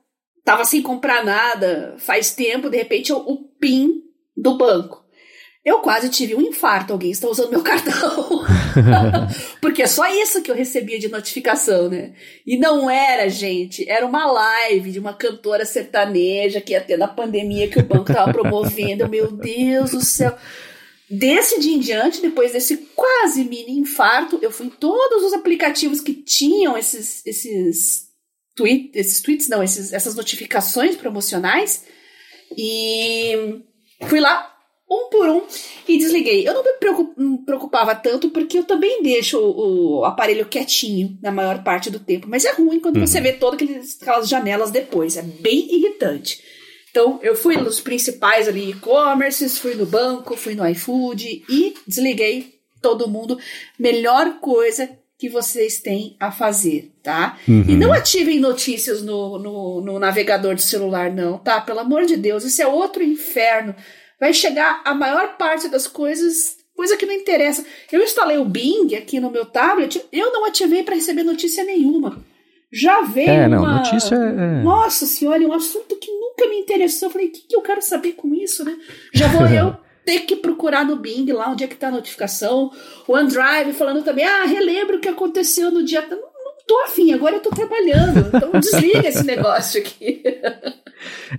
Tava 0.44 0.64
sem 0.64 0.82
comprar 0.82 1.24
nada 1.24 1.94
faz 1.98 2.34
tempo, 2.34 2.68
de 2.68 2.76
repente 2.76 3.12
o 3.12 3.36
PIN 3.60 4.02
do 4.36 4.56
banco. 4.56 5.01
Eu 5.64 5.78
quase 5.78 6.08
tive 6.08 6.34
um 6.34 6.40
infarto, 6.40 6.92
alguém 6.92 7.12
está 7.12 7.28
usando 7.28 7.50
meu 7.50 7.62
cartão. 7.64 8.44
Porque 9.60 9.82
é 9.82 9.86
só 9.86 10.06
isso 10.06 10.42
que 10.42 10.50
eu 10.50 10.54
recebia 10.54 10.98
de 10.98 11.08
notificação, 11.08 11.88
né? 11.88 12.14
E 12.44 12.58
não 12.58 12.90
era, 12.90 13.28
gente, 13.28 13.88
era 13.88 14.04
uma 14.04 14.26
live 14.26 14.90
de 14.90 14.98
uma 14.98 15.14
cantora 15.14 15.64
sertaneja 15.64 16.60
que 16.60 16.72
ia 16.72 16.80
ter 16.80 16.96
na 16.96 17.06
pandemia 17.06 17.68
que 17.68 17.78
o 17.78 17.84
banco 17.84 18.10
estava 18.10 18.32
promovendo. 18.34 19.08
Meu 19.08 19.30
Deus 19.30 19.92
do 19.92 20.00
céu. 20.00 20.36
Desse 21.08 21.60
dia 21.60 21.76
em 21.76 21.80
diante, 21.80 22.22
depois 22.22 22.52
desse 22.52 22.88
quase 22.96 23.44
mini 23.44 23.78
infarto, 23.78 24.38
eu 24.42 24.50
fui 24.50 24.66
em 24.66 24.70
todos 24.70 25.22
os 25.22 25.32
aplicativos 25.34 26.00
que 26.00 26.14
tinham 26.14 26.76
esses, 26.76 27.24
esses, 27.24 28.08
tweet, 28.56 28.90
esses 28.94 29.20
tweets, 29.20 29.48
não, 29.48 29.62
esses, 29.62 29.92
essas 29.92 30.14
notificações 30.14 30.96
promocionais 30.96 31.84
e 32.56 33.62
fui 34.08 34.20
lá 34.20 34.51
um 34.92 35.08
por 35.08 35.28
um 35.28 35.42
e 35.88 35.98
desliguei. 35.98 36.46
Eu 36.46 36.54
não 36.54 36.64
me 36.64 37.38
preocupava 37.38 37.94
tanto 37.94 38.30
porque 38.30 38.58
eu 38.58 38.64
também 38.64 39.02
deixo 39.02 39.38
o, 39.38 40.04
aparelho 40.04 40.46
quietinho 40.46 41.18
na 41.22 41.30
maior 41.30 41.62
parte 41.62 41.90
do 41.90 41.98
tempo, 41.98 42.28
mas 42.28 42.44
é 42.44 42.52
ruim 42.52 42.80
quando 42.80 42.98
uhum. 42.98 43.06
você 43.06 43.20
vê 43.20 43.32
todas 43.32 43.98
aquelas 44.00 44.28
janelas 44.28 44.70
depois, 44.70 45.16
é 45.16 45.22
bem 45.22 45.74
irritante. 45.74 46.42
Então, 46.90 47.18
eu 47.22 47.34
fui 47.34 47.56
nos 47.56 47.80
principais 47.80 48.46
ali 48.46 48.70
e-commerces, 48.70 49.56
fui 49.56 49.74
no 49.74 49.86
banco, 49.86 50.36
fui 50.36 50.54
no 50.54 50.68
iFood 50.68 51.42
e 51.48 51.74
desliguei 51.86 52.58
todo 52.82 53.08
mundo. 53.08 53.38
Melhor 53.78 54.40
coisa 54.40 54.90
que 55.22 55.28
vocês 55.28 55.78
têm 55.78 56.16
a 56.18 56.32
fazer, 56.32 56.92
tá? 57.00 57.38
Uhum. 57.46 57.64
E 57.68 57.76
não 57.76 57.92
ativem 57.92 58.40
notícias 58.40 59.02
no, 59.02 59.38
no, 59.38 59.80
no, 59.80 59.98
navegador 60.00 60.56
de 60.56 60.62
celular, 60.62 61.12
não, 61.12 61.38
tá? 61.38 61.60
Pelo 61.60 61.78
amor 61.78 62.04
de 62.04 62.16
Deus, 62.16 62.42
isso 62.42 62.60
é 62.60 62.66
outro 62.66 63.04
inferno. 63.04 63.72
Vai 64.22 64.32
chegar 64.32 64.82
a 64.84 64.94
maior 64.94 65.36
parte 65.36 65.66
das 65.66 65.88
coisas, 65.88 66.56
coisa 66.76 66.96
que 66.96 67.04
não 67.04 67.12
interessa. 67.12 67.66
Eu 67.90 68.04
instalei 68.04 68.38
o 68.38 68.44
Bing 68.44 68.94
aqui 68.94 69.18
no 69.18 69.32
meu 69.32 69.44
tablet, 69.44 70.00
eu 70.12 70.32
não 70.32 70.44
ativei 70.44 70.84
para 70.84 70.94
receber 70.94 71.24
notícia 71.24 71.64
nenhuma. 71.64 72.24
Já 72.72 73.00
veio 73.00 73.28
é, 73.28 73.48
não, 73.48 73.64
uma... 73.64 73.78
notícia 73.78 74.14
é... 74.14 74.62
Nossa 74.62 75.06
senhora, 75.06 75.42
é 75.42 75.46
um 75.48 75.52
assunto 75.52 75.96
que 75.96 76.08
nunca 76.08 76.46
me 76.46 76.56
interessou. 76.60 77.08
Eu 77.08 77.12
falei, 77.12 77.26
o 77.26 77.32
que, 77.32 77.40
que 77.48 77.56
eu 77.56 77.62
quero 77.62 77.82
saber 77.82 78.12
com 78.12 78.32
isso, 78.32 78.64
né? 78.64 78.78
Já 79.12 79.26
vou 79.26 79.44
eu 79.48 79.74
ter 80.06 80.20
que 80.20 80.36
procurar 80.36 80.84
no 80.86 80.94
Bing 80.94 81.26
lá 81.32 81.50
onde 81.50 81.64
é 81.64 81.66
que 81.66 81.74
tá 81.74 81.88
a 81.88 81.90
notificação. 81.90 82.70
O 83.08 83.14
OneDrive 83.14 83.72
falando 83.72 84.04
também, 84.04 84.24
ah, 84.24 84.44
relembra 84.44 84.98
o 84.98 85.00
que 85.00 85.08
aconteceu 85.08 85.72
no 85.72 85.82
dia... 85.82 86.06
Não, 86.08 86.16
não 86.16 86.31
tô 86.72 86.80
afim, 86.80 87.12
agora 87.12 87.36
eu 87.36 87.40
tô 87.40 87.50
trabalhando. 87.50 88.30
Então 88.34 88.58
desliga 88.58 89.06
esse 89.06 89.24
negócio 89.26 89.80
aqui. 89.80 90.22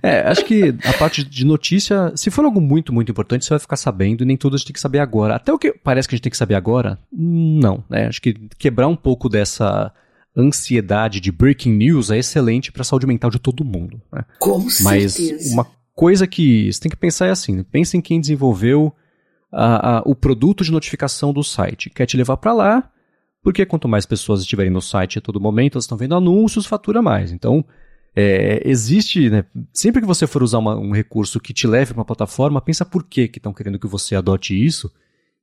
É, 0.02 0.20
acho 0.20 0.44
que 0.44 0.74
a 0.84 0.92
parte 0.92 1.24
de 1.24 1.44
notícia, 1.44 2.12
se 2.14 2.30
for 2.30 2.44
algo 2.44 2.60
muito, 2.60 2.92
muito 2.92 3.10
importante, 3.10 3.44
você 3.44 3.50
vai 3.50 3.58
ficar 3.58 3.76
sabendo 3.76 4.22
e 4.22 4.26
nem 4.26 4.36
tudo 4.36 4.54
a 4.54 4.56
gente 4.56 4.66
tem 4.66 4.74
que 4.74 4.80
saber 4.80 5.00
agora. 5.00 5.34
Até 5.34 5.52
o 5.52 5.58
que 5.58 5.72
parece 5.72 6.06
que 6.08 6.14
a 6.14 6.16
gente 6.16 6.22
tem 6.24 6.30
que 6.30 6.36
saber 6.36 6.54
agora, 6.54 6.98
não, 7.12 7.82
né? 7.88 8.06
Acho 8.06 8.22
que 8.22 8.34
quebrar 8.58 8.86
um 8.86 8.96
pouco 8.96 9.28
dessa 9.28 9.92
ansiedade 10.36 11.20
de 11.20 11.32
breaking 11.32 11.72
news 11.72 12.10
é 12.10 12.18
excelente 12.18 12.70
para 12.70 12.82
a 12.82 12.84
saúde 12.84 13.06
mental 13.06 13.30
de 13.30 13.38
todo 13.38 13.64
mundo. 13.64 14.00
Né? 14.12 14.24
Com 14.38 14.58
Mas 14.82 15.14
certeza. 15.14 15.52
uma 15.52 15.66
coisa 15.94 16.26
que 16.26 16.72
você 16.72 16.80
tem 16.80 16.90
que 16.90 16.96
pensar 16.96 17.26
é 17.26 17.30
assim: 17.30 17.56
né? 17.56 17.64
pensa 17.70 17.96
em 17.96 18.00
quem 18.00 18.20
desenvolveu 18.20 18.92
a, 19.50 19.98
a, 19.98 20.02
o 20.04 20.14
produto 20.14 20.62
de 20.62 20.72
notificação 20.72 21.32
do 21.32 21.42
site. 21.42 21.90
Quer 21.90 22.06
te 22.06 22.16
levar 22.16 22.36
para 22.36 22.52
lá, 22.52 22.90
porque 23.44 23.66
quanto 23.66 23.86
mais 23.86 24.06
pessoas 24.06 24.40
estiverem 24.40 24.72
no 24.72 24.80
site 24.80 25.18
a 25.18 25.20
todo 25.20 25.38
momento, 25.38 25.74
elas 25.74 25.84
estão 25.84 25.98
vendo 25.98 26.14
anúncios, 26.14 26.64
fatura 26.64 27.02
mais. 27.02 27.30
Então, 27.30 27.62
é, 28.16 28.62
existe, 28.64 29.28
né, 29.28 29.44
sempre 29.70 30.00
que 30.00 30.06
você 30.06 30.26
for 30.26 30.42
usar 30.42 30.58
uma, 30.58 30.74
um 30.74 30.92
recurso 30.92 31.38
que 31.38 31.52
te 31.52 31.66
leve 31.66 31.92
para 31.92 32.00
uma 32.00 32.06
plataforma, 32.06 32.62
pensa 32.62 32.86
por 32.86 33.04
que 33.04 33.30
estão 33.34 33.52
querendo 33.52 33.78
que 33.78 33.86
você 33.86 34.16
adote 34.16 34.54
isso. 34.54 34.90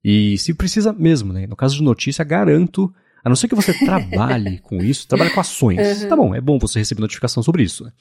E 0.03 0.35
se 0.39 0.51
precisa 0.55 0.91
mesmo, 0.91 1.31
né? 1.31 1.45
No 1.45 1.55
caso 1.55 1.75
de 1.75 1.83
notícia, 1.83 2.25
garanto 2.25 2.91
a 3.23 3.29
não 3.29 3.35
ser 3.35 3.47
que 3.47 3.53
você 3.53 3.71
trabalhe 3.85 4.57
com 4.57 4.77
isso, 4.77 5.07
trabalhe 5.07 5.29
com 5.29 5.39
ações. 5.39 6.01
Uhum. 6.01 6.09
Tá 6.09 6.15
bom, 6.15 6.33
é 6.33 6.41
bom 6.41 6.57
você 6.57 6.79
receber 6.79 7.01
notificação 7.01 7.43
sobre 7.43 7.61
isso. 7.61 7.83
Né? 7.83 7.91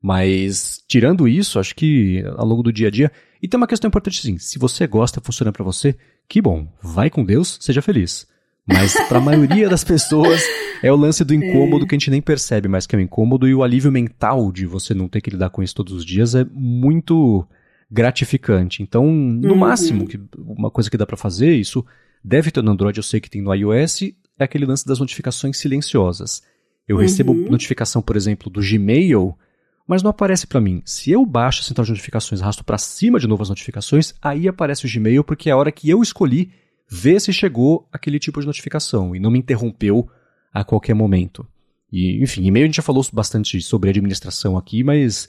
Mas, 0.00 0.80
tirando 0.86 1.26
isso, 1.26 1.58
acho 1.58 1.74
que 1.74 2.22
ao 2.36 2.46
longo 2.46 2.62
do 2.62 2.72
dia 2.72 2.86
a 2.86 2.90
dia. 2.90 3.10
E 3.42 3.48
tem 3.48 3.58
uma 3.58 3.66
questão 3.66 3.88
importante 3.88 4.22
sim: 4.22 4.38
se 4.38 4.60
você 4.60 4.86
gosta, 4.86 5.20
funciona 5.20 5.50
para 5.50 5.64
você, 5.64 5.96
que 6.28 6.40
bom. 6.40 6.72
Vai 6.80 7.10
com 7.10 7.24
Deus, 7.24 7.58
seja 7.60 7.82
feliz. 7.82 8.29
Mas 8.72 8.94
para 9.08 9.18
a 9.18 9.20
maioria 9.20 9.68
das 9.68 9.84
pessoas 9.84 10.42
é 10.82 10.92
o 10.92 10.96
lance 10.96 11.24
do 11.24 11.34
incômodo 11.34 11.84
é. 11.84 11.88
que 11.88 11.94
a 11.94 11.98
gente 11.98 12.10
nem 12.10 12.22
percebe 12.22 12.68
mais 12.68 12.86
que 12.86 12.94
é 12.94 12.98
um 12.98 13.02
incômodo 13.02 13.48
e 13.48 13.54
o 13.54 13.62
alívio 13.62 13.90
mental 13.90 14.50
de 14.52 14.66
você 14.66 14.94
não 14.94 15.08
ter 15.08 15.20
que 15.20 15.30
lidar 15.30 15.50
com 15.50 15.62
isso 15.62 15.74
todos 15.74 15.92
os 15.92 16.04
dias 16.04 16.34
é 16.34 16.44
muito 16.52 17.46
gratificante. 17.90 18.82
Então, 18.82 19.10
no 19.10 19.52
uhum. 19.52 19.56
máximo, 19.58 20.06
que 20.06 20.20
uma 20.38 20.70
coisa 20.70 20.90
que 20.90 20.96
dá 20.96 21.04
para 21.04 21.16
fazer, 21.16 21.54
isso 21.56 21.84
deve 22.22 22.50
ter 22.50 22.62
no 22.62 22.70
Android, 22.70 22.96
eu 22.96 23.02
sei 23.02 23.20
que 23.20 23.28
tem 23.28 23.42
no 23.42 23.52
iOS, 23.52 24.02
é 24.38 24.44
aquele 24.44 24.64
lance 24.64 24.86
das 24.86 25.00
notificações 25.00 25.58
silenciosas. 25.58 26.42
Eu 26.86 26.96
uhum. 26.96 27.02
recebo 27.02 27.34
notificação, 27.34 28.00
por 28.00 28.16
exemplo, 28.16 28.50
do 28.50 28.60
Gmail, 28.60 29.36
mas 29.86 30.02
não 30.02 30.10
aparece 30.10 30.46
para 30.46 30.60
mim. 30.60 30.82
Se 30.84 31.10
eu 31.10 31.26
baixo 31.26 31.60
a 31.60 31.64
central 31.64 31.84
de 31.84 31.90
notificações, 31.90 32.40
arrasto 32.40 32.64
para 32.64 32.78
cima 32.78 33.18
de 33.18 33.26
novo 33.26 33.42
as 33.42 33.48
notificações, 33.48 34.14
aí 34.22 34.46
aparece 34.46 34.86
o 34.86 34.90
Gmail 34.90 35.24
porque 35.24 35.50
é 35.50 35.52
a 35.52 35.56
hora 35.56 35.72
que 35.72 35.90
eu 35.90 36.00
escolhi 36.00 36.52
ver 36.90 37.20
se 37.20 37.32
chegou 37.32 37.88
aquele 37.92 38.18
tipo 38.18 38.40
de 38.40 38.46
notificação 38.46 39.14
e 39.14 39.20
não 39.20 39.30
me 39.30 39.38
interrompeu 39.38 40.08
a 40.52 40.64
qualquer 40.64 40.94
momento. 40.94 41.46
E, 41.92 42.22
enfim, 42.22 42.44
e-mail 42.44 42.64
a 42.64 42.66
gente 42.66 42.76
já 42.76 42.82
falou 42.82 43.04
bastante 43.12 43.60
sobre 43.62 43.90
administração 43.90 44.58
aqui, 44.58 44.82
mas 44.82 45.28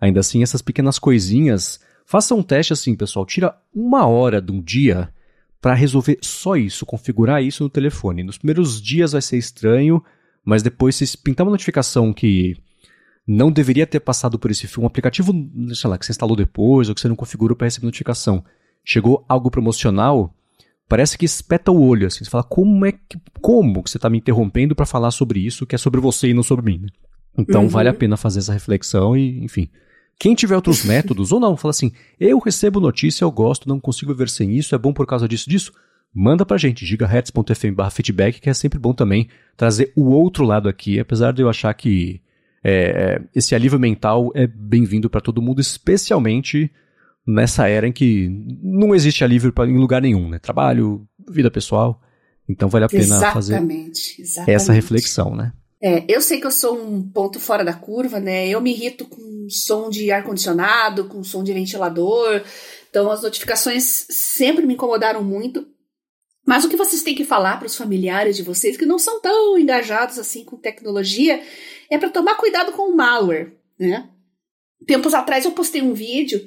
ainda 0.00 0.20
assim 0.20 0.42
essas 0.42 0.62
pequenas 0.62 0.98
coisinhas, 0.98 1.80
faça 2.06 2.34
um 2.34 2.42
teste 2.42 2.72
assim, 2.72 2.94
pessoal, 2.94 3.26
tira 3.26 3.56
uma 3.74 4.06
hora 4.06 4.40
de 4.40 4.52
um 4.52 4.60
dia 4.60 5.12
para 5.60 5.74
resolver 5.74 6.18
só 6.22 6.56
isso, 6.56 6.86
configurar 6.86 7.42
isso 7.42 7.62
no 7.62 7.68
telefone. 7.68 8.22
Nos 8.22 8.38
primeiros 8.38 8.80
dias 8.80 9.12
vai 9.12 9.20
ser 9.20 9.36
estranho, 9.36 10.02
mas 10.44 10.62
depois 10.62 10.94
se 10.96 11.18
pintar 11.18 11.44
uma 11.44 11.52
notificação 11.52 12.12
que 12.12 12.56
não 13.26 13.52
deveria 13.52 13.86
ter 13.86 14.00
passado 14.00 14.38
por 14.38 14.50
esse 14.50 14.68
um 14.80 14.86
aplicativo, 14.86 15.32
sei 15.74 15.90
lá, 15.90 15.98
que 15.98 16.06
você 16.06 16.12
instalou 16.12 16.34
depois 16.36 16.88
ou 16.88 16.94
que 16.94 17.00
você 17.00 17.08
não 17.08 17.16
configurou 17.16 17.56
para 17.56 17.66
receber 17.66 17.86
notificação, 17.86 18.44
chegou 18.84 19.24
algo 19.28 19.50
promocional, 19.50 20.34
parece 20.90 21.16
que 21.16 21.24
espeta 21.24 21.70
o 21.70 21.80
olho, 21.80 22.08
assim, 22.08 22.24
você 22.24 22.30
fala, 22.30 22.42
como 22.42 22.84
é 22.84 22.90
que, 22.90 23.16
como 23.40 23.80
que 23.80 23.88
você 23.88 23.96
está 23.96 24.10
me 24.10 24.18
interrompendo 24.18 24.74
para 24.74 24.84
falar 24.84 25.12
sobre 25.12 25.38
isso 25.38 25.64
que 25.64 25.76
é 25.76 25.78
sobre 25.78 26.00
você 26.00 26.30
e 26.30 26.34
não 26.34 26.42
sobre 26.42 26.64
mim, 26.64 26.80
né? 26.80 26.88
Então 27.38 27.62
uhum. 27.62 27.68
vale 27.68 27.88
a 27.88 27.94
pena 27.94 28.16
fazer 28.16 28.40
essa 28.40 28.52
reflexão 28.52 29.16
e, 29.16 29.44
enfim, 29.44 29.68
quem 30.18 30.34
tiver 30.34 30.56
outros 30.56 30.82
métodos, 30.84 31.30
ou 31.30 31.38
não, 31.38 31.56
fala 31.56 31.70
assim, 31.70 31.92
eu 32.18 32.40
recebo 32.40 32.80
notícia, 32.80 33.22
eu 33.22 33.30
gosto, 33.30 33.68
não 33.68 33.78
consigo 33.78 34.12
viver 34.12 34.28
sem 34.28 34.56
isso, 34.56 34.74
é 34.74 34.78
bom 34.78 34.92
por 34.92 35.06
causa 35.06 35.28
disso, 35.28 35.48
disso, 35.48 35.72
manda 36.12 36.44
pra 36.44 36.58
gente, 36.58 36.84
gigahertz.fm 36.84 37.88
feedback, 37.92 38.40
que 38.40 38.50
é 38.50 38.54
sempre 38.54 38.76
bom 38.76 38.92
também 38.92 39.28
trazer 39.56 39.92
o 39.94 40.10
outro 40.10 40.44
lado 40.44 40.68
aqui, 40.68 40.98
apesar 40.98 41.32
de 41.32 41.40
eu 41.40 41.48
achar 41.48 41.72
que 41.72 42.20
é, 42.64 43.22
esse 43.32 43.54
alívio 43.54 43.78
mental 43.78 44.32
é 44.34 44.44
bem-vindo 44.44 45.08
para 45.08 45.20
todo 45.20 45.40
mundo, 45.40 45.60
especialmente 45.60 46.68
nessa 47.26 47.68
era 47.68 47.86
em 47.86 47.92
que 47.92 48.28
não 48.62 48.94
existe 48.94 49.22
alívio 49.24 49.52
pra, 49.52 49.66
em 49.66 49.78
lugar 49.78 50.02
nenhum, 50.02 50.28
né? 50.28 50.38
Trabalho, 50.38 51.06
vida 51.28 51.50
pessoal. 51.50 52.00
Então 52.48 52.68
vale 52.68 52.84
a 52.84 52.88
pena 52.88 53.02
exatamente, 53.02 53.32
fazer 53.34 53.54
exatamente. 54.20 54.50
essa 54.50 54.72
reflexão, 54.72 55.36
né? 55.36 55.52
É, 55.82 56.04
eu 56.08 56.20
sei 56.20 56.38
que 56.38 56.46
eu 56.46 56.50
sou 56.50 56.78
um 56.78 57.02
ponto 57.02 57.40
fora 57.40 57.64
da 57.64 57.72
curva, 57.72 58.20
né? 58.20 58.48
Eu 58.48 58.60
me 58.60 58.70
irrito 58.70 59.06
com 59.06 59.46
som 59.48 59.88
de 59.88 60.10
ar-condicionado, 60.10 61.06
com 61.06 61.24
som 61.24 61.42
de 61.42 61.54
ventilador. 61.54 62.42
Então, 62.90 63.10
as 63.10 63.22
notificações 63.22 64.06
sempre 64.10 64.66
me 64.66 64.74
incomodaram 64.74 65.24
muito. 65.24 65.66
Mas 66.46 66.64
o 66.64 66.68
que 66.68 66.76
vocês 66.76 67.02
têm 67.02 67.14
que 67.14 67.24
falar 67.24 67.58
para 67.58 67.66
os 67.66 67.76
familiares 67.76 68.36
de 68.36 68.42
vocês 68.42 68.76
que 68.76 68.84
não 68.84 68.98
são 68.98 69.20
tão 69.20 69.58
engajados 69.58 70.18
assim 70.18 70.44
com 70.44 70.56
tecnologia 70.56 71.42
é 71.88 71.96
para 71.96 72.10
tomar 72.10 72.34
cuidado 72.34 72.72
com 72.72 72.90
o 72.90 72.96
malware, 72.96 73.54
né? 73.78 74.08
Tempos 74.86 75.14
atrás 75.14 75.44
eu 75.44 75.52
postei 75.52 75.80
um 75.80 75.94
vídeo 75.94 76.44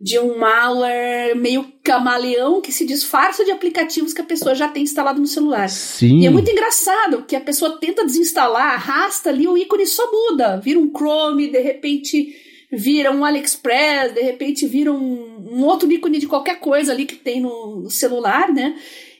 de 0.00 0.18
um 0.18 0.38
malware 0.38 1.36
meio 1.36 1.72
camaleão 1.82 2.60
que 2.60 2.72
se 2.72 2.84
disfarça 2.84 3.44
de 3.44 3.50
aplicativos 3.50 4.12
que 4.12 4.20
a 4.20 4.24
pessoa 4.24 4.54
já 4.54 4.68
tem 4.68 4.82
instalado 4.82 5.20
no 5.20 5.26
celular. 5.26 5.68
Sim. 5.68 6.20
E 6.20 6.26
é 6.26 6.30
muito 6.30 6.50
engraçado 6.50 7.24
que 7.26 7.36
a 7.36 7.40
pessoa 7.40 7.78
tenta 7.78 8.04
desinstalar, 8.04 8.74
arrasta 8.74 9.30
ali, 9.30 9.46
o 9.46 9.56
ícone 9.56 9.86
só 9.86 10.10
muda. 10.10 10.58
Vira 10.58 10.78
um 10.78 10.90
Chrome, 10.90 11.50
de 11.50 11.60
repente 11.60 12.34
vira 12.72 13.12
um 13.12 13.24
AliExpress, 13.24 14.12
de 14.14 14.20
repente 14.20 14.66
vira 14.66 14.92
um, 14.92 15.48
um 15.52 15.64
outro 15.64 15.90
ícone 15.90 16.18
de 16.18 16.26
qualquer 16.26 16.58
coisa 16.58 16.92
ali 16.92 17.06
que 17.06 17.16
tem 17.16 17.40
no, 17.40 17.88
celular, 17.88 18.52
né? 18.52 18.76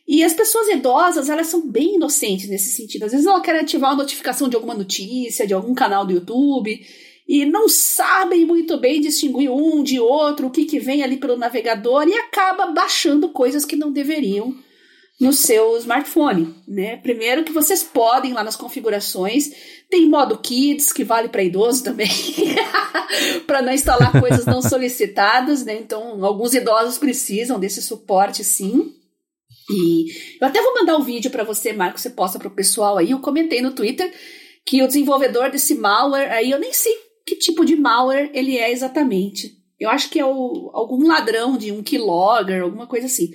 E 0.06 0.22
as 0.22 0.34
pessoas 0.34 0.68
idosas, 0.68 1.30
elas 1.30 1.46
são 1.46 1.66
bem 1.66 1.94
inocentes 1.94 2.48
nesse 2.48 2.76
sentido. 2.76 3.04
Às 3.04 3.12
vezes 3.12 3.26
ela 3.26 3.40
quer 3.40 3.58
ativar 3.58 3.90
uma 3.90 4.02
notificação 4.02 4.48
de 4.50 4.56
alguma 4.56 4.74
notícia, 4.74 5.46
de 5.46 5.54
algum 5.54 5.72
canal 5.72 6.04
do 6.04 6.12
YouTube, 6.12 6.84
e 7.26 7.46
não 7.46 7.68
sabem 7.68 8.44
muito 8.44 8.76
bem 8.76 9.00
distinguir 9.00 9.50
um 9.50 9.82
de 9.82 9.98
outro, 9.98 10.46
o 10.46 10.50
que, 10.50 10.64
que 10.64 10.78
vem 10.78 11.02
ali 11.02 11.16
pelo 11.16 11.36
navegador, 11.36 12.06
e 12.06 12.14
acaba 12.14 12.66
baixando 12.66 13.30
coisas 13.30 13.64
que 13.64 13.76
não 13.76 13.90
deveriam 13.90 14.54
no 15.20 15.32
seu 15.32 15.76
smartphone, 15.78 16.54
né? 16.66 16.96
Primeiro 16.96 17.44
que 17.44 17.52
vocês 17.52 17.82
podem 17.82 18.32
lá 18.32 18.42
nas 18.42 18.56
configurações, 18.56 19.50
tem 19.88 20.08
modo 20.08 20.38
kids 20.38 20.92
que 20.92 21.04
vale 21.04 21.28
para 21.28 21.42
idoso 21.42 21.84
também, 21.84 22.08
para 23.46 23.62
não 23.62 23.72
instalar 23.72 24.20
coisas 24.20 24.44
não 24.44 24.60
solicitadas, 24.60 25.64
né? 25.64 25.76
Então, 25.76 26.22
alguns 26.24 26.52
idosos 26.52 26.98
precisam 26.98 27.58
desse 27.58 27.80
suporte 27.80 28.42
sim. 28.42 28.92
E 29.70 30.12
eu 30.40 30.46
até 30.46 30.60
vou 30.60 30.74
mandar 30.74 30.96
o 30.96 31.00
um 31.00 31.04
vídeo 31.04 31.30
para 31.30 31.44
você, 31.44 31.72
Marco, 31.72 31.98
você 31.98 32.10
posta 32.10 32.38
para 32.38 32.48
o 32.48 32.54
pessoal 32.54 32.98
aí. 32.98 33.12
Eu 33.12 33.20
comentei 33.20 33.62
no 33.62 33.72
Twitter 33.72 34.12
que 34.66 34.82
o 34.82 34.86
desenvolvedor 34.86 35.50
desse 35.50 35.74
malware 35.74 36.32
aí, 36.32 36.50
eu 36.50 36.58
nem 36.58 36.72
sei 36.72 37.03
que 37.26 37.36
tipo 37.36 37.64
de 37.64 37.76
malware 37.76 38.30
ele 38.34 38.56
é 38.58 38.70
exatamente. 38.70 39.56
Eu 39.78 39.90
acho 39.90 40.08
que 40.08 40.18
é 40.20 40.24
o, 40.24 40.70
algum 40.72 41.06
ladrão 41.06 41.56
de 41.56 41.72
um 41.72 41.82
keylogger, 41.82 42.62
alguma 42.62 42.86
coisa 42.86 43.06
assim. 43.06 43.32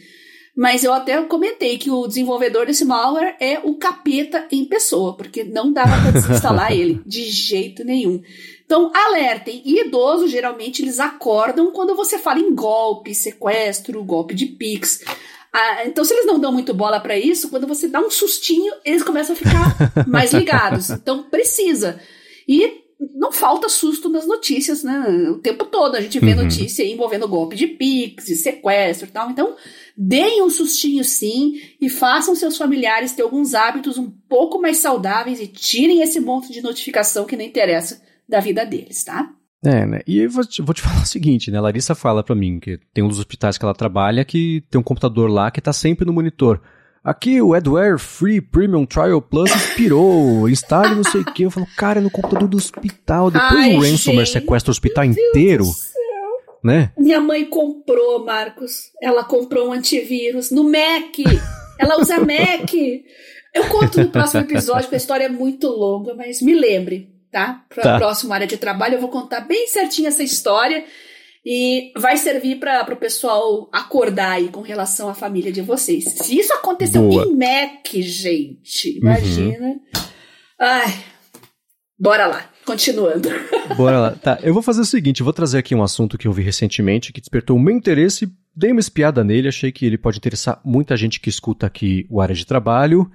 Mas 0.55 0.83
eu 0.83 0.91
até 0.91 1.21
comentei 1.23 1.77
que 1.77 1.89
o 1.89 2.07
desenvolvedor 2.07 2.65
desse 2.65 2.83
malware 2.83 3.35
é 3.39 3.59
o 3.59 3.75
capeta 3.75 4.45
em 4.51 4.65
pessoa, 4.65 5.15
porque 5.15 5.43
não 5.43 5.71
dava 5.71 6.01
para 6.01 6.11
desinstalar 6.19 6.73
ele 6.73 7.01
de 7.05 7.23
jeito 7.29 7.83
nenhum. 7.83 8.21
Então, 8.65 8.91
alertem. 8.93 9.61
E 9.65 9.79
idosos, 9.79 10.29
geralmente, 10.29 10.81
eles 10.81 10.99
acordam 10.99 11.71
quando 11.71 11.95
você 11.95 12.17
fala 12.17 12.39
em 12.39 12.53
golpe, 12.53 13.15
sequestro, 13.15 14.03
golpe 14.03 14.35
de 14.35 14.47
Pix. 14.47 15.03
Ah, 15.51 15.85
então, 15.85 16.03
se 16.03 16.13
eles 16.13 16.25
não 16.25 16.39
dão 16.39 16.51
muito 16.51 16.73
bola 16.73 16.99
para 16.99 17.17
isso, 17.17 17.49
quando 17.49 17.65
você 17.65 17.87
dá 17.87 17.99
um 17.99 18.11
sustinho, 18.11 18.73
eles 18.85 19.01
começam 19.01 19.33
a 19.33 19.37
ficar 19.37 20.05
mais 20.07 20.33
ligados. 20.33 20.89
Então, 20.89 21.23
precisa. 21.23 21.99
E 22.47 22.78
não 23.15 23.31
falta 23.31 23.69
susto 23.69 24.09
nas 24.09 24.27
notícias, 24.27 24.83
né? 24.83 25.29
O 25.29 25.37
tempo 25.37 25.65
todo 25.65 25.95
a 25.95 26.01
gente 26.01 26.19
vê 26.19 26.33
uhum. 26.33 26.43
notícia 26.43 26.83
envolvendo 26.83 27.27
golpe 27.27 27.55
de 27.55 27.67
Pix 27.67 28.25
sequestro 28.41 29.07
e 29.07 29.11
tal. 29.11 29.29
Então, 29.31 29.55
deem 29.95 30.43
um 30.43 30.49
sustinho 30.49 31.03
sim 31.03 31.61
e 31.79 31.89
façam 31.89 32.35
seus 32.35 32.57
familiares 32.57 33.13
ter 33.13 33.21
alguns 33.21 33.53
hábitos 33.53 33.97
um 33.97 34.09
pouco 34.27 34.59
mais 34.61 34.77
saudáveis 34.77 35.39
e 35.39 35.47
tirem 35.47 36.01
esse 36.01 36.19
monte 36.19 36.51
de 36.51 36.61
notificação 36.61 37.25
que 37.25 37.37
não 37.37 37.45
interessa 37.45 38.01
da 38.27 38.41
vida 38.41 38.65
deles, 38.65 39.03
tá? 39.03 39.29
É, 39.63 39.85
né? 39.85 40.01
E 40.05 40.19
eu 40.19 40.29
vou 40.29 40.45
te, 40.45 40.61
vou 40.61 40.73
te 40.73 40.81
falar 40.83 41.03
o 41.03 41.07
seguinte, 41.07 41.49
né? 41.49 41.57
A 41.57 41.61
Larissa 41.61 41.95
fala 41.95 42.23
para 42.23 42.35
mim 42.35 42.59
que 42.59 42.79
tem 42.93 43.03
um 43.03 43.07
dos 43.07 43.19
hospitais 43.19 43.57
que 43.57 43.63
ela 43.63 43.73
trabalha 43.73 44.25
que 44.25 44.63
tem 44.69 44.79
um 44.79 44.83
computador 44.83 45.29
lá 45.29 45.49
que 45.51 45.61
tá 45.61 45.71
sempre 45.71 46.05
no 46.05 46.13
monitor. 46.13 46.61
Aqui 47.03 47.41
o 47.41 47.53
Adware 47.53 47.97
Free 47.97 48.41
Premium 48.41 48.85
Trial 48.85 49.21
Plus 49.21 49.49
expirou. 49.53 50.49
Instale 50.49 50.95
não 50.95 51.03
sei 51.03 51.21
o 51.21 51.25
que. 51.25 51.43
Eu 51.43 51.51
falo, 51.51 51.67
cara, 51.77 51.99
é 51.99 52.01
no 52.01 52.11
computador 52.11 52.47
do 52.47 52.57
hospital. 52.57 53.31
Depois 53.31 53.53
Ai, 53.53 53.75
o 53.75 53.81
ransomware 53.81 54.25
gente, 54.25 54.33
sequestra 54.33 54.69
o 54.69 54.73
hospital 54.73 55.05
inteiro. 55.05 55.65
Né? 56.63 56.91
Minha 56.97 57.21
mãe 57.21 57.45
comprou, 57.45 58.25
Marcos. 58.25 58.91
Ela 59.01 59.23
comprou 59.23 59.69
um 59.69 59.73
antivírus 59.73 60.51
no 60.51 60.63
Mac. 60.63 61.17
Ela 61.79 61.99
usa 61.99 62.19
Mac. 62.19 62.73
Eu 63.53 63.65
conto 63.69 64.01
no 64.01 64.09
próximo 64.09 64.41
episódio, 64.41 64.83
porque 64.83 64.95
a 64.95 64.97
história 64.97 65.25
é 65.25 65.29
muito 65.29 65.67
longa, 65.67 66.13
mas 66.13 66.41
me 66.41 66.53
lembre 66.53 67.19
tá? 67.31 67.63
Para 67.69 67.81
a 67.81 67.93
tá. 67.93 67.97
próxima 67.97 68.35
área 68.35 68.47
de 68.47 68.57
trabalho, 68.57 68.95
eu 68.95 69.01
vou 69.01 69.09
contar 69.09 69.41
bem 69.41 69.67
certinho 69.67 70.07
essa 70.07 70.23
história 70.23 70.83
e 71.45 71.91
vai 71.97 72.17
servir 72.17 72.59
para 72.59 72.93
o 72.93 72.97
pessoal 72.97 73.69
acordar 73.71 74.33
aí 74.33 74.49
com 74.49 74.61
relação 74.61 75.09
à 75.09 75.13
família 75.13 75.51
de 75.51 75.61
vocês. 75.61 76.05
Se 76.05 76.37
isso 76.37 76.53
aconteceu 76.53 77.01
Boa. 77.01 77.25
em 77.25 77.35
Mac, 77.35 77.87
gente, 77.93 78.97
imagina. 78.97 79.67
Uhum. 79.67 79.79
Ai, 80.59 80.99
bora 81.97 82.27
lá. 82.27 82.49
Continuando. 82.65 83.29
Bora 83.75 83.99
lá. 83.99 84.11
Tá, 84.11 84.37
eu 84.43 84.53
vou 84.53 84.61
fazer 84.61 84.81
o 84.81 84.85
seguinte, 84.85 85.21
eu 85.21 85.23
vou 85.23 85.33
trazer 85.33 85.57
aqui 85.57 85.73
um 85.73 85.81
assunto 85.81 86.19
que 86.19 86.27
eu 86.27 86.31
vi 86.31 86.43
recentemente 86.43 87.11
que 87.11 87.19
despertou 87.19 87.57
o 87.57 87.59
meu 87.59 87.75
interesse, 87.75 88.31
dei 88.55 88.71
uma 88.71 88.79
espiada 88.79 89.23
nele, 89.23 89.47
achei 89.47 89.71
que 89.71 89.87
ele 89.87 89.97
pode 89.97 90.19
interessar 90.19 90.61
muita 90.63 90.95
gente 90.95 91.19
que 91.19 91.29
escuta 91.29 91.65
aqui 91.65 92.05
o 92.11 92.21
área 92.21 92.35
de 92.35 92.45
trabalho 92.45 93.09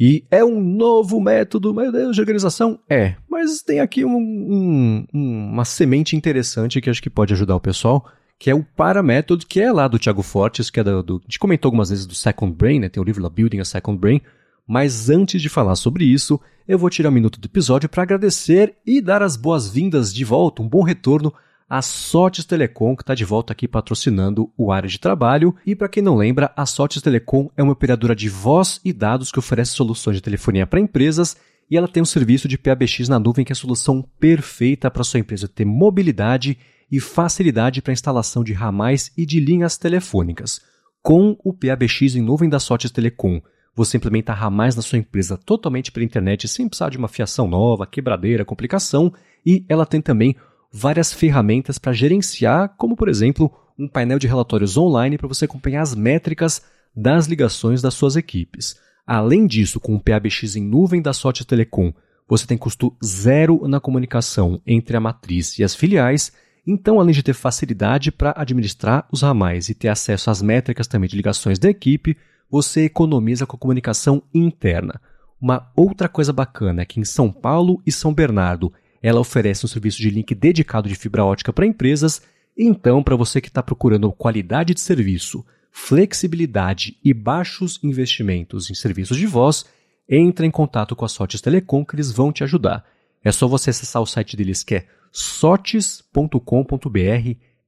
e 0.00 0.24
é 0.30 0.42
um 0.42 0.58
novo 0.58 1.20
método, 1.20 1.74
meu 1.74 1.92
Deus, 1.92 2.14
de 2.14 2.22
organização? 2.22 2.78
É, 2.88 3.16
mas 3.28 3.60
tem 3.60 3.80
aqui 3.80 4.02
um, 4.02 4.16
um, 4.16 5.06
uma 5.12 5.66
semente 5.66 6.16
interessante 6.16 6.80
que 6.80 6.88
acho 6.88 7.02
que 7.02 7.10
pode 7.10 7.34
ajudar 7.34 7.54
o 7.54 7.60
pessoal, 7.60 8.10
que 8.38 8.48
é 8.48 8.54
o 8.54 8.64
Paramétodo, 8.64 9.44
que 9.46 9.60
é 9.60 9.70
lá 9.70 9.86
do 9.86 9.98
Thiago 9.98 10.22
Fortes, 10.22 10.70
que 10.70 10.80
é 10.80 10.84
do, 10.84 11.02
do, 11.02 11.16
a 11.18 11.24
gente 11.24 11.38
comentou 11.38 11.68
algumas 11.68 11.90
vezes 11.90 12.06
do 12.06 12.14
Second 12.14 12.56
Brain, 12.56 12.80
né? 12.80 12.88
Tem 12.88 12.98
o 12.98 13.04
livro 13.04 13.22
lá, 13.22 13.28
Building 13.28 13.60
a 13.60 13.64
Second 13.66 13.98
Brain. 13.98 14.22
Mas 14.66 15.10
antes 15.10 15.42
de 15.42 15.50
falar 15.50 15.76
sobre 15.76 16.06
isso, 16.06 16.40
eu 16.66 16.78
vou 16.78 16.88
tirar 16.88 17.10
um 17.10 17.12
minuto 17.12 17.38
do 17.38 17.44
episódio 17.44 17.86
para 17.86 18.02
agradecer 18.02 18.76
e 18.86 19.02
dar 19.02 19.22
as 19.22 19.36
boas-vindas 19.36 20.14
de 20.14 20.24
volta, 20.24 20.62
um 20.62 20.68
bom 20.68 20.82
retorno 20.82 21.30
a 21.70 21.80
Sotes 21.80 22.44
Telecom, 22.44 22.96
que 22.96 23.04
está 23.04 23.14
de 23.14 23.24
volta 23.24 23.52
aqui 23.52 23.68
patrocinando 23.68 24.52
o 24.58 24.72
área 24.72 24.88
de 24.88 24.98
trabalho. 24.98 25.54
E 25.64 25.76
para 25.76 25.88
quem 25.88 26.02
não 26.02 26.16
lembra, 26.16 26.52
a 26.56 26.66
Sotes 26.66 27.00
Telecom 27.00 27.48
é 27.56 27.62
uma 27.62 27.72
operadora 27.72 28.16
de 28.16 28.28
voz 28.28 28.80
e 28.84 28.92
dados 28.92 29.30
que 29.30 29.38
oferece 29.38 29.70
soluções 29.70 30.16
de 30.16 30.22
telefonia 30.22 30.66
para 30.66 30.80
empresas 30.80 31.36
e 31.70 31.76
ela 31.76 31.86
tem 31.86 32.02
um 32.02 32.06
serviço 32.06 32.48
de 32.48 32.58
PABX 32.58 33.08
na 33.08 33.20
nuvem 33.20 33.44
que 33.44 33.52
é 33.52 33.54
a 33.54 33.56
solução 33.56 34.02
perfeita 34.18 34.90
para 34.90 35.04
sua 35.04 35.20
empresa 35.20 35.46
ter 35.46 35.64
mobilidade 35.64 36.58
e 36.90 36.98
facilidade 36.98 37.80
para 37.80 37.92
a 37.92 37.94
instalação 37.94 38.42
de 38.42 38.52
ramais 38.52 39.12
e 39.16 39.24
de 39.24 39.38
linhas 39.38 39.78
telefônicas. 39.78 40.60
Com 41.00 41.36
o 41.44 41.52
PABX 41.52 42.16
em 42.16 42.20
nuvem 42.20 42.48
da 42.48 42.58
Sotes 42.58 42.90
Telecom, 42.90 43.40
você 43.72 43.96
implementa 43.96 44.32
ramais 44.32 44.74
na 44.74 44.82
sua 44.82 44.98
empresa 44.98 45.38
totalmente 45.38 45.92
pela 45.92 46.04
internet 46.04 46.48
sem 46.48 46.68
precisar 46.68 46.90
de 46.90 46.98
uma 46.98 47.06
fiação 47.06 47.46
nova, 47.46 47.86
quebradeira, 47.86 48.44
complicação, 48.44 49.12
e 49.46 49.64
ela 49.68 49.86
tem 49.86 50.02
também 50.02 50.36
várias 50.72 51.12
ferramentas 51.12 51.78
para 51.78 51.92
gerenciar, 51.92 52.74
como 52.76 52.96
por 52.96 53.08
exemplo, 53.08 53.52
um 53.78 53.88
painel 53.88 54.18
de 54.18 54.26
relatórios 54.26 54.76
online 54.76 55.18
para 55.18 55.28
você 55.28 55.44
acompanhar 55.44 55.82
as 55.82 55.94
métricas 55.94 56.62
das 56.94 57.26
ligações 57.26 57.80
das 57.80 57.94
suas 57.94 58.16
equipes. 58.16 58.78
Além 59.06 59.46
disso, 59.46 59.80
com 59.80 59.94
o 59.94 60.00
PABX 60.00 60.56
em 60.56 60.62
nuvem 60.62 61.02
da 61.02 61.12
Sorte 61.12 61.44
Telecom, 61.44 61.92
você 62.28 62.46
tem 62.46 62.56
custo 62.56 62.96
zero 63.04 63.66
na 63.66 63.80
comunicação 63.80 64.60
entre 64.64 64.96
a 64.96 65.00
matriz 65.00 65.58
e 65.58 65.64
as 65.64 65.74
filiais, 65.74 66.32
então 66.64 67.00
além 67.00 67.12
de 67.12 67.22
ter 67.22 67.32
facilidade 67.32 68.12
para 68.12 68.34
administrar 68.36 69.08
os 69.10 69.22
ramais 69.22 69.68
e 69.68 69.74
ter 69.74 69.88
acesso 69.88 70.30
às 70.30 70.40
métricas 70.40 70.86
também 70.86 71.08
de 71.08 71.16
ligações 71.16 71.58
da 71.58 71.68
equipe, 71.68 72.16
você 72.48 72.84
economiza 72.84 73.46
com 73.46 73.56
a 73.56 73.58
comunicação 73.58 74.22
interna. 74.32 75.00
Uma 75.40 75.72
outra 75.74 76.08
coisa 76.08 76.32
bacana 76.32 76.82
é 76.82 76.84
que 76.84 77.00
em 77.00 77.04
São 77.04 77.32
Paulo 77.32 77.82
e 77.86 77.90
São 77.90 78.12
Bernardo 78.12 78.72
ela 79.02 79.20
oferece 79.20 79.64
um 79.64 79.68
serviço 79.68 79.98
de 79.98 80.10
link 80.10 80.34
dedicado 80.34 80.88
de 80.88 80.94
fibra 80.94 81.24
ótica 81.24 81.52
para 81.52 81.66
empresas. 81.66 82.22
Então, 82.56 83.02
para 83.02 83.16
você 83.16 83.40
que 83.40 83.48
está 83.48 83.62
procurando 83.62 84.12
qualidade 84.12 84.74
de 84.74 84.80
serviço, 84.80 85.44
flexibilidade 85.70 86.98
e 87.02 87.14
baixos 87.14 87.78
investimentos 87.82 88.70
em 88.70 88.74
serviços 88.74 89.16
de 89.16 89.26
voz, 89.26 89.64
entre 90.08 90.46
em 90.46 90.50
contato 90.50 90.96
com 90.96 91.04
a 91.04 91.08
Sotes 91.08 91.40
Telecom 91.40 91.84
que 91.84 91.94
eles 91.94 92.10
vão 92.10 92.32
te 92.32 92.42
ajudar. 92.42 92.84
É 93.22 93.30
só 93.30 93.46
você 93.46 93.70
acessar 93.70 94.02
o 94.02 94.06
site 94.06 94.36
deles 94.36 94.64
que 94.64 94.74
é 94.74 94.86
sotes.com.br, 95.12 96.40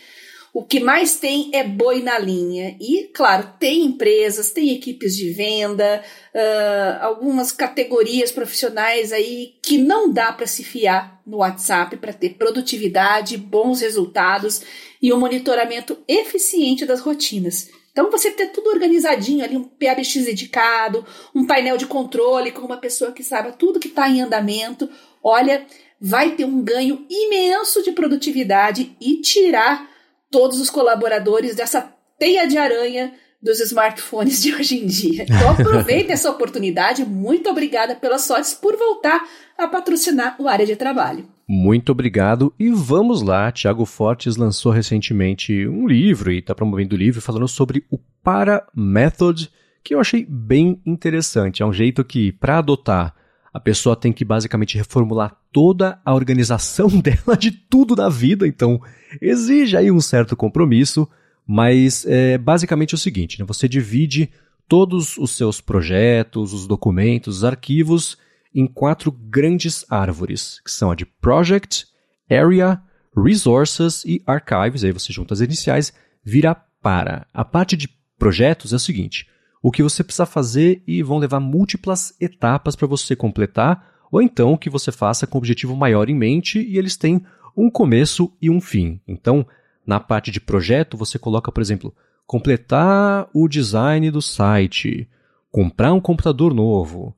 o 0.54 0.64
que 0.64 0.80
mais 0.80 1.18
tem 1.18 1.52
é 1.54 1.64
boi 1.64 2.02
na 2.02 2.18
linha. 2.18 2.76
E, 2.80 3.10
claro, 3.14 3.54
tem 3.60 3.86
empresas, 3.86 4.52
tem 4.52 4.72
equipes 4.72 5.16
de 5.16 5.30
venda, 5.32 6.04
uh, 6.34 7.04
algumas 7.04 7.52
categorias 7.52 8.32
profissionais 8.32 9.12
aí 9.12 9.54
que 9.62 9.78
não 9.78 10.12
dá 10.12 10.32
para 10.32 10.48
se 10.48 10.64
fiar 10.64 11.22
no 11.26 11.38
WhatsApp 11.38 11.98
para 11.98 12.14
ter 12.14 12.32
produtividade, 12.32 13.38
bons 13.38 13.82
resultados 13.82 14.62
e 15.02 15.14
um 15.14 15.20
monitoramento 15.20 15.98
eficiente 16.08 16.86
das 16.86 17.00
rotinas. 17.00 17.70
Então, 17.92 18.10
você 18.10 18.32
ter 18.32 18.48
tudo 18.48 18.70
organizadinho 18.70 19.44
ali, 19.44 19.58
um 19.58 19.64
PABX 19.64 20.26
dedicado, 20.26 21.06
um 21.36 21.46
painel 21.46 21.78
de 21.78 21.86
controle 21.86 22.52
com 22.52 22.62
uma 22.62 22.78
pessoa 22.78 23.12
que 23.12 23.24
saiba 23.24 23.52
tudo 23.52 23.80
que 23.80 23.88
está 23.88 24.08
em 24.08 24.22
andamento, 24.22 24.90
olha, 25.24 25.66
vai 26.00 26.32
ter 26.32 26.46
um 26.46 26.62
ganho 26.62 27.06
imenso 27.10 27.84
de 27.84 27.92
produtividade 27.92 28.96
e 29.02 29.18
tirar 29.18 29.89
todos 30.32 30.60
os 30.60 30.70
colaboradores 30.70 31.56
dessa 31.56 31.94
teia 32.18 32.48
de 32.48 32.58
aranha 32.58 33.14
dos 33.42 33.60
smartphones 33.62 34.42
de 34.42 34.54
hoje 34.54 34.84
em 34.84 34.86
dia. 34.86 35.24
Então 35.24 35.52
aproveite 35.52 36.12
essa 36.12 36.30
oportunidade. 36.30 37.06
Muito 37.06 37.50
obrigada 37.50 37.96
pelas 37.96 38.24
sortes 38.24 38.54
por 38.54 38.78
voltar 38.78 39.26
a 39.58 39.68
patrocinar 39.68 40.36
o 40.40 40.48
área 40.48 40.66
de 40.66 40.76
trabalho. 40.76 41.28
Muito 41.48 41.92
obrigado 41.92 42.54
e 42.60 42.70
vamos 42.70 43.22
lá. 43.22 43.52
Tiago 43.52 43.86
Fortes 43.86 44.36
lançou 44.36 44.72
recentemente 44.72 45.68
um 45.68 45.88
livro 45.88 46.32
e 46.32 46.40
está 46.40 46.54
promovendo 46.54 46.96
o 46.96 47.00
livro 47.00 47.22
falando 47.22 47.48
sobre 47.48 47.84
o 47.90 47.98
Para 48.24 48.68
Method, 48.76 49.50
que 49.84 49.96
eu 49.96 50.00
achei 50.00 50.26
bem 50.30 50.80
interessante. 50.86 51.64
É 51.64 51.66
um 51.66 51.74
jeito 51.74 52.04
que, 52.04 52.32
para 52.34 52.60
adotar, 52.60 53.16
a 53.54 53.60
pessoa 53.60 53.96
tem 53.96 54.14
que 54.14 54.24
basicamente 54.24 54.78
reformular 54.78 55.36
toda 55.52 56.00
a 56.06 56.14
organização 56.14 56.88
dela 57.02 57.38
de 57.38 57.52
tudo 57.52 57.96
na 57.96 58.10
vida, 58.10 58.48
então 58.48 58.82
exige 59.22 59.76
aí 59.76 59.92
um 59.92 60.02
certo 60.02 60.36
compromisso, 60.36 61.08
mas 61.48 62.06
é 62.06 62.38
basicamente 62.38 62.94
o 62.96 62.98
seguinte: 62.98 63.40
né? 63.40 63.46
você 63.46 63.68
divide 63.68 64.30
todos 64.68 65.18
os 65.18 65.32
seus 65.32 65.60
projetos, 65.60 66.54
os 66.54 66.68
documentos, 66.68 67.38
os 67.38 67.44
arquivos 67.44 68.18
em 68.54 68.68
quatro 68.68 69.12
grandes 69.12 69.86
árvores, 69.90 70.62
que 70.64 70.72
são 70.72 70.92
a 70.92 70.96
de 70.96 71.06
Project, 71.06 71.88
Area, 72.30 72.82
Resources 73.16 74.04
e 74.06 74.22
Archives. 74.26 74.84
Aí 74.84 74.92
você 74.92 75.12
junta 75.12 75.34
as 75.34 75.42
iniciais, 75.42 75.92
vira 76.24 76.56
para. 76.82 77.26
A 77.34 77.44
parte 77.44 77.76
de 77.76 77.90
projetos 78.18 78.74
é 78.74 78.76
o 78.76 78.80
seguinte: 78.80 79.28
o 79.62 79.72
que 79.72 79.84
você 79.84 80.04
precisa 80.04 80.26
fazer 80.26 80.82
e 80.88 81.04
vão 81.04 81.18
levar 81.18 81.40
múltiplas 81.40 82.14
etapas 82.20 82.76
para 82.76 82.88
você 82.88 83.16
completar, 83.16 83.90
ou 84.12 84.22
então 84.22 84.58
que 84.58 84.70
você 84.70 84.92
faça 84.92 85.28
com 85.28 85.38
um 85.38 85.40
objetivo 85.40 85.76
maior 85.76 86.10
em 86.10 86.16
mente 86.16 86.60
e 86.60 86.78
eles 86.78 86.96
têm 86.96 87.22
um 87.56 87.70
começo 87.70 88.32
e 88.42 88.50
um 88.50 88.62
fim. 88.62 89.00
Então, 89.08 89.46
na 89.86 90.00
parte 90.00 90.32
de 90.32 90.40
projeto, 90.40 90.98
você 90.98 91.20
coloca, 91.20 91.52
por 91.52 91.62
exemplo, 91.62 91.94
completar 92.26 93.28
o 93.34 93.48
design 93.48 94.10
do 94.10 94.22
site, 94.22 95.08
comprar 95.52 95.94
um 95.94 96.00
computador 96.00 96.54
novo, 96.54 97.14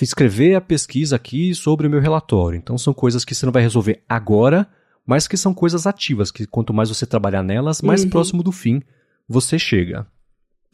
escrever 0.00 0.54
a 0.54 0.60
pesquisa 0.60 1.16
aqui 1.16 1.54
sobre 1.54 1.86
o 1.86 1.90
meu 1.90 2.00
relatório. 2.00 2.56
Então, 2.56 2.78
são 2.78 2.94
coisas 2.94 3.24
que 3.24 3.34
você 3.34 3.44
não 3.44 3.52
vai 3.52 3.62
resolver 3.62 4.02
agora, 4.08 4.66
mas 5.06 5.28
que 5.28 5.36
são 5.36 5.52
coisas 5.52 5.86
ativas, 5.86 6.30
que 6.30 6.46
quanto 6.46 6.72
mais 6.72 6.88
você 6.88 7.06
trabalhar 7.06 7.42
nelas, 7.42 7.82
mais 7.82 8.04
uhum. 8.04 8.10
próximo 8.10 8.42
do 8.42 8.52
fim 8.52 8.80
você 9.28 9.58
chega. 9.58 10.06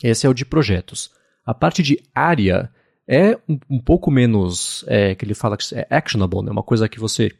Esse 0.03 0.27
é 0.27 0.31
o 0.31 0.35
de 0.35 0.45
projetos. 0.45 1.11
A 1.45 1.55
parte 1.55 1.83
de 1.83 2.01
área 2.15 2.71
é 3.07 3.37
um, 3.49 3.59
um 3.69 3.79
pouco 3.81 4.11
menos, 4.11 4.85
é, 4.87 5.15
que 5.15 5.25
ele 5.25 5.35
fala 5.35 5.57
que 5.57 5.75
é 5.75 5.87
actionable, 5.91 6.43
né? 6.43 6.51
uma 6.51 6.63
coisa 6.63 6.89
que 6.89 7.01
você 7.01 7.33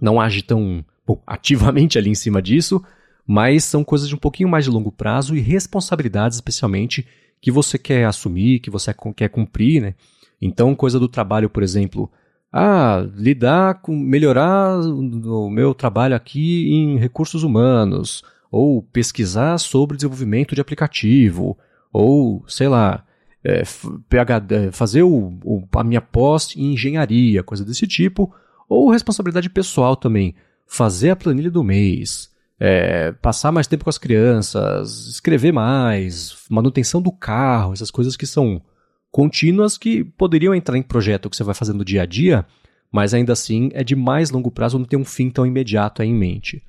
não 0.00 0.20
age 0.20 0.42
tão 0.42 0.84
bom, 1.06 1.22
ativamente 1.26 1.98
ali 1.98 2.10
em 2.10 2.14
cima 2.14 2.42
disso, 2.42 2.82
mas 3.26 3.64
são 3.64 3.84
coisas 3.84 4.08
de 4.08 4.14
um 4.14 4.18
pouquinho 4.18 4.48
mais 4.48 4.64
de 4.64 4.70
longo 4.70 4.90
prazo 4.90 5.36
e 5.36 5.40
responsabilidades, 5.40 6.36
especialmente, 6.36 7.06
que 7.40 7.50
você 7.50 7.78
quer 7.78 8.04
assumir, 8.04 8.60
que 8.60 8.70
você 8.70 8.94
quer 9.16 9.28
cumprir, 9.28 9.80
né? 9.80 9.94
Então, 10.40 10.74
coisa 10.74 10.98
do 10.98 11.08
trabalho, 11.08 11.48
por 11.48 11.62
exemplo, 11.62 12.10
ah, 12.52 13.06
lidar 13.14 13.80
com 13.80 13.96
melhorar 13.96 14.80
o 14.80 15.48
meu 15.48 15.72
trabalho 15.72 16.16
aqui 16.16 16.68
em 16.72 16.98
recursos 16.98 17.44
humanos, 17.44 18.24
ou 18.50 18.82
pesquisar 18.82 19.56
sobre 19.58 19.96
desenvolvimento 19.96 20.54
de 20.54 20.60
aplicativo, 20.60 21.56
ou, 21.92 22.44
sei 22.48 22.68
lá, 22.68 23.04
é, 23.44 23.62
PhD, 24.08 24.70
fazer 24.72 25.02
o, 25.02 25.38
o, 25.44 25.66
a 25.74 25.84
minha 25.84 26.00
pós 26.00 26.54
em 26.56 26.72
engenharia, 26.72 27.42
coisa 27.42 27.64
desse 27.64 27.86
tipo, 27.86 28.32
ou 28.68 28.90
responsabilidade 28.90 29.50
pessoal 29.50 29.96
também, 29.96 30.34
fazer 30.66 31.10
a 31.10 31.16
planilha 31.16 31.50
do 31.50 31.62
mês, 31.62 32.30
é, 32.58 33.12
passar 33.12 33.52
mais 33.52 33.66
tempo 33.66 33.84
com 33.84 33.90
as 33.90 33.98
crianças, 33.98 35.08
escrever 35.08 35.52
mais, 35.52 36.44
manutenção 36.48 37.02
do 37.02 37.12
carro, 37.12 37.72
essas 37.72 37.90
coisas 37.90 38.16
que 38.16 38.26
são 38.26 38.62
contínuas 39.10 39.76
que 39.76 40.04
poderiam 40.04 40.54
entrar 40.54 40.78
em 40.78 40.82
projeto 40.82 41.28
que 41.28 41.36
você 41.36 41.44
vai 41.44 41.54
fazendo 41.54 41.84
dia 41.84 42.02
a 42.02 42.06
dia, 42.06 42.46
mas 42.90 43.12
ainda 43.12 43.32
assim 43.32 43.70
é 43.74 43.82
de 43.82 43.96
mais 43.96 44.30
longo 44.30 44.50
prazo, 44.50 44.78
não 44.78 44.86
tem 44.86 44.98
um 44.98 45.04
fim 45.04 45.28
tão 45.28 45.44
imediato 45.44 46.00
aí 46.00 46.08
em 46.08 46.14
mente. 46.14 46.62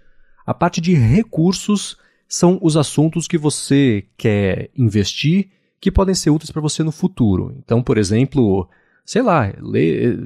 A 0.45 0.53
parte 0.53 0.82
de 0.82 0.93
recursos 0.93 1.97
são 2.34 2.57
os 2.63 2.75
assuntos 2.75 3.27
que 3.27 3.38
você 3.38 4.05
quer 4.17 4.71
investir 4.75 5.51
que 5.79 5.91
podem 5.91 6.15
ser 6.15 6.31
úteis 6.31 6.49
para 6.49 6.63
você 6.63 6.81
no 6.81 6.91
futuro. 6.91 7.55
Então, 7.59 7.84
por 7.84 7.95
exemplo, 7.95 8.67
sei 9.05 9.21
lá, 9.21 9.53
ler, 9.61 10.19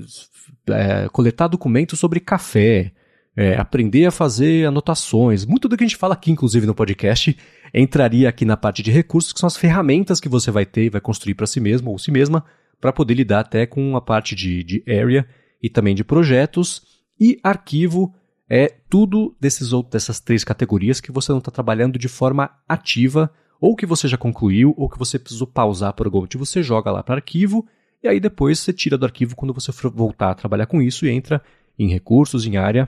é, 0.70 1.10
coletar 1.10 1.50
documentos 1.50 2.00
sobre 2.00 2.22
café, 2.22 2.94
é, 3.36 3.58
aprender 3.58 4.06
a 4.06 4.12
fazer 4.12 4.66
anotações. 4.66 5.46
Muito 5.46 5.68
do 5.68 5.76
que 5.76 5.84
a 5.84 5.88
gente 5.88 5.98
fala 5.98 6.14
aqui, 6.14 6.32
inclusive 6.32 6.66
no 6.66 6.74
podcast, 6.74 7.38
entraria 7.74 8.30
aqui 8.30 8.46
na 8.46 8.56
parte 8.56 8.82
de 8.82 8.90
recursos, 8.90 9.34
que 9.34 9.40
são 9.42 9.48
as 9.48 9.58
ferramentas 9.58 10.22
que 10.22 10.30
você 10.30 10.50
vai 10.50 10.66
ter 10.66 10.86
e 10.86 10.90
vai 10.90 11.02
construir 11.02 11.36
para 11.36 11.46
si 11.46 11.60
mesmo 11.60 11.92
ou 11.92 12.00
si 12.00 12.10
mesma, 12.10 12.46
para 12.80 12.94
poder 12.94 13.16
lidar 13.16 13.42
até 13.42 13.66
com 13.66 13.98
a 13.98 14.02
parte 14.02 14.34
de, 14.34 14.64
de 14.64 14.82
area 14.88 15.28
e 15.62 15.70
também 15.70 15.94
de 15.94 16.06
projetos. 16.06 16.84
E 17.20 17.38
arquivo 17.44 18.16
é 18.50 18.74
tudo 18.90 19.36
desses 19.40 19.70
dessas 19.90 20.20
três 20.20 20.44
categorias 20.44 21.02
que 21.02 21.12
você 21.12 21.32
não 21.32 21.40
está 21.40 21.52
trabalhando 21.52 22.00
de 22.00 22.08
forma 22.08 22.50
ativa, 22.68 23.32
ou 23.60 23.76
que 23.76 23.86
você 23.86 24.08
já 24.08 24.18
concluiu, 24.18 24.74
ou 24.78 24.90
que 24.90 24.98
você 24.98 25.18
precisou 25.20 25.48
pausar 25.48 25.94
por 25.94 26.06
algum 26.06 26.22
motivo, 26.22 26.46
você 26.46 26.64
joga 26.64 26.92
lá 26.92 27.04
para 27.04 27.16
arquivo, 27.16 27.66
e 28.04 28.08
aí 28.08 28.20
depois 28.20 28.60
você 28.60 28.72
tira 28.72 28.98
do 28.98 29.06
arquivo 29.06 29.36
quando 29.36 29.54
você 29.54 29.72
for 29.72 29.92
voltar 29.92 30.32
a 30.32 30.36
trabalhar 30.36 30.68
com 30.68 30.82
isso 30.82 31.06
e 31.06 31.10
entra 31.10 31.42
em 31.78 31.90
recursos, 31.90 32.46
em 32.46 32.58
área 32.58 32.88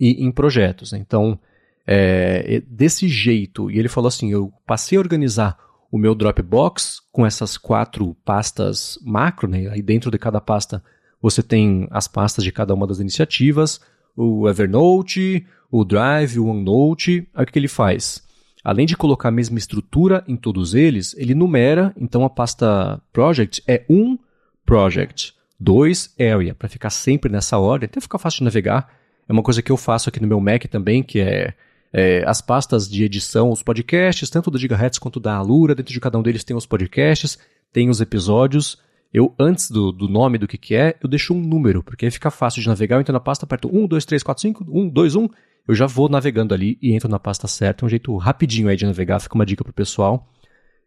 e 0.00 0.24
em 0.24 0.32
projetos. 0.32 0.92
Então, 0.92 1.38
é, 1.86 2.62
desse 2.66 3.08
jeito, 3.08 3.70
e 3.70 3.78
ele 3.78 3.88
falou 3.88 4.08
assim: 4.08 4.30
eu 4.30 4.52
passei 4.66 4.96
a 4.96 5.00
organizar 5.00 5.58
o 5.90 5.98
meu 5.98 6.14
Dropbox 6.14 7.00
com 7.12 7.26
essas 7.26 7.58
quatro 7.58 8.16
pastas 8.24 8.98
macro, 9.04 9.46
né? 9.46 9.68
aí 9.68 9.82
dentro 9.82 10.10
de 10.10 10.18
cada 10.18 10.40
pasta 10.40 10.82
você 11.20 11.42
tem 11.42 11.86
as 11.90 12.08
pastas 12.08 12.42
de 12.42 12.50
cada 12.50 12.74
uma 12.74 12.86
das 12.86 12.98
iniciativas, 12.98 13.80
o 14.16 14.48
Evernote, 14.48 15.46
o 15.70 15.84
Drive, 15.84 16.38
o 16.38 16.46
OneNote. 16.46 17.26
Aí 17.34 17.44
o 17.44 17.46
que 17.46 17.58
ele 17.58 17.68
faz? 17.68 18.22
Além 18.64 18.86
de 18.86 18.96
colocar 18.96 19.28
a 19.28 19.32
mesma 19.32 19.58
estrutura 19.58 20.22
em 20.28 20.36
todos 20.36 20.74
eles, 20.74 21.14
ele 21.18 21.34
numera, 21.34 21.92
então 21.96 22.24
a 22.24 22.30
pasta 22.30 23.00
Project 23.12 23.62
é 23.66 23.84
um 23.90 24.16
Project, 24.64 25.34
dois 25.58 26.14
Area, 26.18 26.54
para 26.54 26.68
ficar 26.68 26.90
sempre 26.90 27.30
nessa 27.30 27.58
ordem, 27.58 27.86
até 27.86 28.00
ficar 28.00 28.18
fácil 28.18 28.38
de 28.38 28.44
navegar. 28.44 28.88
É 29.28 29.32
uma 29.32 29.42
coisa 29.42 29.62
que 29.62 29.72
eu 29.72 29.76
faço 29.76 30.08
aqui 30.08 30.20
no 30.20 30.28
meu 30.28 30.40
Mac 30.40 30.64
também, 30.66 31.02
que 31.02 31.20
é, 31.20 31.54
é 31.92 32.22
as 32.24 32.40
pastas 32.40 32.88
de 32.88 33.02
edição, 33.02 33.50
os 33.50 33.64
podcasts, 33.64 34.30
tanto 34.30 34.48
da 34.48 34.58
Gigahertz 34.58 34.98
quanto 34.98 35.18
da 35.18 35.34
Alura, 35.34 35.74
dentro 35.74 35.92
de 35.92 36.00
cada 36.00 36.16
um 36.16 36.22
deles 36.22 36.44
tem 36.44 36.56
os 36.56 36.66
podcasts, 36.66 37.38
tem 37.72 37.90
os 37.90 38.00
episódios, 38.00 38.78
eu, 39.12 39.34
antes 39.38 39.70
do, 39.70 39.92
do 39.92 40.08
nome 40.08 40.38
do 40.38 40.48
que, 40.48 40.56
que 40.56 40.74
é, 40.74 40.96
eu 41.02 41.08
deixo 41.08 41.34
um 41.34 41.40
número, 41.40 41.82
porque 41.82 42.06
aí 42.06 42.10
fica 42.10 42.30
fácil 42.30 42.62
de 42.62 42.68
navegar. 42.68 42.96
Eu 42.96 43.00
entro 43.00 43.12
na 43.12 43.20
pasta, 43.20 43.44
aperto 43.44 43.68
1, 43.70 43.86
2, 43.86 44.04
3, 44.04 44.22
4, 44.22 44.40
5, 44.40 44.66
1, 44.68 44.88
2, 44.88 45.16
1, 45.16 45.28
eu 45.68 45.74
já 45.74 45.86
vou 45.86 46.08
navegando 46.08 46.54
ali 46.54 46.78
e 46.80 46.94
entro 46.94 47.08
na 47.08 47.18
pasta 47.18 47.46
certa. 47.46 47.84
É 47.84 47.86
um 47.86 47.88
jeito 47.88 48.16
rapidinho 48.16 48.68
aí 48.68 48.76
de 48.76 48.86
navegar, 48.86 49.20
fica 49.20 49.34
uma 49.34 49.44
dica 49.44 49.62
pro 49.62 49.72
pessoal. 49.72 50.26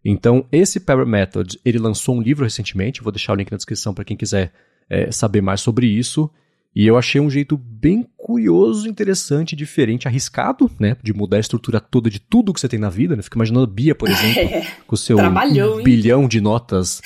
Então, 0.04 0.46
esse 0.52 0.80
Power 0.80 1.06
Method, 1.06 1.60
ele 1.64 1.78
lançou 1.78 2.16
um 2.16 2.22
livro 2.22 2.44
recentemente, 2.44 3.02
vou 3.02 3.12
deixar 3.12 3.34
o 3.34 3.36
link 3.36 3.52
na 3.52 3.58
descrição 3.58 3.94
para 3.94 4.06
quem 4.06 4.18
quiser 4.18 4.52
é, 4.90 5.12
saber 5.12 5.42
mais 5.42 5.62
sobre 5.62 5.88
isso. 5.88 6.30
E 6.76 6.86
eu 6.86 6.98
achei 6.98 7.22
um 7.22 7.30
jeito 7.30 7.58
bem 7.58 8.06
curioso, 8.18 8.90
interessante, 8.90 9.56
diferente, 9.56 10.08
arriscado, 10.08 10.70
né? 10.78 10.98
De 11.02 11.14
mudar 11.14 11.38
a 11.38 11.40
estrutura 11.40 11.80
toda 11.80 12.10
de 12.10 12.20
tudo 12.20 12.54
que 12.54 12.60
você 12.60 12.68
tem 12.68 12.78
na 12.78 12.90
vida, 12.90 13.16
né? 13.16 13.22
Fica 13.22 13.38
imaginando 13.38 13.64
a 13.64 13.74
Bia, 13.74 13.96
por 13.96 14.10
exemplo, 14.10 14.42
é, 14.42 14.68
com 14.86 14.94
o 14.94 14.98
seu 14.98 15.18
um 15.18 15.84
bilhão 15.84 16.28
de 16.28 16.42
notas 16.42 17.02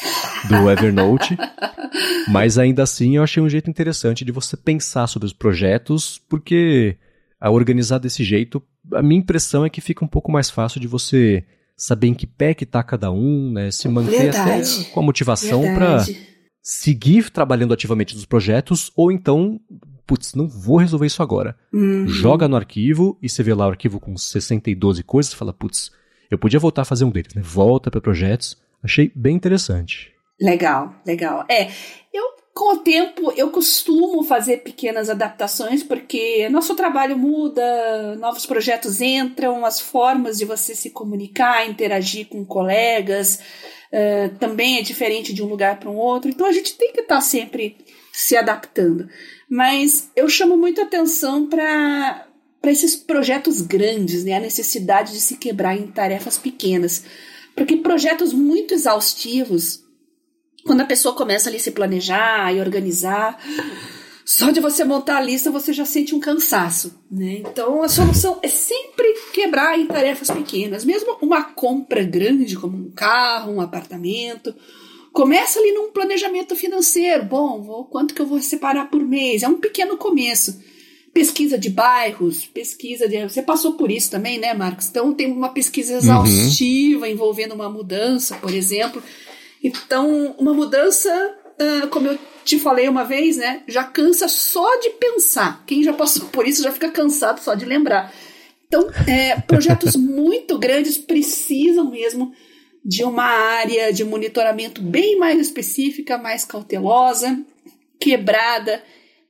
do 0.48 0.72
Evernote. 0.72 1.38
Mas 2.28 2.58
ainda 2.58 2.82
assim 2.82 3.18
eu 3.18 3.24
achei 3.24 3.44
um 3.44 3.50
jeito 3.50 3.70
interessante 3.70 4.26
de 4.26 4.32
você 4.32 4.58
pensar 4.58 5.06
sobre 5.06 5.28
os 5.28 5.34
projetos, 5.34 6.20
porque 6.28 6.98
a 7.40 7.52
organizar 7.52 8.00
desse 8.00 8.24
jeito 8.24 8.64
a 8.94 9.04
minha 9.04 9.20
impressão 9.20 9.66
é 9.66 9.70
que 9.70 9.82
fica 9.82 10.04
um 10.04 10.08
pouco 10.08 10.32
mais 10.32 10.50
fácil 10.50 10.80
de 10.80 10.88
você 10.88 11.44
saber 11.76 12.08
em 12.08 12.14
que 12.14 12.28
pé 12.28 12.54
que 12.54 12.66
tá 12.66 12.82
cada 12.84 13.12
um, 13.12 13.52
né? 13.52 13.72
Se 13.72 13.88
manter 13.88 14.32
Verdade. 14.32 14.82
até 14.82 14.92
com 14.92 15.00
a 15.00 15.04
motivação 15.04 15.62
para 15.76 16.06
seguir 16.62 17.30
trabalhando 17.30 17.74
ativamente 17.74 18.16
nos 18.16 18.26
projetos, 18.26 18.92
ou 18.96 19.12
então, 19.12 19.60
putz, 20.06 20.34
não 20.34 20.48
vou 20.48 20.78
resolver 20.78 21.08
isso 21.08 21.24
agora. 21.24 21.58
Uhum. 21.74 22.08
Joga 22.08 22.48
no 22.48 22.56
arquivo 22.56 23.18
e 23.22 23.30
você 23.30 23.44
vê 23.44 23.54
lá 23.54 23.68
o 23.68 23.72
arquivo 23.72 24.00
com 24.00 24.18
62 24.18 25.02
coisas 25.02 25.34
e 25.34 25.36
fala, 25.36 25.54
putz, 25.54 25.92
eu 26.30 26.38
podia 26.38 26.60
voltar 26.60 26.84
a 26.84 26.86
fazer 26.86 27.06
um 27.06 27.10
deles, 27.10 27.34
né? 27.34 27.42
Volta 27.44 27.90
para 27.90 28.02
projetos. 28.02 28.58
Achei 28.84 29.12
bem 29.16 29.36
interessante. 29.36 30.14
Legal, 30.40 30.94
legal. 31.06 31.46
É, 31.50 31.70
eu 32.14 32.40
com 32.54 32.74
o 32.74 32.78
tempo 32.78 33.32
eu 33.38 33.50
costumo 33.52 34.22
fazer 34.24 34.58
pequenas 34.58 35.10
adaptações 35.10 35.82
porque 35.82 36.50
nosso 36.50 36.76
trabalho 36.76 37.18
muda, 37.18 38.16
novos 38.18 38.46
projetos 38.46 39.00
entram, 39.00 39.66
as 39.66 39.80
formas 39.80 40.38
de 40.38 40.46
você 40.46 40.76
se 40.76 40.90
comunicar, 40.90 41.68
interagir 41.68 42.28
com 42.28 42.44
colegas 42.44 43.40
uh, 43.92 44.38
também 44.40 44.78
é 44.78 44.82
diferente 44.82 45.34
de 45.34 45.44
um 45.44 45.48
lugar 45.48 45.80
para 45.80 45.90
um 45.90 45.98
outro. 45.98 46.30
Então 46.30 46.48
a 46.48 46.52
gente 46.52 46.76
tem 46.76 46.92
que 46.94 47.02
estar 47.02 47.16
tá 47.16 47.22
sempre 47.22 47.78
se 48.12 48.36
adaptando. 48.36 49.10
Mas 49.50 50.10
eu 50.16 50.30
chamo 50.30 50.58
muito 50.58 50.82
atenção 50.82 51.48
para 51.48 52.26
para 52.62 52.72
esses 52.72 52.94
projetos 52.94 53.62
grandes, 53.62 54.26
né? 54.26 54.34
A 54.34 54.40
necessidade 54.42 55.14
de 55.14 55.22
se 55.22 55.38
quebrar 55.38 55.78
em 55.78 55.88
tarefas 55.88 56.38
pequenas. 56.38 57.06
Porque 57.56 57.78
projetos 57.78 58.34
muito 58.34 58.74
exaustivos, 58.74 59.82
quando 60.66 60.82
a 60.82 60.86
pessoa 60.86 61.16
começa 61.16 61.50
ali 61.50 61.58
a 61.58 61.62
se 61.62 61.72
planejar 61.72 62.54
e 62.54 62.60
organizar, 62.60 63.40
só 64.30 64.52
de 64.52 64.60
você 64.60 64.84
montar 64.84 65.18
a 65.18 65.22
lista 65.22 65.50
você 65.50 65.74
já 65.74 65.86
sente 65.86 66.14
um 66.14 66.20
cansaço, 66.20 67.02
né? 67.10 67.40
Então 67.40 67.82
a 67.82 67.90
solução 67.90 68.38
é 68.44 68.48
sempre 68.48 69.12
quebrar 69.34 69.80
em 69.80 69.88
tarefas 69.88 70.30
pequenas, 70.30 70.86
mesmo 70.86 71.18
uma 71.20 71.44
compra 71.44 72.04
grande 72.04 72.56
como 72.56 72.78
um 72.78 72.92
carro, 72.92 73.54
um 73.54 73.60
apartamento, 73.60 74.54
começa 75.12 75.58
ali 75.58 75.72
num 75.72 75.92
planejamento 75.92 76.56
financeiro. 76.56 77.26
Bom, 77.26 77.64
vou, 77.64 77.86
quanto 77.86 78.14
que 78.14 78.22
eu 78.22 78.28
vou 78.28 78.40
separar 78.40 78.92
por 78.92 79.04
mês? 79.04 79.42
É 79.42 79.48
um 79.48 79.60
pequeno 79.60 79.98
começo 79.98 80.62
pesquisa 81.12 81.58
de 81.58 81.72
bairros, 81.72 82.46
pesquisa 82.46 83.10
de. 83.10 83.24
Você 83.24 83.42
passou 83.42 83.74
por 83.74 83.90
isso 83.90 84.12
também, 84.12 84.38
né, 84.38 84.54
Marcos? 84.54 84.90
Então 84.90 85.12
tem 85.12 85.32
uma 85.32 85.50
pesquisa 85.50 85.94
uhum. 85.94 85.98
exaustiva 85.98 87.08
uhum. 87.08 87.12
envolvendo 87.12 87.56
uma 87.56 87.68
mudança, 87.68 88.36
por 88.36 88.54
exemplo. 88.54 89.02
Então, 89.62 90.36
uma 90.38 90.54
mudança, 90.54 91.10
uh, 91.62 91.88
como 91.90 92.08
eu 92.08 92.20
te 92.44 92.58
falei 92.58 92.88
uma 92.88 93.04
vez, 93.04 93.38
né, 93.38 93.64
já 93.68 93.84
cansa 93.84 94.28
só 94.28 94.80
de 94.80 94.90
pensar. 94.92 95.64
Quem 95.66 95.84
já 95.84 95.94
passou 95.94 96.28
por 96.30 96.48
isso 96.48 96.64
já 96.64 96.72
fica 96.72 96.90
cansado 96.90 97.40
só 97.40 97.54
de 97.54 97.66
lembrar. 97.66 98.14
Então, 98.68 98.88
é, 99.08 99.40
projetos 99.42 99.96
muito 99.98 100.58
grandes 100.58 100.98
precisam 100.98 101.90
mesmo 101.90 102.34
de 102.84 103.04
uma 103.04 103.26
área 103.26 103.92
de 103.92 104.04
monitoramento 104.04 104.82
bem 104.82 105.18
mais 105.18 105.40
específica, 105.40 106.18
mais 106.18 106.46
cautelosa, 106.46 107.40
quebrada 108.00 108.82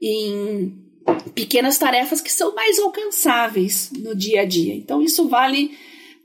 em 0.02 0.74
pequenas 1.34 1.78
tarefas 1.78 2.22
que 2.22 2.32
são 2.32 2.54
mais 2.54 2.78
alcançáveis 2.80 3.92
no 3.98 4.16
dia 4.16 4.42
a 4.42 4.46
dia. 4.46 4.76
Então 4.76 5.02
isso 5.02 5.28
vale 5.28 5.76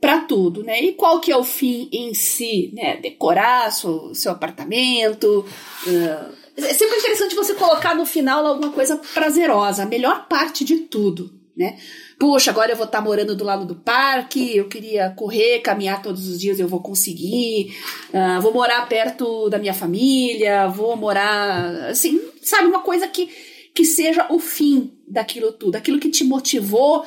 para 0.01 0.21
tudo, 0.21 0.63
né? 0.63 0.83
E 0.83 0.93
qual 0.93 1.21
que 1.21 1.33
é 1.33 1.37
o 1.37 1.45
fim 1.45 1.89
em 1.93 2.13
si, 2.15 2.71
né? 2.75 2.97
Decorar 2.97 3.71
seu, 3.73 4.15
seu 4.15 4.33
apartamento. 4.33 5.45
Uh, 5.87 6.35
é 6.57 6.75
sempre 6.75 6.99
interessante 6.99 7.35
você 7.35 7.55
colocar 7.55 7.95
no 7.95 8.07
final 8.07 8.47
alguma 8.47 8.71
coisa 8.71 8.97
prazerosa, 9.13 9.83
a 9.83 9.87
melhor 9.87 10.29
parte 10.29 10.65
de 10.65 10.77
tudo, 10.77 11.33
né? 11.57 11.79
Puxa, 12.19 12.51
agora 12.51 12.73
eu 12.73 12.77
vou 12.77 12.87
estar 12.87 12.99
tá 12.99 13.05
morando 13.05 13.35
do 13.35 13.45
lado 13.45 13.65
do 13.65 13.75
parque, 13.75 14.57
eu 14.57 14.69
queria 14.69 15.11
correr, 15.11 15.61
caminhar 15.61 16.01
todos 16.01 16.29
os 16.29 16.39
dias, 16.39 16.61
eu 16.61 16.69
vou 16.69 16.81
conseguir. 16.81 17.77
Uh, 18.11 18.41
vou 18.41 18.53
morar 18.53 18.89
perto 18.89 19.49
da 19.49 19.59
minha 19.59 19.75
família, 19.75 20.69
vou 20.69 20.97
morar, 20.97 21.89
assim, 21.89 22.21
sabe, 22.43 22.69
uma 22.69 22.83
coisa 22.83 23.09
que 23.09 23.29
que 23.75 23.85
seja 23.85 24.27
o 24.31 24.39
fim 24.39 24.93
daquilo 25.07 25.51
tudo, 25.51 25.75
aquilo 25.75 25.99
que 25.99 26.09
te 26.09 26.23
motivou 26.23 27.05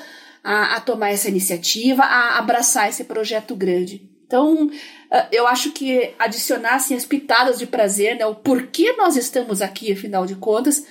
a, 0.47 0.77
a 0.77 0.79
tomar 0.79 1.09
essa 1.09 1.27
iniciativa, 1.27 2.03
a 2.03 2.37
abraçar 2.37 2.87
esse 2.87 3.03
projeto 3.03 3.53
grande. 3.53 4.09
Então, 4.25 4.71
ah, 5.11 5.27
eu 5.29 5.45
acho 5.45 5.73
que 5.73 6.13
adicionar 6.17 6.75
assim, 6.75 6.95
as 6.95 7.05
pitadas 7.05 7.59
de 7.59 7.67
prazer, 7.67 8.15
né, 8.15 8.25
o 8.25 8.33
porquê 8.33 8.93
nós 8.93 9.17
estamos 9.17 9.61
aqui, 9.61 9.91
afinal 9.91 10.25
de 10.25 10.35
contas, 10.35 10.85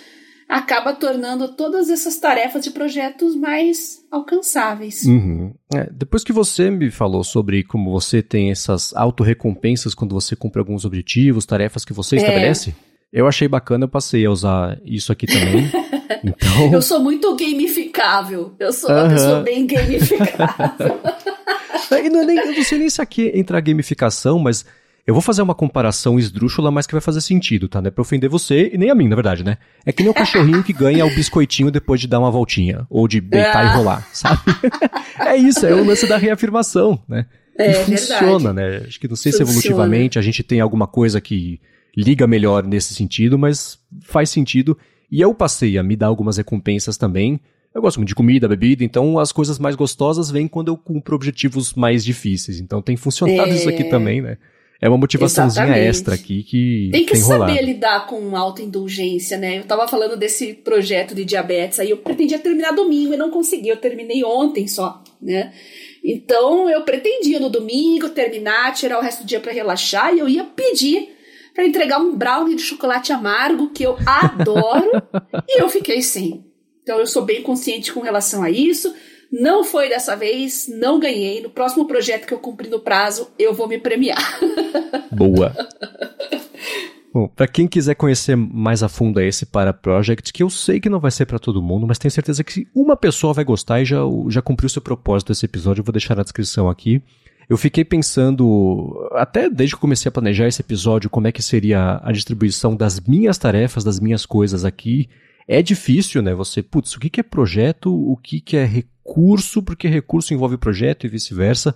acaba 0.46 0.92
tornando 0.92 1.48
todas 1.56 1.88
essas 1.88 2.18
tarefas 2.18 2.64
de 2.64 2.70
projetos 2.70 3.34
mais 3.34 4.04
alcançáveis. 4.10 5.04
Uhum. 5.04 5.54
É, 5.74 5.88
depois 5.90 6.22
que 6.22 6.34
você 6.34 6.70
me 6.70 6.90
falou 6.90 7.24
sobre 7.24 7.64
como 7.64 7.90
você 7.90 8.22
tem 8.22 8.50
essas 8.50 8.94
autorrecompensas 8.94 9.94
quando 9.94 10.14
você 10.14 10.36
cumpre 10.36 10.58
alguns 10.58 10.84
objetivos, 10.84 11.46
tarefas 11.46 11.82
que 11.82 11.94
você 11.94 12.16
é. 12.16 12.18
estabelece, 12.18 12.76
eu 13.10 13.26
achei 13.26 13.48
bacana, 13.48 13.86
eu 13.86 13.88
passei 13.88 14.26
a 14.26 14.30
usar 14.30 14.78
isso 14.84 15.10
aqui 15.10 15.26
também. 15.26 15.70
Então... 16.22 16.72
Eu 16.72 16.82
sou 16.82 17.00
muito 17.00 17.36
gamificável. 17.36 18.54
Eu 18.58 18.72
sou 18.72 18.90
uma 18.90 19.08
pessoa 19.08 19.40
bem 19.40 19.66
gamificável. 19.66 21.00
e 21.90 22.08
não 22.10 22.22
é 22.22 22.26
nem, 22.26 22.38
eu 22.38 22.52
não 22.54 22.64
sei 22.64 22.78
nem 22.78 22.90
se 22.90 23.00
aqui 23.00 23.30
entra 23.34 23.58
a 23.58 23.60
gamificação, 23.60 24.38
mas 24.38 24.64
eu 25.06 25.14
vou 25.14 25.22
fazer 25.22 25.40
uma 25.40 25.54
comparação 25.54 26.18
esdrúxula, 26.18 26.70
mas 26.70 26.84
que 26.84 26.92
vai 26.92 27.00
fazer 27.00 27.20
sentido, 27.20 27.68
tá? 27.68 27.80
Não 27.80 27.88
é 27.88 27.90
pra 27.92 28.02
ofender 28.02 28.28
você 28.28 28.70
e 28.72 28.78
nem 28.78 28.90
a 28.90 28.94
mim, 28.94 29.06
na 29.06 29.14
verdade, 29.14 29.44
né? 29.44 29.56
É 29.84 29.92
que 29.92 30.02
nem 30.02 30.10
o 30.10 30.14
cachorrinho 30.14 30.64
que 30.64 30.72
ganha 30.72 31.06
o 31.06 31.14
biscoitinho 31.14 31.70
depois 31.70 32.00
de 32.00 32.08
dar 32.08 32.18
uma 32.18 32.30
voltinha. 32.30 32.84
Ou 32.90 33.06
de 33.06 33.20
deitar 33.20 33.64
e 33.64 33.68
ah. 33.68 33.74
rolar, 33.76 34.08
sabe? 34.12 34.40
é 35.20 35.36
isso, 35.36 35.64
é 35.64 35.72
o 35.72 35.84
lance 35.84 36.08
da 36.08 36.16
reafirmação, 36.16 37.00
né? 37.08 37.26
É, 37.56 37.70
e 37.70 37.74
funciona, 37.84 38.52
verdade. 38.52 38.80
né? 38.80 38.86
Acho 38.88 38.98
que 38.98 39.06
não 39.06 39.16
sei 39.16 39.30
funciona. 39.30 39.52
se 39.52 39.68
evolutivamente 39.68 40.18
a 40.18 40.22
gente 40.22 40.42
tem 40.42 40.60
alguma 40.60 40.88
coisa 40.88 41.20
que 41.20 41.60
liga 41.96 42.26
melhor 42.26 42.64
nesse 42.64 42.92
sentido, 42.92 43.38
mas 43.38 43.78
faz 44.02 44.28
sentido. 44.28 44.76
E 45.10 45.20
eu 45.20 45.34
passei 45.34 45.78
a 45.78 45.82
me 45.82 45.96
dar 45.96 46.06
algumas 46.06 46.36
recompensas 46.36 46.96
também. 46.96 47.40
Eu 47.74 47.82
gosto 47.82 47.98
muito 47.98 48.08
de 48.08 48.14
comida, 48.14 48.48
bebida, 48.48 48.82
então 48.82 49.18
as 49.18 49.32
coisas 49.32 49.58
mais 49.58 49.76
gostosas 49.76 50.30
vêm 50.30 50.48
quando 50.48 50.68
eu 50.68 50.76
cumpro 50.76 51.14
objetivos 51.14 51.74
mais 51.74 52.04
difíceis. 52.04 52.58
Então 52.58 52.80
tem 52.80 52.96
funcionado 52.96 53.50
é... 53.50 53.54
isso 53.54 53.68
aqui 53.68 53.84
também, 53.84 54.22
né? 54.22 54.38
É 54.80 54.88
uma 54.88 54.98
motivaçãozinha 54.98 55.64
Exatamente. 55.64 55.88
extra 55.88 56.14
aqui 56.14 56.42
que 56.42 56.90
tem 56.92 57.06
que 57.06 57.12
tem 57.12 57.20
saber 57.22 57.62
lidar 57.62 58.06
com 58.06 58.36
autoindulgência, 58.36 59.38
né? 59.38 59.58
Eu 59.58 59.64
tava 59.64 59.88
falando 59.88 60.16
desse 60.16 60.52
projeto 60.52 61.14
de 61.14 61.24
diabetes 61.24 61.80
aí, 61.80 61.90
eu 61.90 61.96
pretendia 61.96 62.38
terminar 62.38 62.72
domingo 62.72 63.14
e 63.14 63.16
não 63.16 63.30
consegui, 63.30 63.68
eu 63.68 63.76
terminei 63.78 64.22
ontem 64.22 64.66
só, 64.66 65.02
né? 65.20 65.52
Então 66.04 66.68
eu 66.68 66.82
pretendia 66.82 67.40
no 67.40 67.48
domingo 67.48 68.10
terminar, 68.10 68.74
tirar 68.74 68.98
o 68.98 69.02
resto 69.02 69.22
do 69.22 69.26
dia 69.26 69.40
para 69.40 69.52
relaxar 69.52 70.14
e 70.14 70.18
eu 70.18 70.28
ia 70.28 70.44
pedir 70.44 71.15
para 71.56 71.66
entregar 71.66 71.98
um 71.98 72.14
brownie 72.14 72.54
de 72.54 72.60
chocolate 72.60 73.14
amargo 73.14 73.70
que 73.70 73.82
eu 73.82 73.96
adoro 74.04 75.02
e 75.48 75.62
eu 75.62 75.70
fiquei 75.70 76.02
sem. 76.02 76.44
Então 76.82 76.98
eu 76.98 77.06
sou 77.06 77.24
bem 77.24 77.42
consciente 77.42 77.92
com 77.94 78.00
relação 78.00 78.42
a 78.42 78.50
isso. 78.50 78.94
Não 79.32 79.64
foi 79.64 79.88
dessa 79.88 80.14
vez, 80.14 80.68
não 80.68 81.00
ganhei. 81.00 81.40
No 81.40 81.48
próximo 81.48 81.86
projeto 81.86 82.26
que 82.26 82.34
eu 82.34 82.38
cumprir 82.38 82.70
no 82.70 82.78
prazo, 82.78 83.30
eu 83.38 83.54
vou 83.54 83.66
me 83.66 83.78
premiar. 83.78 84.38
Boa. 85.10 85.56
Bom, 87.12 87.26
para 87.26 87.48
quem 87.48 87.66
quiser 87.66 87.94
conhecer 87.94 88.36
mais 88.36 88.82
a 88.82 88.88
fundo 88.90 89.18
esse 89.18 89.46
para 89.46 89.72
Project, 89.72 90.34
que 90.34 90.42
eu 90.42 90.50
sei 90.50 90.78
que 90.78 90.90
não 90.90 91.00
vai 91.00 91.10
ser 91.10 91.24
para 91.24 91.38
todo 91.38 91.62
mundo, 91.62 91.86
mas 91.86 91.98
tenho 91.98 92.12
certeza 92.12 92.44
que 92.44 92.68
uma 92.74 92.94
pessoa 92.94 93.32
vai 93.32 93.42
gostar 93.42 93.80
e 93.80 93.86
já, 93.86 94.00
já 94.28 94.42
cumpriu 94.42 94.68
seu 94.68 94.82
propósito 94.82 95.28
desse 95.28 95.46
episódio, 95.46 95.80
eu 95.80 95.84
vou 95.84 95.92
deixar 95.94 96.14
na 96.14 96.22
descrição 96.22 96.68
aqui. 96.68 97.02
Eu 97.48 97.56
fiquei 97.56 97.84
pensando, 97.84 99.08
até 99.12 99.48
desde 99.48 99.76
que 99.76 99.80
comecei 99.80 100.08
a 100.08 100.12
planejar 100.12 100.48
esse 100.48 100.60
episódio, 100.60 101.08
como 101.08 101.28
é 101.28 101.32
que 101.32 101.42
seria 101.42 102.00
a 102.02 102.10
distribuição 102.10 102.74
das 102.74 102.98
minhas 103.00 103.38
tarefas, 103.38 103.84
das 103.84 104.00
minhas 104.00 104.26
coisas 104.26 104.64
aqui. 104.64 105.08
É 105.46 105.62
difícil, 105.62 106.22
né? 106.22 106.34
Você, 106.34 106.60
putz, 106.60 106.94
o 106.94 107.00
que, 107.00 107.20
é 107.20 107.22
projeto, 107.22 107.94
o 107.94 108.16
que, 108.16 108.40
que 108.40 108.56
é 108.56 108.64
recurso, 108.64 109.62
porque 109.62 109.86
recurso 109.86 110.34
envolve 110.34 110.56
projeto 110.56 111.06
e 111.06 111.08
vice-versa. 111.08 111.72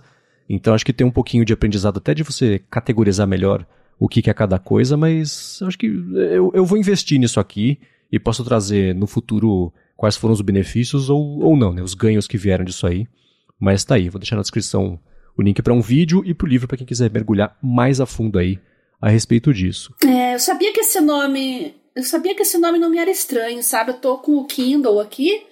Então 0.49 0.73
acho 0.73 0.85
que 0.85 0.91
tem 0.91 1.07
um 1.07 1.11
pouquinho 1.11 1.45
de 1.45 1.53
aprendizado 1.53 1.97
até 1.97 2.13
de 2.13 2.23
você 2.23 2.59
categorizar 2.69 3.25
melhor 3.25 3.65
o 3.97 4.09
que, 4.09 4.21
que 4.21 4.29
é 4.29 4.33
cada 4.33 4.59
coisa, 4.59 4.97
mas 4.97 5.61
acho 5.61 5.77
que 5.77 5.85
eu, 5.85 6.51
eu 6.53 6.65
vou 6.65 6.77
investir 6.77 7.17
nisso 7.17 7.39
aqui 7.39 7.79
e 8.11 8.19
posso 8.19 8.43
trazer 8.43 8.93
no 8.93 9.07
futuro 9.07 9.71
quais 9.95 10.17
foram 10.17 10.33
os 10.33 10.41
benefícios 10.41 11.09
ou, 11.09 11.39
ou 11.39 11.55
não, 11.55 11.71
né? 11.71 11.81
Os 11.81 11.93
ganhos 11.93 12.27
que 12.27 12.37
vieram 12.37 12.65
disso 12.65 12.85
aí. 12.85 13.07
Mas 13.57 13.85
tá 13.85 13.95
aí, 13.95 14.09
vou 14.09 14.19
deixar 14.19 14.35
na 14.35 14.41
descrição 14.41 14.99
o 15.37 15.41
link 15.41 15.61
para 15.61 15.73
um 15.73 15.81
vídeo 15.81 16.23
e 16.25 16.33
para 16.33 16.45
o 16.45 16.49
livro 16.49 16.67
para 16.67 16.77
quem 16.77 16.85
quiser 16.85 17.11
mergulhar 17.11 17.57
mais 17.61 17.99
a 17.99 18.05
fundo 18.05 18.37
aí 18.37 18.59
a 19.01 19.09
respeito 19.09 19.53
disso. 19.53 19.93
É, 20.05 20.35
eu 20.35 20.39
sabia 20.39 20.71
que 20.71 20.81
esse 20.81 20.99
nome, 21.01 21.73
eu 21.95 22.03
sabia 22.03 22.35
que 22.35 22.43
esse 22.43 22.57
nome 22.57 22.77
não 22.77 22.89
me 22.89 22.99
era 22.99 23.09
estranho, 23.09 23.63
sabe? 23.63 23.91
Eu 23.91 23.97
tô 23.97 24.17
com 24.19 24.37
o 24.37 24.45
Kindle 24.45 24.99
aqui 24.99 25.43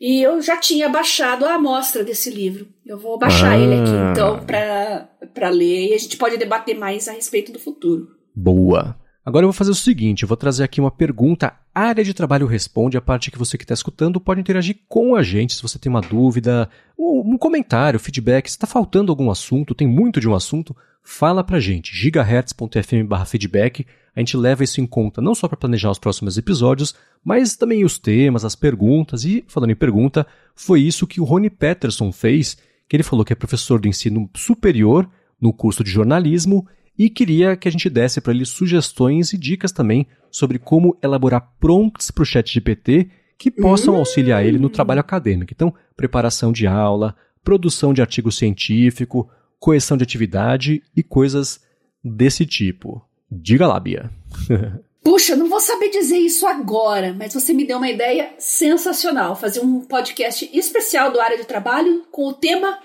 e 0.00 0.22
eu 0.22 0.40
já 0.40 0.56
tinha 0.56 0.88
baixado 0.88 1.44
a 1.44 1.54
amostra 1.54 2.02
desse 2.02 2.30
livro. 2.30 2.66
Eu 2.84 2.98
vou 2.98 3.18
baixar 3.18 3.52
ah. 3.52 3.58
ele 3.58 3.74
aqui 3.74 3.92
então 4.10 4.44
para 4.44 5.48
ler 5.50 5.90
e 5.90 5.94
a 5.94 5.98
gente 5.98 6.16
pode 6.16 6.36
debater 6.36 6.76
mais 6.76 7.08
a 7.08 7.12
respeito 7.12 7.52
do 7.52 7.58
futuro. 7.58 8.08
Boa. 8.34 8.98
Agora 9.24 9.44
eu 9.44 9.48
vou 9.48 9.54
fazer 9.54 9.70
o 9.70 9.74
seguinte, 9.74 10.22
eu 10.22 10.28
vou 10.28 10.36
trazer 10.36 10.64
aqui 10.64 10.80
uma 10.80 10.90
pergunta 10.90 11.54
área 11.80 12.04
de 12.04 12.14
trabalho 12.14 12.46
responde, 12.46 12.96
a 12.96 13.00
parte 13.00 13.30
que 13.30 13.38
você 13.38 13.58
que 13.58 13.64
está 13.64 13.74
escutando 13.74 14.20
pode 14.20 14.40
interagir 14.40 14.78
com 14.88 15.16
a 15.16 15.22
gente 15.22 15.54
se 15.54 15.62
você 15.62 15.78
tem 15.78 15.90
uma 15.90 16.00
dúvida, 16.00 16.68
um, 16.98 17.34
um 17.34 17.38
comentário, 17.38 17.98
feedback, 17.98 18.48
se 18.48 18.56
está 18.56 18.66
faltando 18.66 19.10
algum 19.10 19.30
assunto, 19.30 19.74
tem 19.74 19.88
muito 19.88 20.20
de 20.20 20.28
um 20.28 20.34
assunto, 20.34 20.76
fala 21.02 21.42
pra 21.42 21.58
gente, 21.58 21.94
gigahertz.fm 21.94 23.26
feedback, 23.26 23.86
a 24.14 24.20
gente 24.20 24.36
leva 24.36 24.62
isso 24.62 24.80
em 24.80 24.86
conta 24.86 25.20
não 25.20 25.34
só 25.34 25.48
para 25.48 25.56
planejar 25.56 25.90
os 25.90 25.98
próximos 25.98 26.38
episódios, 26.38 26.94
mas 27.24 27.56
também 27.56 27.84
os 27.84 27.98
temas, 27.98 28.44
as 28.44 28.54
perguntas, 28.54 29.24
e 29.24 29.44
falando 29.48 29.70
em 29.70 29.76
pergunta, 29.76 30.26
foi 30.54 30.80
isso 30.80 31.06
que 31.06 31.20
o 31.20 31.24
Rony 31.24 31.50
Peterson 31.50 32.12
fez, 32.12 32.56
que 32.88 32.94
ele 32.94 33.02
falou 33.02 33.24
que 33.24 33.32
é 33.32 33.36
professor 33.36 33.80
do 33.80 33.88
ensino 33.88 34.30
superior 34.34 35.08
no 35.40 35.52
curso 35.52 35.82
de 35.82 35.90
jornalismo 35.90 36.66
e 36.96 37.10
queria 37.10 37.56
que 37.56 37.66
a 37.66 37.70
gente 37.70 37.90
desse 37.90 38.20
para 38.20 38.32
ele 38.32 38.44
sugestões 38.44 39.32
e 39.32 39.38
dicas 39.38 39.72
também 39.72 40.06
sobre 40.34 40.58
como 40.58 40.98
elaborar 41.00 41.54
prompts 41.60 42.10
para 42.10 42.22
o 42.22 42.26
chat 42.26 42.52
GPT 42.52 43.08
que 43.38 43.52
possam 43.52 43.94
auxiliar 43.94 44.44
ele 44.44 44.58
no 44.58 44.68
trabalho 44.68 44.98
acadêmico. 44.98 45.52
Então, 45.54 45.72
preparação 45.96 46.50
de 46.50 46.66
aula, 46.66 47.14
produção 47.44 47.94
de 47.94 48.00
artigo 48.00 48.32
científico, 48.32 49.30
correção 49.60 49.96
de 49.96 50.02
atividade 50.02 50.82
e 50.96 51.04
coisas 51.04 51.60
desse 52.02 52.44
tipo. 52.44 53.00
Diga 53.30 53.68
lá, 53.68 53.78
Bia. 53.78 54.10
Puxa, 55.04 55.36
não 55.36 55.48
vou 55.48 55.60
saber 55.60 55.90
dizer 55.90 56.18
isso 56.18 56.48
agora, 56.48 57.14
mas 57.16 57.32
você 57.32 57.52
me 57.52 57.64
deu 57.64 57.76
uma 57.76 57.88
ideia 57.88 58.34
sensacional. 58.36 59.36
Fazer 59.36 59.60
um 59.60 59.82
podcast 59.82 60.50
especial 60.52 61.12
do 61.12 61.20
área 61.20 61.36
de 61.36 61.44
trabalho 61.44 62.06
com 62.10 62.26
o 62.26 62.32
tema 62.32 62.80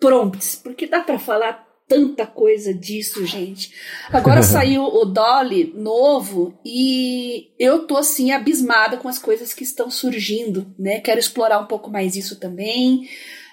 prompts, 0.00 0.54
porque 0.54 0.86
dá 0.86 1.00
para 1.00 1.18
falar 1.18 1.67
tanta 1.88 2.26
coisa 2.26 2.72
disso, 2.72 3.24
gente. 3.26 3.72
Agora 4.10 4.42
saiu 4.44 4.84
o 4.84 5.04
Dolly 5.06 5.72
novo 5.74 6.56
e 6.64 7.50
eu 7.58 7.86
tô 7.86 7.96
assim 7.96 8.30
abismada 8.30 8.98
com 8.98 9.08
as 9.08 9.18
coisas 9.18 9.54
que 9.54 9.64
estão 9.64 9.90
surgindo, 9.90 10.72
né? 10.78 11.00
Quero 11.00 11.18
explorar 11.18 11.58
um 11.58 11.66
pouco 11.66 11.90
mais 11.90 12.14
isso 12.14 12.38
também. 12.38 13.08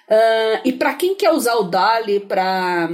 Uh, 0.08 0.60
e 0.64 0.72
para 0.72 0.94
quem 0.94 1.16
quer 1.16 1.32
usar 1.32 1.54
o 1.56 1.64
Dolly 1.64 2.20
para 2.20 2.88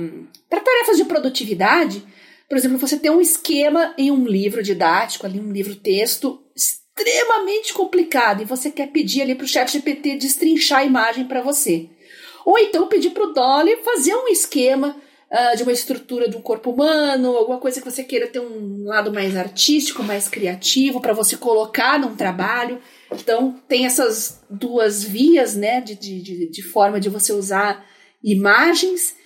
tarefas 0.48 0.96
de 0.96 1.04
produtividade, 1.04 2.02
por 2.48 2.56
exemplo, 2.56 2.78
você 2.78 2.96
tem 2.96 3.10
um 3.10 3.20
esquema 3.20 3.94
em 3.98 4.10
um 4.10 4.24
livro 4.24 4.62
didático, 4.62 5.26
ali 5.26 5.40
um 5.40 5.52
livro 5.52 5.74
texto 5.74 6.42
extremamente 6.54 7.74
complicado 7.74 8.42
e 8.42 8.46
você 8.46 8.70
quer 8.70 8.88
pedir 8.88 9.22
ali 9.22 9.34
para 9.34 9.44
o 9.44 9.48
chat 9.48 9.72
GPT 9.72 10.16
destrinchar 10.16 10.80
a 10.80 10.84
imagem 10.84 11.24
para 11.24 11.42
você. 11.42 11.88
Ou 12.44 12.58
então 12.58 12.88
pedir 12.88 13.10
para 13.10 13.24
o 13.24 13.32
Dolly 13.32 13.76
fazer 13.84 14.14
um 14.14 14.28
esquema 14.28 14.96
uh, 15.32 15.56
de 15.56 15.62
uma 15.62 15.72
estrutura 15.72 16.28
de 16.28 16.36
um 16.36 16.42
corpo 16.42 16.70
humano, 16.70 17.36
alguma 17.36 17.58
coisa 17.58 17.80
que 17.80 17.90
você 17.90 18.04
queira 18.04 18.26
ter 18.26 18.40
um 18.40 18.84
lado 18.84 19.12
mais 19.12 19.34
artístico, 19.36 20.02
mais 20.02 20.28
criativo, 20.28 21.00
para 21.00 21.14
você 21.14 21.36
colocar 21.36 21.98
num 21.98 22.14
trabalho. 22.14 22.78
Então, 23.10 23.58
tem 23.66 23.86
essas 23.86 24.42
duas 24.50 25.02
vias, 25.02 25.56
né, 25.56 25.80
de, 25.80 25.94
de, 25.94 26.50
de 26.50 26.62
forma 26.62 27.00
de 27.00 27.08
você 27.08 27.32
usar 27.32 27.84
imagens. 28.22 29.16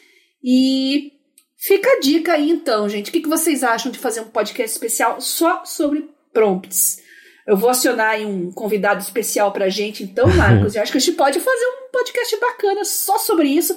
E 0.42 1.12
fica 1.58 1.90
a 1.90 2.00
dica 2.00 2.34
aí, 2.34 2.50
então, 2.50 2.88
gente. 2.88 3.10
O 3.10 3.12
que, 3.12 3.20
que 3.20 3.28
vocês 3.28 3.64
acham 3.64 3.90
de 3.90 3.98
fazer 3.98 4.20
um 4.20 4.28
podcast 4.28 4.72
especial 4.72 5.20
só 5.20 5.64
sobre 5.64 6.08
prompts? 6.32 7.04
Eu 7.46 7.56
vou 7.56 7.70
acionar 7.70 8.10
aí 8.10 8.26
um 8.26 8.50
convidado 8.50 9.00
especial 9.00 9.52
pra 9.52 9.68
gente, 9.68 10.02
então, 10.02 10.26
Marcos. 10.34 10.74
eu 10.74 10.82
acho 10.82 10.90
que 10.90 10.98
a 10.98 11.00
gente 11.00 11.16
pode 11.16 11.38
fazer 11.40 11.64
um 11.64 11.90
podcast 11.92 12.40
bacana 12.40 12.84
só 12.84 13.18
sobre 13.18 13.48
isso, 13.48 13.76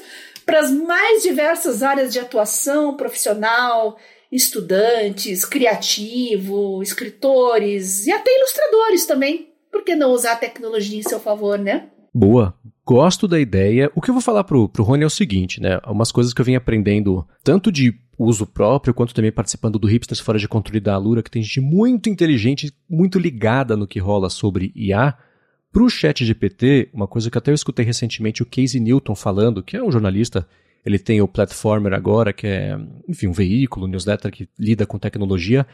para 0.50 0.62
as 0.62 0.72
mais 0.72 1.22
diversas 1.22 1.84
áreas 1.84 2.12
de 2.12 2.18
atuação 2.18 2.98
profissional, 2.98 4.00
estudantes, 4.32 5.46
criativo, 5.46 6.82
escritores 6.82 8.08
e 8.08 8.12
até 8.12 8.36
ilustradores 8.36 9.06
também. 9.06 9.50
Por 9.72 9.84
que 9.84 9.94
não 9.94 10.12
usar 10.12 10.32
a 10.32 10.38
tecnologia 10.38 10.98
em 10.98 11.04
seu 11.04 11.20
favor, 11.20 11.60
né? 11.60 11.90
Boa. 12.12 12.56
Gosto 12.84 13.28
da 13.28 13.40
ideia. 13.40 13.92
O 13.94 14.02
que 14.02 14.10
eu 14.10 14.16
vou 14.16 14.24
falar 14.24 14.44
pro, 14.44 14.68
pro 14.68 14.84
Rony 14.84 15.04
é 15.04 15.06
o 15.06 15.12
seguinte, 15.12 15.62
né? 15.62 15.80
Umas 15.86 16.12
coisas 16.12 16.34
que 16.34 16.42
eu 16.42 16.46
venho 16.46 16.58
aprendendo, 16.58 17.28
tanto 17.44 17.72
de 17.72 17.94
uso 18.18 18.48
próprio, 18.48 18.92
quanto 18.92 19.14
também 19.14 19.32
participando 19.32 19.78
do 19.78 19.88
Hipsters 19.88 20.20
Fora 20.20 20.40
de 20.40 20.48
Controle 20.48 20.80
da 20.80 20.96
Alura, 20.96 21.22
que 21.22 21.30
tem 21.30 21.44
gente 21.44 21.62
muito 21.62 22.10
inteligente, 22.10 22.74
muito 22.90 23.20
ligada 23.20 23.78
no 23.78 23.86
que 23.86 24.00
rola 24.00 24.32
sobre 24.32 24.72
IA. 24.76 25.16
Para 25.72 25.84
o 25.84 25.90
chat 25.90 26.26
GPT, 26.26 26.90
uma 26.92 27.08
coisa 27.08 27.30
que 27.30 27.38
até 27.38 27.52
eu 27.52 27.56
escutei 27.56 27.86
recentemente 27.86 28.42
o 28.42 28.46
Casey 28.46 28.80
Newton 28.80 29.14
falando, 29.14 29.62
que 29.62 29.78
é 29.78 29.84
um 29.84 29.92
jornalista, 29.92 30.48
ele 30.84 30.98
tem 30.98 31.22
o 31.22 31.28
Platformer 31.28 31.94
agora, 31.94 32.34
que 32.34 32.48
é, 32.48 32.76
enfim, 33.08 33.28
um 33.28 33.32
veículo, 33.32 33.86
um 33.86 33.90
newsletter 33.90 34.32
que 34.32 34.50
lida 34.58 34.86
com 34.88 34.98
tecnologia. 34.98 35.68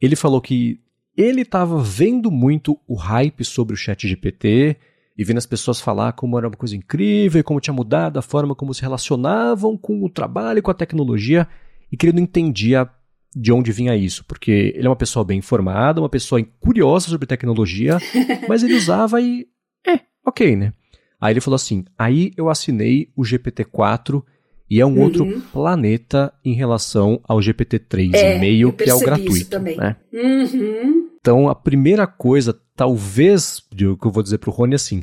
Ele 0.00 0.16
falou 0.16 0.40
que 0.40 0.80
ele 1.14 1.42
estava 1.42 1.82
vendo 1.82 2.30
muito 2.30 2.78
o 2.88 2.94
hype 2.94 3.44
sobre 3.44 3.74
o 3.74 3.76
chat 3.76 4.08
GPT 4.08 4.76
e 5.16 5.24
vendo 5.24 5.38
as 5.38 5.46
pessoas 5.46 5.80
falar 5.80 6.12
como 6.12 6.38
era 6.38 6.48
uma 6.48 6.56
coisa 6.56 6.74
incrível, 6.74 7.44
como 7.44 7.60
tinha 7.60 7.74
mudado 7.74 8.18
a 8.18 8.22
forma 8.22 8.54
como 8.54 8.72
se 8.72 8.80
relacionavam 8.80 9.76
com 9.76 10.02
o 10.02 10.08
trabalho 10.08 10.60
e 10.60 10.62
com 10.62 10.70
a 10.70 10.74
tecnologia, 10.74 11.46
e 11.90 11.96
que 11.96 12.06
ele 12.06 12.16
não 12.16 12.22
entendia 12.22 12.88
de 13.34 13.52
onde 13.52 13.72
vinha 13.72 13.96
isso, 13.96 14.24
porque 14.24 14.72
ele 14.74 14.86
é 14.86 14.90
uma 14.90 14.96
pessoa 14.96 15.24
bem 15.24 15.38
informada, 15.38 16.00
uma 16.00 16.08
pessoa 16.08 16.42
curiosa 16.60 17.08
sobre 17.08 17.26
tecnologia, 17.26 17.98
mas 18.48 18.62
ele 18.62 18.74
usava 18.74 19.20
e. 19.20 19.46
É, 19.86 20.00
ok, 20.24 20.54
né? 20.54 20.72
Aí 21.20 21.32
ele 21.32 21.40
falou 21.40 21.56
assim: 21.56 21.84
aí 21.98 22.32
eu 22.36 22.50
assinei 22.50 23.08
o 23.16 23.22
GPT-4 23.22 24.22
e 24.68 24.80
é 24.80 24.86
um 24.86 24.94
uhum. 24.94 25.02
outro 25.02 25.42
planeta 25.52 26.32
em 26.44 26.54
relação 26.54 27.20
ao 27.24 27.38
GPT-3,5, 27.38 28.14
é, 28.14 28.72
que 28.72 28.90
é 28.90 28.94
o 28.94 29.00
gratuito. 29.00 29.50
Também. 29.50 29.76
Né? 29.76 29.96
Uhum. 30.12 31.10
Então, 31.20 31.48
a 31.48 31.54
primeira 31.54 32.06
coisa, 32.06 32.58
talvez, 32.74 33.62
que 33.76 33.84
eu 33.84 34.10
vou 34.10 34.22
dizer 34.22 34.38
para 34.38 34.50
o 34.50 34.52
Rony 34.52 34.72
é 34.72 34.76
assim: 34.76 35.02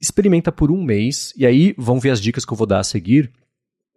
experimenta 0.00 0.50
por 0.50 0.70
um 0.70 0.82
mês, 0.82 1.32
e 1.36 1.46
aí 1.46 1.74
vão 1.78 2.00
ver 2.00 2.10
as 2.10 2.20
dicas 2.20 2.44
que 2.44 2.52
eu 2.52 2.56
vou 2.56 2.66
dar 2.66 2.80
a 2.80 2.84
seguir. 2.84 3.30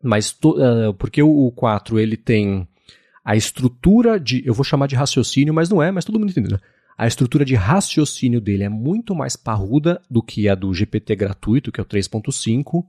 Mas, 0.04 0.32
to, 0.32 0.58
uh, 0.58 0.94
porque 0.94 1.24
o, 1.24 1.48
o 1.48 1.52
4 1.52 1.98
ele 1.98 2.18
tem 2.18 2.68
a 3.24 3.36
estrutura 3.36 4.20
de. 4.20 4.44
Eu 4.46 4.54
vou 4.54 4.64
chamar 4.64 4.88
de 4.88 4.96
raciocínio, 4.96 5.54
mas 5.54 5.70
não 5.70 5.82
é, 5.82 5.92
mas 5.92 6.06
todo 6.06 6.20
mundo 6.20 6.32
entendeu. 6.32 6.54
Né? 6.54 6.60
A 6.98 7.08
estrutura 7.08 7.44
de 7.44 7.56
raciocínio 7.56 8.40
dele 8.40 8.64
é 8.64 8.70
muito 8.70 9.16
mais 9.16 9.36
parruda 9.36 10.02
do 10.10 10.22
que 10.22 10.48
a 10.48 10.56
do 10.56 10.74
GPT 10.74 11.16
gratuito, 11.16 11.72
que 11.72 11.80
é 11.80 11.84
o 11.84 11.86
3.5. 11.86 12.86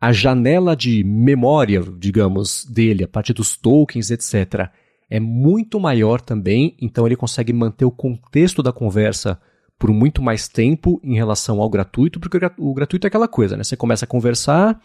A 0.00 0.12
janela 0.12 0.76
de 0.76 1.02
memória, 1.04 1.82
digamos, 1.98 2.64
dele, 2.64 3.04
a 3.04 3.08
partir 3.08 3.32
dos 3.32 3.56
tokens, 3.56 4.10
etc., 4.10 4.70
é 5.10 5.18
muito 5.18 5.80
maior 5.80 6.20
também, 6.20 6.76
então 6.80 7.04
ele 7.04 7.16
consegue 7.16 7.52
manter 7.52 7.84
o 7.84 7.90
contexto 7.90 8.62
da 8.62 8.72
conversa 8.72 9.40
por 9.76 9.90
muito 9.90 10.22
mais 10.22 10.46
tempo 10.46 11.00
em 11.02 11.14
relação 11.14 11.60
ao 11.60 11.68
gratuito, 11.68 12.20
porque 12.20 12.38
o 12.56 12.72
gratuito 12.72 13.06
é 13.06 13.08
aquela 13.08 13.26
coisa, 13.26 13.56
né? 13.56 13.64
Você 13.64 13.76
começa 13.76 14.04
a 14.04 14.08
conversar, 14.08 14.80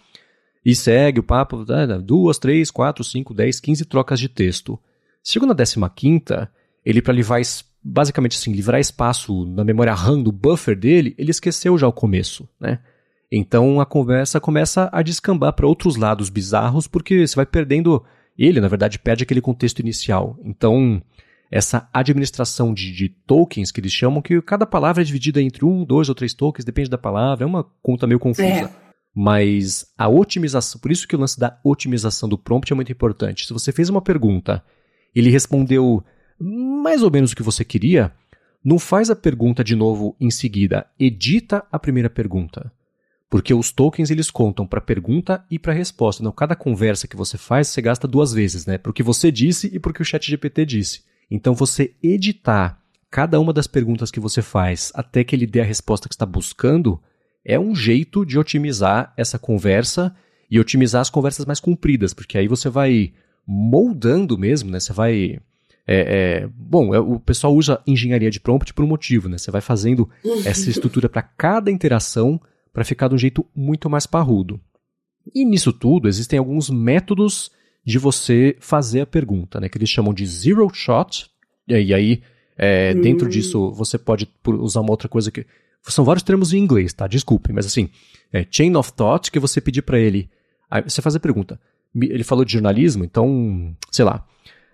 e 0.66 0.76
segue 0.76 1.20
o 1.20 1.24
papo, 1.24 1.64
né, 1.64 1.86
duas, 2.00 2.40
três, 2.40 2.72
quatro, 2.72 3.04
cinco, 3.04 3.34
dez, 3.36 3.60
quinze 3.60 3.86
trocas 3.86 4.20
de 4.20 4.28
texto. 4.28 4.80
Chegou 5.24 5.48
na 5.48 5.54
décima 5.54 5.88
quinta, 5.90 6.52
ele 6.84 7.04
para 7.04 7.14
livrar, 7.14 7.40
basicamente 7.84 8.36
assim, 8.36 8.52
livrar 8.52 8.80
espaço 8.80 9.46
na 9.46 9.64
memória 9.64 9.94
RAM 9.94 10.24
do 10.24 10.32
buffer 10.32 10.76
dele, 10.76 11.14
ele 11.20 11.30
esqueceu 11.30 11.78
já 11.78 11.88
o 11.88 11.94
começo, 11.94 12.50
né? 12.60 12.80
Então 13.32 13.80
a 13.80 13.86
conversa 13.86 14.40
começa 14.40 14.90
a 14.92 15.02
descambar 15.04 15.54
para 15.54 15.68
outros 15.68 15.96
lados 15.98 16.30
bizarros, 16.30 16.88
porque 16.88 17.28
você 17.28 17.36
vai 17.36 17.46
perdendo. 17.46 18.04
Ele, 18.38 18.60
na 18.60 18.68
verdade, 18.68 19.00
perde 19.00 19.24
aquele 19.24 19.40
contexto 19.40 19.80
inicial. 19.80 20.38
Então, 20.44 21.02
essa 21.50 21.88
administração 21.94 22.74
de, 22.74 22.92
de, 22.92 23.08
tokens 23.08 23.72
que 23.72 23.80
eles 23.80 23.94
chamam, 23.94 24.22
que 24.22 24.42
cada 24.42 24.66
palavra 24.66 25.02
é 25.02 25.06
dividida 25.06 25.42
entre 25.42 25.64
um, 25.64 25.86
dois 25.86 26.10
ou 26.10 26.16
três 26.16 26.34
tokens, 26.34 26.66
depende 26.66 26.90
da 26.90 26.98
palavra, 26.98 27.46
é 27.46 27.48
uma 27.48 27.64
conta 27.82 28.06
meio 28.06 28.20
confusa. 28.20 28.46
É. 28.46 28.85
Mas 29.16 29.86
a 29.98 30.10
otimização, 30.10 30.82
por 30.82 30.92
isso 30.92 31.08
que 31.08 31.16
o 31.16 31.20
lance 31.20 31.40
da 31.40 31.58
otimização 31.64 32.28
do 32.28 32.38
prompt 32.38 32.72
é 32.74 32.76
muito 32.76 32.92
importante. 32.92 33.46
Se 33.46 33.54
você 33.54 33.72
fez 33.72 33.90
uma 33.90 34.02
pergunta, 34.02 34.62
ele 35.16 35.30
respondeu 35.30 36.04
mais 36.38 37.02
ou 37.02 37.10
menos 37.10 37.32
o 37.32 37.36
que 37.36 37.42
você 37.42 37.64
queria, 37.64 38.12
não 38.62 38.78
faz 38.78 39.10
a 39.10 39.16
pergunta 39.16 39.64
de 39.64 39.76
novo 39.76 40.18
em 40.20 40.30
seguida, 40.30 40.86
edita 41.00 41.64
a 41.72 41.80
primeira 41.80 42.10
pergunta. 42.10 42.72
Porque 43.30 43.54
os 43.54 43.72
tokens 43.72 44.12
eles 44.12 44.30
contam 44.30 44.68
para 44.68 44.82
pergunta 44.82 45.46
e 45.50 45.58
para 45.58 45.74
resposta. 45.74 46.24
Não, 46.24 46.32
cada 46.32 46.56
conversa 46.56 47.08
que 47.08 47.16
você 47.16 47.38
faz, 47.38 47.70
você 47.70 47.82
gasta 47.82 48.08
duas 48.08 48.34
vezes, 48.34 48.66
né? 48.66 48.78
Para 48.78 48.90
o 48.90 48.94
que 48.94 49.04
você 49.04 49.32
disse 49.32 49.68
e 49.74 49.80
para 49.80 49.92
o 49.92 49.94
que 49.94 50.02
o 50.02 50.06
chat 50.06 50.30
GPT 50.30 50.66
disse. 50.66 51.04
Então 51.32 51.54
você 51.54 51.96
editar 52.04 52.82
cada 53.10 53.40
uma 53.40 53.54
das 53.54 53.66
perguntas 53.66 54.12
que 54.12 54.20
você 54.20 54.42
faz 54.42 54.92
até 54.94 55.24
que 55.24 55.36
ele 55.36 55.48
dê 55.48 55.62
a 55.62 55.66
resposta 55.66 56.10
que 56.10 56.16
está 56.16 56.26
buscando, 56.26 57.02
é 57.46 57.60
um 57.60 57.76
jeito 57.76 58.26
de 58.26 58.40
otimizar 58.40 59.14
essa 59.16 59.38
conversa 59.38 60.16
e 60.50 60.60
otimizar 60.60 61.02
as 61.02 61.10
conversas 61.10 61.46
mais 61.46 61.60
compridas, 61.60 62.14
porque 62.14 62.38
aí 62.38 62.48
você 62.48 62.70
vai 62.70 63.14
moldando 63.46 64.38
mesmo, 64.38 64.72
né? 64.72 64.80
Você 64.80 64.92
vai. 64.92 65.40
É, 65.88 66.42
é, 66.42 66.50
bom, 66.52 66.96
é, 66.96 67.00
o 67.00 67.20
pessoal 67.20 67.54
usa 67.54 67.80
engenharia 67.86 68.32
de 68.32 68.40
prompt 68.40 68.74
por 68.74 68.84
um 68.84 68.88
motivo, 68.88 69.30
né? 69.30 69.38
Você 69.38 69.52
vai 69.52 69.62
fazendo 69.62 70.10
essa 70.44 70.70
estrutura 70.70 71.08
para 71.08 71.22
cada 71.22 71.70
interação 71.70 72.42
para 72.74 72.84
ficar 72.84 73.08
de 73.08 73.16
um 73.16 73.18
jeito 73.18 73.46
muito 73.56 73.90
mais 73.90 74.08
parrudo. 74.08 74.60
E 75.34 75.46
nisso 75.46 75.72
tudo 75.72 76.08
existem 76.08 76.40
alguns 76.40 76.70
métodos 76.70 77.52
de 77.86 78.00
você 78.00 78.56
fazer 78.60 79.02
a 79.02 79.06
pergunta, 79.06 79.60
né? 79.60 79.70
Que 79.70 79.78
eles 79.78 79.90
chamam 79.90 80.14
de 80.14 80.26
zero 80.26 80.68
shot. 80.74 81.30
E 81.68 81.94
aí 81.94 81.94
É, 82.58 82.94
hum. 82.96 83.02
Dentro 83.02 83.30
disso, 83.30 83.72
você 83.72 83.98
pode 83.98 84.28
usar 84.48 84.82
uma 84.82 84.92
outra 84.92 85.08
coisa 85.08 85.32
que. 85.32 85.46
São 85.88 86.06
vários 86.06 86.24
termos 86.24 86.54
em 86.54 86.58
inglês, 86.58 86.94
tá? 86.94 87.08
Desculpe, 87.08 87.54
mas 87.54 87.66
assim, 87.66 87.90
é 88.34 88.46
chain 88.50 88.76
of 88.76 88.92
thought 88.94 89.32
que 89.32 89.40
você 89.40 89.62
pedir 89.62 89.82
para 89.82 90.00
ele. 90.00 90.30
Aí 90.70 90.82
você 90.82 91.02
faz 91.02 91.16
a 91.16 91.20
pergunta. 91.20 91.60
Ele 91.96 92.24
falou 92.24 92.44
de 92.44 92.54
jornalismo, 92.54 93.04
então, 93.04 93.76
sei 93.92 94.04
lá. 94.04 94.26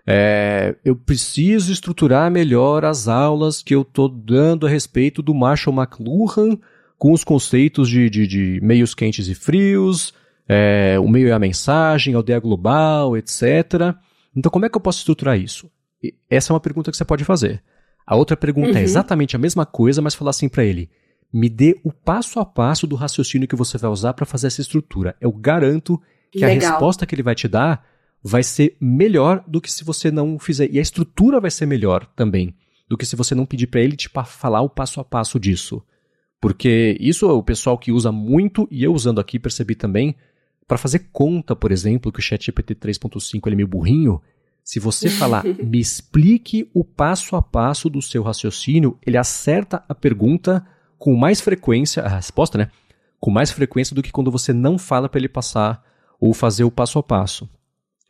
É, 0.04 0.74
eu 0.84 0.96
preciso 0.96 1.72
estruturar 1.72 2.30
melhor 2.30 2.84
as 2.84 3.06
aulas 3.06 3.62
que 3.62 3.74
eu 3.74 3.82
estou 3.82 4.08
dando 4.08 4.66
a 4.66 4.70
respeito 4.70 5.22
do 5.22 5.32
Marshall 5.32 5.76
McLuhan 5.76 6.58
com 6.98 7.12
os 7.12 7.22
conceitos 7.22 7.88
de, 7.88 8.10
de, 8.10 8.26
de 8.26 8.60
meios 8.62 8.94
quentes 8.94 9.28
e 9.28 9.34
frios, 9.34 10.12
é, 10.48 10.98
o 10.98 11.08
meio 11.08 11.28
e 11.28 11.32
a 11.32 11.38
mensagem, 11.38 12.14
aldeia 12.14 12.40
global, 12.40 13.16
etc. 13.16 13.94
Então, 14.34 14.50
como 14.50 14.64
é 14.64 14.68
que 14.68 14.76
eu 14.76 14.80
posso 14.80 14.98
estruturar 14.98 15.38
isso? 15.38 15.70
Essa 16.28 16.52
é 16.52 16.54
uma 16.54 16.60
pergunta 16.60 16.90
que 16.90 16.96
você 16.96 17.04
pode 17.04 17.24
fazer. 17.24 17.62
A 18.06 18.16
outra 18.16 18.36
pergunta 18.36 18.70
é 18.70 18.72
uhum. 18.72 18.78
é 18.78 18.82
exatamente 18.82 19.36
a 19.36 19.38
mesma 19.38 19.64
coisa, 19.64 20.02
mas 20.02 20.14
falar 20.14 20.30
assim 20.30 20.48
para 20.48 20.64
ele: 20.64 20.90
me 21.32 21.48
dê 21.48 21.80
o 21.82 21.90
passo 21.90 22.38
a 22.38 22.44
passo 22.44 22.86
do 22.86 22.94
raciocínio 22.94 23.48
que 23.48 23.56
você 23.56 23.78
vai 23.78 23.90
usar 23.90 24.12
para 24.12 24.26
fazer 24.26 24.48
essa 24.48 24.60
estrutura. 24.60 25.16
Eu 25.20 25.32
garanto 25.32 26.00
que 26.30 26.44
Legal. 26.44 26.50
a 26.50 26.72
resposta 26.72 27.06
que 27.06 27.14
ele 27.14 27.22
vai 27.22 27.34
te 27.34 27.48
dar 27.48 27.84
vai 28.22 28.42
ser 28.42 28.76
melhor 28.80 29.42
do 29.46 29.60
que 29.60 29.72
se 29.72 29.82
você 29.82 30.10
não 30.10 30.38
fizer. 30.38 30.68
E 30.70 30.78
a 30.78 30.82
estrutura 30.82 31.40
vai 31.40 31.50
ser 31.50 31.66
melhor 31.66 32.06
também 32.14 32.54
do 32.88 32.96
que 32.96 33.06
se 33.06 33.16
você 33.16 33.34
não 33.34 33.46
pedir 33.46 33.68
para 33.68 33.80
ele 33.80 33.96
te 33.96 34.10
falar 34.26 34.60
o 34.60 34.68
passo 34.68 35.00
a 35.00 35.04
passo 35.04 35.40
disso. 35.40 35.82
Porque 36.40 36.96
isso 37.00 37.24
é 37.26 37.32
o 37.32 37.42
pessoal 37.42 37.78
que 37.78 37.90
usa 37.90 38.12
muito, 38.12 38.68
e 38.70 38.84
eu 38.84 38.92
usando 38.92 39.20
aqui 39.20 39.38
percebi 39.38 39.74
também, 39.74 40.14
para 40.68 40.76
fazer 40.76 41.08
conta, 41.12 41.56
por 41.56 41.72
exemplo, 41.72 42.12
que 42.12 42.18
o 42.18 42.22
ChatGPT 42.22 42.74
3.5 42.74 43.40
ele 43.46 43.54
é 43.54 43.56
meio 43.56 43.68
burrinho, 43.68 44.20
se 44.64 44.78
você 44.78 45.08
falar, 45.08 45.44
me 45.62 45.80
explique 45.80 46.68
o 46.74 46.84
passo 46.84 47.34
a 47.36 47.42
passo 47.42 47.88
do 47.88 48.02
seu 48.02 48.22
raciocínio, 48.22 48.98
ele 49.06 49.16
acerta 49.16 49.84
a 49.88 49.94
pergunta 49.94 50.66
com 51.02 51.16
mais 51.16 51.40
frequência, 51.40 52.00
a 52.00 52.08
resposta, 52.08 52.56
né? 52.56 52.70
Com 53.18 53.28
mais 53.28 53.50
frequência 53.50 53.92
do 53.92 54.04
que 54.04 54.12
quando 54.12 54.30
você 54.30 54.52
não 54.52 54.78
fala 54.78 55.08
para 55.08 55.18
ele 55.18 55.28
passar 55.28 55.82
ou 56.20 56.32
fazer 56.32 56.62
o 56.62 56.70
passo 56.70 56.96
a 56.96 57.02
passo. 57.02 57.50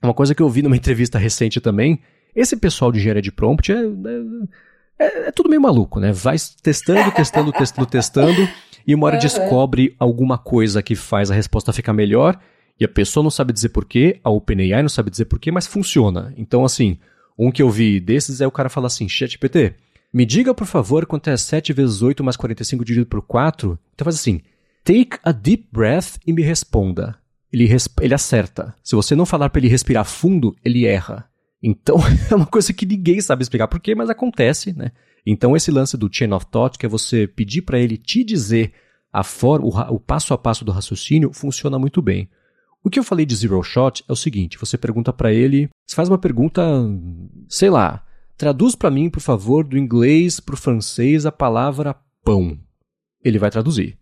Uma 0.02 0.12
coisa 0.12 0.34
que 0.34 0.42
eu 0.42 0.48
vi 0.50 0.60
numa 0.60 0.76
entrevista 0.76 1.18
recente 1.18 1.58
também, 1.58 2.00
esse 2.36 2.54
pessoal 2.54 2.92
de 2.92 2.98
engenharia 2.98 3.22
de 3.22 3.32
prompt 3.32 3.72
é, 3.72 3.76
é, 3.76 5.06
é, 5.06 5.28
é 5.28 5.32
tudo 5.32 5.48
meio 5.48 5.62
maluco, 5.62 5.98
né? 5.98 6.12
Vai 6.12 6.36
testando, 6.62 7.10
testando, 7.12 7.50
testando, 7.56 7.86
testando, 7.86 8.48
e 8.86 8.94
uma 8.94 9.06
hora 9.06 9.16
uhum. 9.16 9.22
descobre 9.22 9.96
alguma 9.98 10.36
coisa 10.36 10.82
que 10.82 10.94
faz 10.94 11.30
a 11.30 11.34
resposta 11.34 11.72
ficar 11.72 11.94
melhor, 11.94 12.38
e 12.78 12.84
a 12.84 12.88
pessoa 12.88 13.24
não 13.24 13.30
sabe 13.30 13.54
dizer 13.54 13.70
porquê, 13.70 14.20
a 14.22 14.28
OpenAI 14.28 14.82
não 14.82 14.90
sabe 14.90 15.08
dizer 15.08 15.24
porquê, 15.24 15.50
mas 15.50 15.66
funciona. 15.66 16.34
Então, 16.36 16.62
assim, 16.62 16.98
um 17.38 17.50
que 17.50 17.62
eu 17.62 17.70
vi 17.70 17.98
desses 17.98 18.42
é 18.42 18.46
o 18.46 18.52
cara 18.52 18.68
falar 18.68 18.88
assim, 18.88 19.08
ChatGPT, 19.08 19.76
me 20.12 20.26
diga, 20.26 20.54
por 20.54 20.66
favor, 20.66 21.06
quanto 21.06 21.30
é 21.30 21.36
7 21.36 21.72
vezes 21.72 22.02
8 22.02 22.22
mais 22.22 22.36
45 22.36 22.84
dividido 22.84 23.06
por 23.06 23.22
4. 23.22 23.78
Então 23.94 24.04
faz 24.04 24.16
assim, 24.16 24.40
take 24.84 25.18
a 25.24 25.32
deep 25.32 25.68
breath 25.72 26.16
e 26.26 26.32
me 26.32 26.42
responda. 26.42 27.16
Ele, 27.50 27.68
ele 28.00 28.14
acerta. 28.14 28.74
Se 28.82 28.94
você 28.94 29.14
não 29.14 29.26
falar 29.26 29.48
para 29.50 29.60
ele 29.60 29.68
respirar 29.68 30.04
fundo, 30.04 30.54
ele 30.64 30.86
erra. 30.86 31.28
Então, 31.62 31.96
é 32.30 32.34
uma 32.34 32.46
coisa 32.46 32.72
que 32.72 32.84
ninguém 32.84 33.20
sabe 33.20 33.42
explicar 33.42 33.68
por 33.68 33.80
quê, 33.80 33.94
mas 33.94 34.10
acontece, 34.10 34.72
né? 34.76 34.92
Então, 35.24 35.56
esse 35.56 35.70
lance 35.70 35.96
do 35.96 36.10
chain 36.12 36.32
of 36.32 36.46
thought, 36.46 36.76
que 36.76 36.84
é 36.84 36.88
você 36.88 37.26
pedir 37.26 37.62
para 37.62 37.78
ele 37.78 37.96
te 37.96 38.24
dizer 38.24 38.72
a 39.12 39.22
forma, 39.22 39.66
o, 39.66 39.94
o 39.94 40.00
passo 40.00 40.34
a 40.34 40.38
passo 40.38 40.64
do 40.64 40.72
raciocínio, 40.72 41.32
funciona 41.32 41.78
muito 41.78 42.02
bem. 42.02 42.28
O 42.82 42.90
que 42.90 42.98
eu 42.98 43.04
falei 43.04 43.24
de 43.24 43.36
zero 43.36 43.62
shot 43.62 44.04
é 44.08 44.12
o 44.12 44.16
seguinte: 44.16 44.58
você 44.58 44.76
pergunta 44.76 45.12
para 45.12 45.32
ele, 45.32 45.68
você 45.86 45.94
faz 45.94 46.08
uma 46.08 46.18
pergunta, 46.18 46.62
sei 47.48 47.70
lá, 47.70 48.04
traduz 48.42 48.74
para 48.74 48.90
mim, 48.90 49.08
por 49.08 49.20
favor, 49.20 49.62
do 49.62 49.78
inglês 49.78 50.40
para 50.40 50.56
o 50.56 50.58
francês 50.58 51.24
a 51.24 51.30
palavra 51.30 51.94
pão. 52.24 52.58
Ele 53.24 53.38
vai 53.38 53.52
traduzir. 53.52 53.96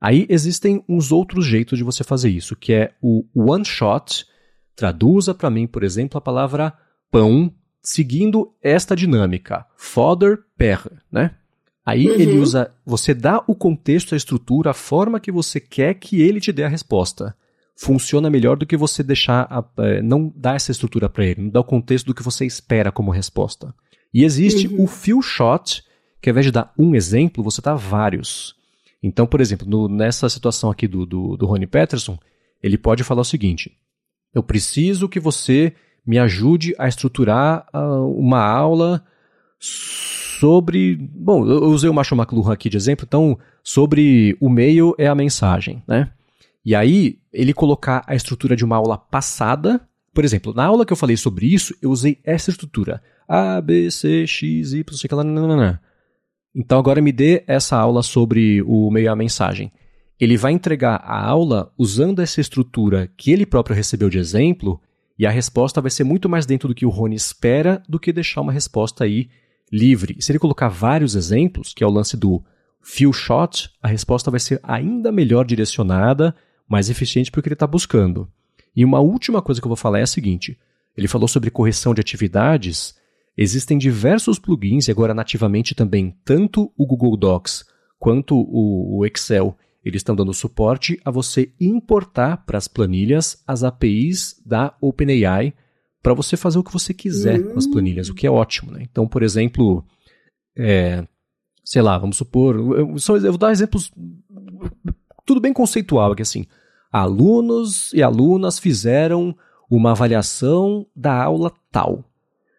Aí 0.00 0.26
existem 0.28 0.84
uns 0.88 1.10
outros 1.10 1.44
jeitos 1.44 1.76
de 1.76 1.82
você 1.82 2.04
fazer 2.04 2.30
isso, 2.30 2.54
que 2.54 2.72
é 2.72 2.92
o 3.02 3.24
one 3.34 3.64
shot. 3.64 4.24
Traduza 4.76 5.34
para 5.34 5.50
mim, 5.50 5.66
por 5.66 5.82
exemplo, 5.82 6.16
a 6.16 6.20
palavra 6.20 6.72
pão 7.10 7.52
seguindo 7.82 8.54
esta 8.62 8.94
dinâmica. 8.94 9.66
Fodder, 9.76 10.38
père, 10.56 10.88
né? 11.10 11.34
Aí 11.84 12.08
uhum. 12.08 12.14
ele 12.14 12.38
usa, 12.38 12.72
você 12.86 13.12
dá 13.12 13.42
o 13.44 13.56
contexto, 13.56 14.14
a 14.14 14.16
estrutura, 14.16 14.70
a 14.70 14.74
forma 14.74 15.18
que 15.18 15.32
você 15.32 15.58
quer 15.58 15.94
que 15.94 16.22
ele 16.22 16.40
te 16.40 16.52
dê 16.52 16.62
a 16.62 16.68
resposta 16.68 17.34
funciona 17.80 18.28
melhor 18.28 18.58
do 18.58 18.66
que 18.66 18.76
você 18.76 19.02
deixar 19.02 19.46
a, 19.50 19.64
é, 19.82 20.02
não 20.02 20.30
dar 20.36 20.54
essa 20.54 20.70
estrutura 20.70 21.08
para 21.08 21.24
ele, 21.24 21.40
não 21.40 21.48
dar 21.48 21.60
o 21.60 21.64
contexto 21.64 22.04
do 22.06 22.14
que 22.14 22.22
você 22.22 22.44
espera 22.44 22.92
como 22.92 23.10
resposta. 23.10 23.74
E 24.12 24.22
existe 24.22 24.68
uhum. 24.68 24.84
o 24.84 24.86
few 24.86 25.22
shot, 25.22 25.82
que 26.20 26.28
ao 26.28 26.32
invés 26.32 26.44
de 26.44 26.52
dar 26.52 26.74
um 26.78 26.94
exemplo, 26.94 27.42
você 27.42 27.62
dá 27.62 27.74
vários. 27.74 28.54
Então, 29.02 29.26
por 29.26 29.40
exemplo, 29.40 29.66
no, 29.66 29.88
nessa 29.88 30.28
situação 30.28 30.70
aqui 30.70 30.86
do, 30.86 31.06
do, 31.06 31.38
do 31.38 31.46
Rony 31.46 31.66
Peterson, 31.66 32.18
ele 32.62 32.76
pode 32.76 33.02
falar 33.02 33.22
o 33.22 33.24
seguinte: 33.24 33.72
eu 34.34 34.42
preciso 34.42 35.08
que 35.08 35.18
você 35.18 35.72
me 36.06 36.18
ajude 36.18 36.74
a 36.78 36.86
estruturar 36.86 37.66
uh, 37.72 38.14
uma 38.14 38.44
aula 38.44 39.02
sobre. 39.58 40.96
Bom, 40.96 41.48
eu 41.48 41.70
usei 41.70 41.88
o 41.88 41.94
Marshall 41.94 42.20
McLuhan 42.20 42.52
aqui 42.52 42.68
de 42.68 42.76
exemplo, 42.76 43.06
então, 43.08 43.38
sobre 43.62 44.36
o 44.38 44.50
meio 44.50 44.94
é 44.98 45.06
a 45.06 45.14
mensagem, 45.14 45.82
né? 45.88 46.12
E 46.64 46.74
aí, 46.74 47.18
ele 47.32 47.54
colocar 47.54 48.04
a 48.06 48.14
estrutura 48.14 48.54
de 48.54 48.64
uma 48.64 48.76
aula 48.76 48.98
passada. 48.98 49.80
Por 50.12 50.24
exemplo, 50.24 50.52
na 50.52 50.64
aula 50.64 50.84
que 50.84 50.92
eu 50.92 50.96
falei 50.96 51.16
sobre 51.16 51.46
isso, 51.46 51.74
eu 51.80 51.90
usei 51.90 52.18
essa 52.24 52.50
estrutura. 52.50 53.02
A, 53.26 53.60
B, 53.60 53.90
C, 53.90 54.26
X, 54.26 54.72
Y, 54.72 54.96
sei 54.96 55.08
lá, 55.12 55.24
nananana. 55.24 55.80
Então 56.54 56.78
agora 56.78 57.00
me 57.00 57.12
dê 57.12 57.44
essa 57.46 57.76
aula 57.76 58.02
sobre 58.02 58.60
o 58.62 58.90
meio 58.90 59.10
a 59.10 59.16
mensagem. 59.16 59.72
Ele 60.18 60.36
vai 60.36 60.52
entregar 60.52 60.96
a 60.96 61.24
aula 61.24 61.72
usando 61.78 62.20
essa 62.20 62.40
estrutura 62.40 63.08
que 63.16 63.30
ele 63.30 63.46
próprio 63.46 63.74
recebeu 63.74 64.10
de 64.10 64.18
exemplo, 64.18 64.80
e 65.18 65.26
a 65.26 65.30
resposta 65.30 65.80
vai 65.80 65.90
ser 65.90 66.04
muito 66.04 66.28
mais 66.28 66.44
dentro 66.44 66.68
do 66.68 66.74
que 66.74 66.84
o 66.84 66.90
Rony 66.90 67.14
espera 67.14 67.82
do 67.88 67.98
que 67.98 68.12
deixar 68.12 68.40
uma 68.40 68.52
resposta 68.52 69.04
aí 69.04 69.28
livre. 69.70 70.16
Se 70.18 70.32
ele 70.32 70.38
colocar 70.38 70.68
vários 70.68 71.14
exemplos, 71.14 71.72
que 71.72 71.84
é 71.84 71.86
o 71.86 71.90
lance 71.90 72.16
do 72.16 72.42
few 72.82 73.12
shot, 73.12 73.70
a 73.82 73.88
resposta 73.88 74.30
vai 74.30 74.40
ser 74.40 74.58
ainda 74.62 75.12
melhor 75.12 75.44
direcionada 75.44 76.34
mais 76.70 76.88
eficiente 76.88 77.30
para 77.30 77.40
o 77.40 77.42
que 77.42 77.48
ele 77.48 77.54
está 77.54 77.66
buscando. 77.66 78.30
E 78.74 78.84
uma 78.84 79.00
última 79.00 79.42
coisa 79.42 79.60
que 79.60 79.66
eu 79.66 79.70
vou 79.70 79.76
falar 79.76 79.98
é 79.98 80.02
a 80.02 80.06
seguinte: 80.06 80.56
ele 80.96 81.08
falou 81.08 81.26
sobre 81.26 81.50
correção 81.50 81.92
de 81.92 82.00
atividades. 82.00 82.94
Existem 83.36 83.78
diversos 83.78 84.38
plugins, 84.38 84.86
e 84.86 84.90
agora 84.90 85.14
nativamente 85.14 85.74
também, 85.74 86.16
tanto 86.24 86.72
o 86.76 86.86
Google 86.86 87.16
Docs 87.16 87.64
quanto 87.98 88.34
o, 88.36 89.04
Excel, 89.06 89.56
eles 89.84 90.00
estão 90.00 90.14
dando 90.14 90.34
suporte 90.34 91.00
a 91.04 91.10
você 91.10 91.52
importar 91.60 92.38
para 92.38 92.58
as 92.58 92.68
planilhas 92.68 93.42
as 93.46 93.62
APIs 93.62 94.40
da 94.44 94.74
OpenAI 94.80 95.54
para 96.02 96.14
você 96.14 96.36
fazer 96.36 96.58
o 96.58 96.64
que 96.64 96.72
você 96.72 96.92
quiser 96.92 97.40
uhum. 97.40 97.52
com 97.52 97.58
as 97.58 97.66
planilhas, 97.66 98.08
o 98.08 98.14
que 98.14 98.26
é 98.26 98.30
ótimo. 98.30 98.72
Né? 98.72 98.86
Então, 98.90 99.06
por 99.06 99.22
exemplo, 99.22 99.84
é, 100.56 101.06
sei 101.64 101.82
lá, 101.82 101.96
vamos 101.98 102.16
supor, 102.16 102.56
eu, 102.56 102.96
eu 102.96 103.32
vou 103.32 103.38
dar 103.38 103.52
exemplos 103.52 103.92
tudo 105.24 105.40
bem 105.40 105.52
conceitual 105.52 106.12
aqui 106.12 106.22
assim 106.22 106.46
alunos 106.90 107.92
e 107.92 108.02
alunas 108.02 108.58
fizeram 108.58 109.36
uma 109.70 109.92
avaliação 109.92 110.86
da 110.94 111.22
aula 111.22 111.52
tal. 111.70 112.04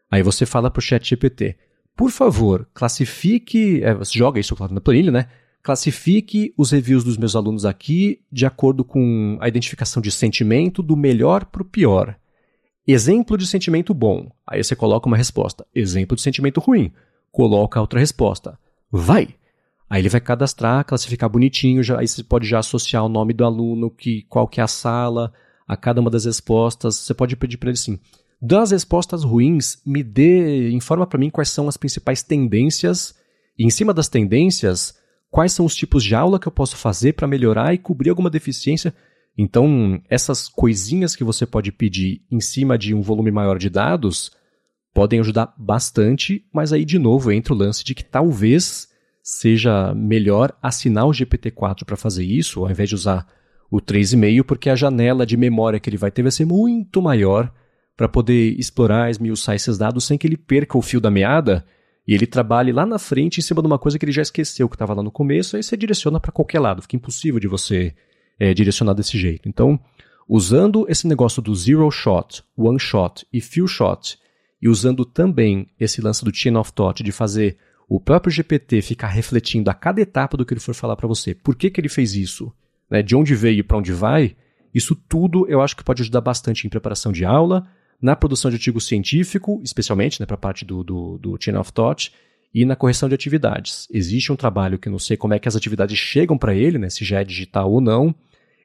Aí 0.10 0.24
você 0.24 0.46
fala 0.46 0.70
para 0.70 0.80
o 0.80 0.84
chat 0.84 1.08
GPT, 1.08 1.58
por 1.96 2.10
favor, 2.10 2.68
classifique, 2.74 3.84
é, 3.84 3.96
joga 4.06 4.40
isso 4.40 4.56
claro 4.56 4.74
na 4.74 4.82
planilha, 4.82 5.12
né? 5.12 5.28
Classifique 5.62 6.54
os 6.58 6.72
reviews 6.72 7.04
dos 7.04 7.18
meus 7.18 7.36
alunos 7.36 7.66
aqui 7.66 8.22
de 8.32 8.46
acordo 8.46 8.84
com 8.84 9.38
a 9.40 9.48
identificação 9.48 10.02
de 10.02 10.10
sentimento 10.10 10.82
do 10.82 10.98
melhor 10.98 11.46
para 11.46 11.62
o 11.62 11.66
pior. 11.66 12.18
Exemplo 12.88 13.38
de 13.38 13.46
sentimento 13.46 13.94
bom. 13.94 14.32
Aí 14.48 14.64
você 14.64 14.76
coloca 14.76 15.08
uma 15.08 15.18
resposta. 15.18 15.66
Exemplo 15.76 16.16
de 16.16 16.24
sentimento 16.24 16.60
ruim. 16.60 16.92
Coloca 17.32 17.80
outra 17.80 18.00
resposta. 18.00 18.58
Vai! 18.92 19.36
Aí 19.92 20.02
ele 20.02 20.08
vai 20.08 20.22
cadastrar, 20.22 20.86
classificar 20.86 21.30
bonitinho, 21.30 21.84
já, 21.84 22.00
aí 22.00 22.08
você 22.08 22.24
pode 22.24 22.48
já 22.48 22.60
associar 22.60 23.04
o 23.04 23.10
nome 23.10 23.34
do 23.34 23.44
aluno, 23.44 23.92
que, 23.92 24.22
qual 24.30 24.48
que 24.48 24.62
é 24.62 24.64
a 24.64 24.68
sala, 24.68 25.34
a 25.68 25.76
cada 25.76 26.00
uma 26.00 26.10
das 26.10 26.24
respostas. 26.24 26.96
Você 26.96 27.14
pode 27.14 27.36
pedir 27.36 27.58
para 27.58 27.68
ele 27.68 27.78
assim, 27.78 28.00
das 28.42 28.72
respostas 28.72 29.26
ruins, 29.26 29.82
me 29.86 30.02
dê, 30.02 30.72
informa 30.72 31.06
para 31.06 31.20
mim 31.20 31.30
quais 31.30 31.50
são 31.50 31.68
as 31.68 31.76
principais 31.76 32.24
tendências, 32.24 33.14
e 33.60 33.66
em 33.66 33.70
cima 33.70 33.94
das 33.94 34.08
tendências, 34.08 34.96
quais 35.30 35.52
são 35.52 35.66
os 35.66 35.76
tipos 35.76 36.06
de 36.06 36.16
aula 36.16 36.40
que 36.40 36.48
eu 36.48 36.54
posso 36.54 36.78
fazer 36.78 37.12
para 37.12 37.28
melhorar 37.28 37.74
e 37.74 37.78
cobrir 37.78 38.12
alguma 38.12 38.30
deficiência. 38.30 38.96
Então, 39.38 40.02
essas 40.10 40.48
coisinhas 40.48 41.18
que 41.18 41.24
você 41.26 41.46
pode 41.46 41.70
pedir 41.70 42.22
em 42.32 42.40
cima 42.40 42.78
de 42.78 42.94
um 42.94 43.02
volume 43.02 43.30
maior 43.30 43.58
de 43.58 43.70
dados 43.70 44.32
podem 44.94 45.20
ajudar 45.20 45.54
bastante, 45.58 46.46
mas 46.54 46.72
aí 46.72 46.86
de 46.86 46.98
novo 46.98 47.30
entra 47.30 47.54
o 47.54 47.58
lance 47.58 47.84
de 47.84 47.94
que 47.94 48.06
talvez 48.06 48.90
seja 49.24 49.94
melhor 49.94 50.54
assinar 50.62 51.06
o 51.06 51.12
GPT-4 51.12 51.86
para 51.86 51.96
fazer 51.96 52.24
isso, 52.24 52.64
ao 52.64 52.72
invés 52.72 52.90
de 52.90 52.96
usar 52.96 53.28
o 53.70 53.80
3,5, 53.80 54.44
porque 54.44 54.70
a 54.70 54.76
janela 54.76 55.26
de 55.26 55.38
memória 55.38 55.80
que 55.80 55.90
ele 55.90 55.98
vai 55.98 56.12
ter 56.12 56.22
vai 56.22 56.32
ser 56.32 56.46
muito 56.46 57.02
maior 57.02 57.52
para 57.96 58.10
poder 58.10 58.60
explorar, 58.60 59.10
esmiuçar 59.10 59.56
esses 59.56 59.78
dados 59.78 60.04
sem 60.04 60.18
que 60.18 60.28
ele 60.28 60.38
perca 60.38 60.78
o 60.78 60.82
fio 60.82 61.00
da 61.00 61.12
meada 61.12 61.66
e 62.08 62.14
ele 62.14 62.26
trabalhe 62.26 62.72
lá 62.72 62.86
na 62.86 62.98
frente 62.98 63.38
em 63.38 63.42
cima 63.42 63.62
de 63.62 63.68
uma 63.68 63.78
coisa 63.78 63.98
que 63.98 64.04
ele 64.04 64.12
já 64.12 64.22
esqueceu 64.22 64.68
que 64.68 64.76
estava 64.76 64.94
lá 64.94 65.04
no 65.04 65.12
começo, 65.12 65.56
aí 65.56 65.64
você 65.64 65.78
direciona 65.78 66.20
para 66.20 66.32
qualquer 66.32 66.60
lado, 66.60 66.82
fica 66.82 66.96
impossível 66.96 67.40
de 67.40 67.48
você 67.48 67.94
é, 68.40 68.54
direcionar 68.54 68.94
desse 68.94 69.18
jeito. 69.18 69.48
Então, 69.48 69.80
usando 70.28 70.86
esse 70.90 71.08
negócio 71.08 71.42
do 71.42 71.54
zero 71.54 71.90
shot, 71.92 72.44
one 72.58 72.80
shot 72.80 73.26
e 73.32 73.40
few 73.40 73.68
shot, 73.68 74.18
e 74.62 74.68
usando 74.68 75.06
também 75.06 75.68
esse 75.80 76.02
lance 76.02 76.26
do 76.26 76.36
chain 76.36 76.56
of 76.56 76.74
thought 76.74 77.04
de 77.04 77.12
fazer 77.12 77.58
o 77.92 78.00
próprio 78.00 78.32
GPT 78.32 78.82
ficar 78.82 79.10
refletindo 79.10 79.70
a 79.70 79.74
cada 79.74 80.00
etapa 80.00 80.38
do 80.38 80.46
que 80.46 80.54
ele 80.54 80.62
for 80.62 80.74
falar 80.74 80.96
para 80.96 81.10
você, 81.10 81.36
por 81.36 81.58
que, 81.58 81.70
que 81.70 81.82
ele 81.82 81.90
fez 81.90 82.16
isso, 82.16 82.50
né, 82.90 83.04
de 83.04 83.18
onde 83.18 83.36
veio 83.36 83.60
e 83.60 83.64
para 83.64 83.78
onde 83.78 83.92
vai, 83.92 84.34
isso 84.74 84.96
tudo 84.96 85.46
eu 85.50 85.62
acho 85.62 85.76
que 85.76 85.84
pode 85.84 86.02
ajudar 86.02 86.22
bastante 86.22 86.66
em 86.66 86.70
preparação 86.70 87.12
de 87.12 87.26
aula, 87.26 87.68
na 88.02 88.16
produção 88.16 88.50
de 88.50 88.56
artigo 88.56 88.80
científico, 88.80 89.60
especialmente 89.62 90.22
né, 90.22 90.26
para 90.26 90.36
a 90.36 90.38
parte 90.38 90.64
do, 90.64 90.86
do, 90.86 91.18
do 91.18 91.38
Chain 91.38 91.58
of 91.58 91.74
Thought, 91.74 92.14
e 92.56 92.64
na 92.64 92.78
correção 92.78 93.10
de 93.10 93.16
atividades. 93.16 93.90
Existe 93.92 94.32
um 94.32 94.38
trabalho 94.38 94.80
que 94.80 94.90
não 94.90 94.98
sei 94.98 95.18
como 95.18 95.34
é 95.34 95.40
que 95.40 95.50
as 95.50 95.58
atividades 95.58 95.98
chegam 95.98 96.38
para 96.38 96.56
ele, 96.56 96.78
né, 96.78 96.90
se 96.90 97.04
já 97.04 97.20
é 97.20 97.26
digital 97.26 97.70
ou 97.70 97.82
não. 97.82 98.16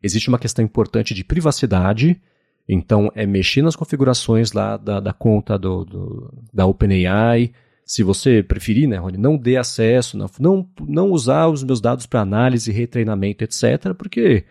Existe 0.01 0.29
uma 0.29 0.39
questão 0.39 0.65
importante 0.65 1.13
de 1.13 1.25
privacidade, 1.25 2.23
então 2.69 3.11
é 3.13 3.27
mexer 3.27 3.63
nas 3.63 3.75
configurações 3.75 4.53
lá 4.53 4.77
da, 4.77 5.01
da 5.01 5.13
conta 5.13 5.59
do, 5.59 5.85
do, 5.85 6.35
da 6.55 6.65
OpenAI. 6.65 7.51
Se 7.87 8.03
você 8.03 8.43
preferir, 8.43 8.89
né, 8.89 8.97
Rony, 8.97 9.17
não 9.17 9.39
dê 9.39 9.57
acesso, 9.57 10.19
não, 10.19 10.29
não, 10.41 10.69
não 10.81 11.11
usar 11.13 11.47
os 11.47 11.63
meus 11.63 11.81
dados 11.81 12.05
para 12.05 12.21
análise, 12.21 12.73
retreinamento, 12.73 13.45
etc., 13.45 13.95
porque, 13.97 14.45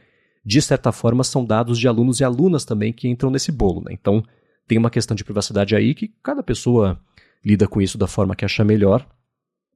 de 0.44 0.62
certa 0.62 0.94
forma, 0.94 1.22
são 1.22 1.44
dados 1.44 1.78
de 1.78 1.86
alunos 1.86 2.22
e 2.22 2.24
alunas 2.24 2.64
também 2.64 2.94
que 2.94 3.10
entram 3.10 3.30
nesse 3.30 3.52
bolo. 3.52 3.82
Né? 3.82 3.92
Então, 3.92 4.24
tem 4.66 4.78
uma 4.78 4.90
questão 4.90 5.14
de 5.14 5.26
privacidade 5.26 5.76
aí 5.76 5.94
que 5.94 6.14
cada 6.24 6.42
pessoa 6.42 6.98
lida 7.44 7.68
com 7.68 7.82
isso 7.82 7.98
da 7.98 8.08
forma 8.08 8.38
que 8.38 8.46
acha 8.46 8.64
melhor. 8.64 9.06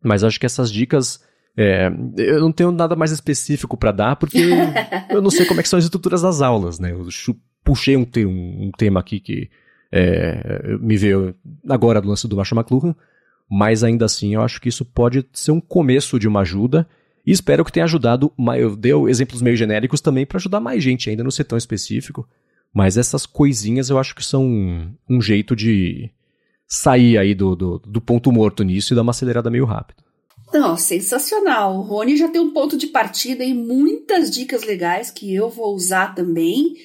Mas 0.02 0.24
acho 0.24 0.40
que 0.40 0.46
essas 0.46 0.72
dicas. 0.72 1.22
É, 1.58 1.92
eu 2.18 2.40
não 2.40 2.54
tenho 2.54 2.72
nada 2.72 2.96
mais 2.96 3.12
específico 3.12 3.76
para 3.76 3.92
dar, 3.92 4.16
porque 4.16 4.38
eu 5.12 5.22
não 5.22 5.30
sei 5.30 5.46
como 5.46 5.60
é 5.60 5.64
são 5.64 5.78
as 5.78 5.84
estruturas 5.84 6.22
das 6.22 6.42
aulas, 6.42 6.80
né? 6.80 6.92
Eu 6.92 7.06
puxei 7.64 7.98
um, 7.98 8.08
um, 8.18 8.68
um 8.68 8.72
tema 8.78 9.02
aqui 9.02 9.20
que 9.20 9.50
é, 9.92 10.78
me 10.80 10.96
veio 10.96 11.36
agora 11.68 12.00
do 12.00 12.08
lance 12.08 12.28
do 12.28 12.38
Marshall 12.38 12.62
McLuhan, 12.62 12.96
mas 13.50 13.84
ainda 13.84 14.06
assim 14.06 14.36
eu 14.36 14.42
acho 14.42 14.62
que 14.62 14.70
isso 14.70 14.86
pode 14.86 15.26
ser 15.34 15.52
um 15.52 15.60
começo 15.60 16.20
de 16.20 16.28
uma 16.28 16.42
ajuda. 16.42 16.88
E 17.26 17.32
espero 17.32 17.66
que 17.66 17.72
tenha 17.72 17.84
ajudado. 17.84 18.32
Eu 18.58 18.76
dei 18.76 18.92
exemplos 19.08 19.42
meio 19.42 19.56
genéricos 19.56 20.02
também 20.02 20.26
para 20.26 20.38
ajudar 20.38 20.60
mais 20.60 20.84
gente, 20.84 21.10
ainda 21.10 21.24
não 21.24 21.32
ser 21.32 21.44
tão 21.44 21.58
específico. 21.58 22.28
Mas 22.74 22.98
essas 22.98 23.26
coisinhas 23.26 23.90
eu 23.90 23.98
acho 23.98 24.16
que 24.16 24.24
são 24.24 24.46
um, 24.46 24.94
um 25.10 25.22
jeito 25.22 25.56
de 25.56 26.12
sair 26.68 27.18
aí 27.18 27.34
do, 27.34 27.56
do, 27.56 27.80
do, 27.80 28.00
ponto 28.00 28.32
morto 28.32 28.64
nisso 28.64 28.94
e 28.94 28.96
dar 28.96 29.02
uma 29.02 29.10
acelerada 29.10 29.50
meio 29.50 29.66
rápido. 29.66 30.04
Não, 30.54 30.78
sensacional. 30.78 31.78
O 31.78 31.82
Rony 31.82 32.16
já 32.16 32.28
tem 32.28 32.40
um 32.40 32.54
ponto 32.54 32.78
de 32.78 32.88
partida 32.88 33.44
e 33.44 33.54
muitas 33.54 34.30
dicas 34.30 34.64
legais 34.64 35.10
que 35.10 35.34
eu 35.34 35.50
vou 35.50 35.76
usar 35.76 36.14
também. 36.14 36.76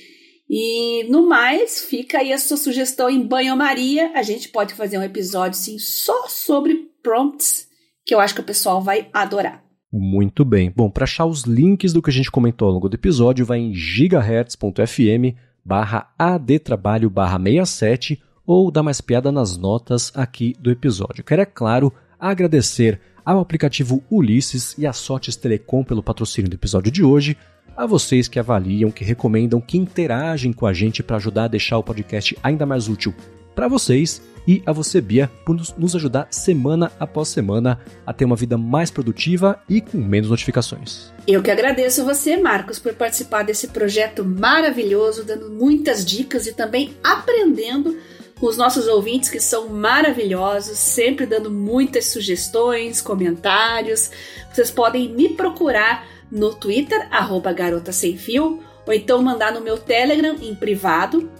E 0.48 1.04
no 1.04 1.28
mais, 1.28 1.82
fica 1.84 2.18
aí 2.18 2.32
a 2.32 2.38
sua 2.38 2.56
sugestão 2.56 3.08
em 3.08 3.26
banho-maria. 3.26 4.12
A 4.14 4.22
gente 4.22 4.48
pode 4.48 4.74
fazer 4.74 4.98
um 4.98 5.02
episódio 5.02 5.58
sim 5.58 5.78
só 5.78 6.28
sobre 6.28 6.90
prompts, 7.02 7.66
que 8.04 8.14
eu 8.14 8.20
acho 8.20 8.34
que 8.34 8.40
o 8.40 8.44
pessoal 8.44 8.82
vai 8.82 9.08
adorar. 9.12 9.64
Muito 9.92 10.44
bem. 10.44 10.72
Bom, 10.74 10.90
para 10.90 11.04
achar 11.04 11.24
os 11.24 11.42
links 11.42 11.92
do 11.92 12.02
que 12.02 12.10
a 12.10 12.12
gente 12.12 12.30
comentou 12.30 12.68
ao 12.68 12.74
longo 12.74 12.88
do 12.88 12.96
episódio, 12.96 13.46
vai 13.46 13.58
em 13.58 13.72
gigahertz.fm 13.72 15.36
barra 15.64 16.12
adtrabalho 16.18 17.08
barra 17.08 17.38
67 17.38 18.22
ou 18.46 18.70
dá 18.70 18.82
mais 18.82 19.00
piada 19.00 19.32
nas 19.32 19.56
notas 19.56 20.12
aqui 20.14 20.54
do 20.60 20.70
episódio. 20.70 21.24
Quero, 21.24 21.42
é 21.42 21.46
claro, 21.46 21.92
agradecer 22.18 23.00
ao 23.24 23.40
aplicativo 23.40 24.02
Ulisses 24.10 24.76
e 24.76 24.86
a 24.86 24.92
Sotes 24.92 25.36
Telecom 25.36 25.82
pelo 25.82 26.02
patrocínio 26.02 26.50
do 26.50 26.54
episódio 26.54 26.92
de 26.92 27.02
hoje, 27.02 27.36
a 27.76 27.86
vocês 27.86 28.28
que 28.28 28.38
avaliam, 28.38 28.90
que 28.90 29.04
recomendam, 29.04 29.60
que 29.60 29.76
interagem 29.76 30.52
com 30.52 30.66
a 30.66 30.72
gente 30.72 31.02
para 31.02 31.16
ajudar 31.16 31.44
a 31.44 31.48
deixar 31.48 31.78
o 31.78 31.82
podcast 31.82 32.36
ainda 32.42 32.64
mais 32.64 32.88
útil 32.88 33.14
para 33.54 33.68
vocês 33.68 34.22
e 34.46 34.62
a 34.66 34.72
você, 34.72 35.00
Bia, 35.00 35.30
por 35.44 35.56
nos 35.56 35.96
ajudar 35.96 36.28
semana 36.30 36.92
após 37.00 37.28
semana 37.28 37.80
a 38.06 38.12
ter 38.12 38.24
uma 38.24 38.36
vida 38.36 38.58
mais 38.58 38.90
produtiva 38.90 39.58
e 39.68 39.80
com 39.80 39.96
menos 39.96 40.28
notificações. 40.28 41.12
Eu 41.26 41.42
que 41.42 41.50
agradeço 41.50 42.04
você, 42.04 42.36
Marcos, 42.36 42.78
por 42.78 42.92
participar 42.94 43.42
desse 43.42 43.68
projeto 43.68 44.24
maravilhoso, 44.24 45.24
dando 45.24 45.50
muitas 45.50 46.04
dicas 46.04 46.46
e 46.46 46.52
também 46.52 46.94
aprendendo 47.02 47.96
com 48.38 48.46
os 48.46 48.58
nossos 48.58 48.86
ouvintes 48.86 49.30
que 49.30 49.40
são 49.40 49.68
maravilhosos, 49.68 50.76
sempre 50.76 51.24
dando 51.24 51.50
muitas 51.50 52.06
sugestões, 52.06 53.00
comentários. 53.00 54.10
Vocês 54.52 54.70
podem 54.70 55.08
me 55.14 55.30
procurar 55.30 56.06
no 56.30 56.54
Twitter, 56.54 57.06
arroba 57.10 57.52
Garota 57.52 57.92
Sem 57.92 58.16
Fio, 58.16 58.60
ou 58.86 58.92
então 58.92 59.22
mandar 59.22 59.52
no 59.52 59.60
meu 59.60 59.78
Telegram 59.78 60.36
em 60.40 60.54
privado, 60.54 61.30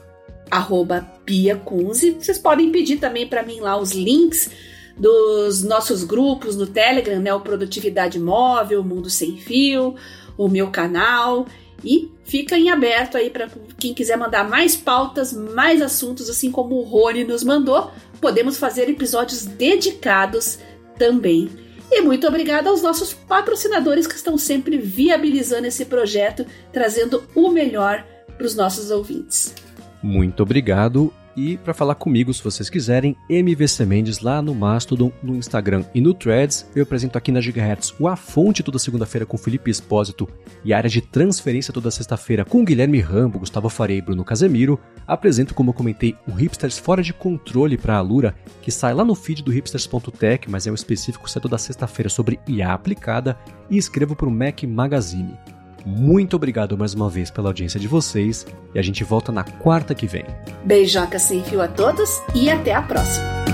arroba 0.50 1.00
Pia 1.24 1.56
Kunze. 1.56 2.12
Vocês 2.12 2.38
podem 2.38 2.70
pedir 2.70 2.98
também 2.98 3.26
para 3.26 3.42
mim 3.42 3.60
lá 3.60 3.76
os 3.76 3.92
links 3.92 4.50
dos 4.96 5.62
nossos 5.62 6.04
grupos 6.04 6.56
no 6.56 6.66
Telegram, 6.66 7.20
né? 7.20 7.34
O 7.34 7.40
Produtividade 7.40 8.18
Móvel, 8.18 8.80
o 8.80 8.84
Mundo 8.84 9.10
Sem 9.10 9.36
Fio, 9.38 9.94
o 10.36 10.48
meu 10.48 10.70
canal. 10.70 11.46
E 11.82 12.10
fica 12.24 12.56
em 12.56 12.70
aberto 12.70 13.16
aí 13.16 13.28
para 13.28 13.48
quem 13.78 13.92
quiser 13.92 14.16
mandar 14.16 14.48
mais 14.48 14.74
pautas, 14.76 15.32
mais 15.32 15.82
assuntos, 15.82 16.30
assim 16.30 16.50
como 16.50 16.76
o 16.76 16.82
Rony 16.82 17.24
nos 17.24 17.44
mandou. 17.44 17.90
Podemos 18.20 18.56
fazer 18.56 18.88
episódios 18.88 19.44
dedicados 19.44 20.58
também. 20.98 21.63
E 21.90 22.00
muito 22.00 22.26
obrigada 22.26 22.70
aos 22.70 22.82
nossos 22.82 23.12
patrocinadores 23.12 24.06
que 24.06 24.14
estão 24.14 24.36
sempre 24.36 24.78
viabilizando 24.78 25.66
esse 25.66 25.84
projeto, 25.84 26.44
trazendo 26.72 27.24
o 27.34 27.50
melhor 27.50 28.04
para 28.36 28.46
os 28.46 28.54
nossos 28.54 28.90
ouvintes. 28.90 29.54
Muito 30.02 30.42
obrigado. 30.42 31.12
E 31.36 31.56
para 31.56 31.74
falar 31.74 31.96
comigo, 31.96 32.32
se 32.32 32.42
vocês 32.42 32.70
quiserem, 32.70 33.16
MVC 33.28 33.84
Mendes 33.84 34.20
lá 34.20 34.40
no 34.40 34.54
Mastodon, 34.54 35.10
no 35.22 35.34
Instagram 35.34 35.84
e 35.94 36.00
no 36.00 36.14
Threads. 36.14 36.66
Eu 36.74 36.84
apresento 36.84 37.18
aqui 37.18 37.32
na 37.32 37.40
Gigahertz 37.40 37.94
o 37.98 38.06
A 38.06 38.16
Fonte 38.16 38.62
toda 38.62 38.78
segunda-feira 38.78 39.26
com 39.26 39.36
Felipe 39.36 39.70
Espósito 39.70 40.28
e 40.64 40.72
a 40.72 40.76
área 40.76 40.88
de 40.88 41.00
transferência 41.00 41.74
toda 41.74 41.90
sexta-feira 41.90 42.44
com 42.44 42.64
Guilherme 42.64 43.00
Rambo, 43.00 43.40
Gustavo 43.40 43.68
Farei 43.68 43.98
e 43.98 44.02
Bruno 44.02 44.24
Casemiro. 44.24 44.78
Apresento, 45.06 45.54
como 45.54 45.70
eu 45.70 45.74
comentei, 45.74 46.14
o 46.26 46.32
Hipsters 46.32 46.78
Fora 46.78 47.02
de 47.02 47.12
Controle 47.12 47.76
para 47.76 47.94
a 47.94 47.98
Alura, 47.98 48.34
que 48.62 48.70
sai 48.70 48.94
lá 48.94 49.04
no 49.04 49.14
feed 49.14 49.42
do 49.42 49.50
hipsters.tech, 49.50 50.50
mas 50.50 50.66
é 50.66 50.70
um 50.70 50.74
específico, 50.74 51.28
sai 51.28 51.42
toda 51.42 51.58
sexta-feira 51.58 52.08
sobre 52.08 52.38
IA 52.46 52.72
aplicada. 52.72 53.38
E 53.68 53.76
escrevo 53.76 54.14
para 54.14 54.28
o 54.28 54.30
Mac 54.30 54.62
Magazine. 54.64 55.36
Muito 55.84 56.36
obrigado 56.36 56.78
mais 56.78 56.94
uma 56.94 57.10
vez 57.10 57.30
pela 57.30 57.48
audiência 57.48 57.78
de 57.78 57.86
vocês 57.86 58.46
e 58.74 58.78
a 58.78 58.82
gente 58.82 59.04
volta 59.04 59.30
na 59.30 59.44
quarta 59.44 59.94
que 59.94 60.06
vem. 60.06 60.24
Beijoca 60.64 61.18
sem 61.18 61.42
fio 61.42 61.60
a 61.60 61.68
todos 61.68 62.10
e 62.34 62.48
até 62.48 62.72
a 62.72 62.82
próxima. 62.82 63.53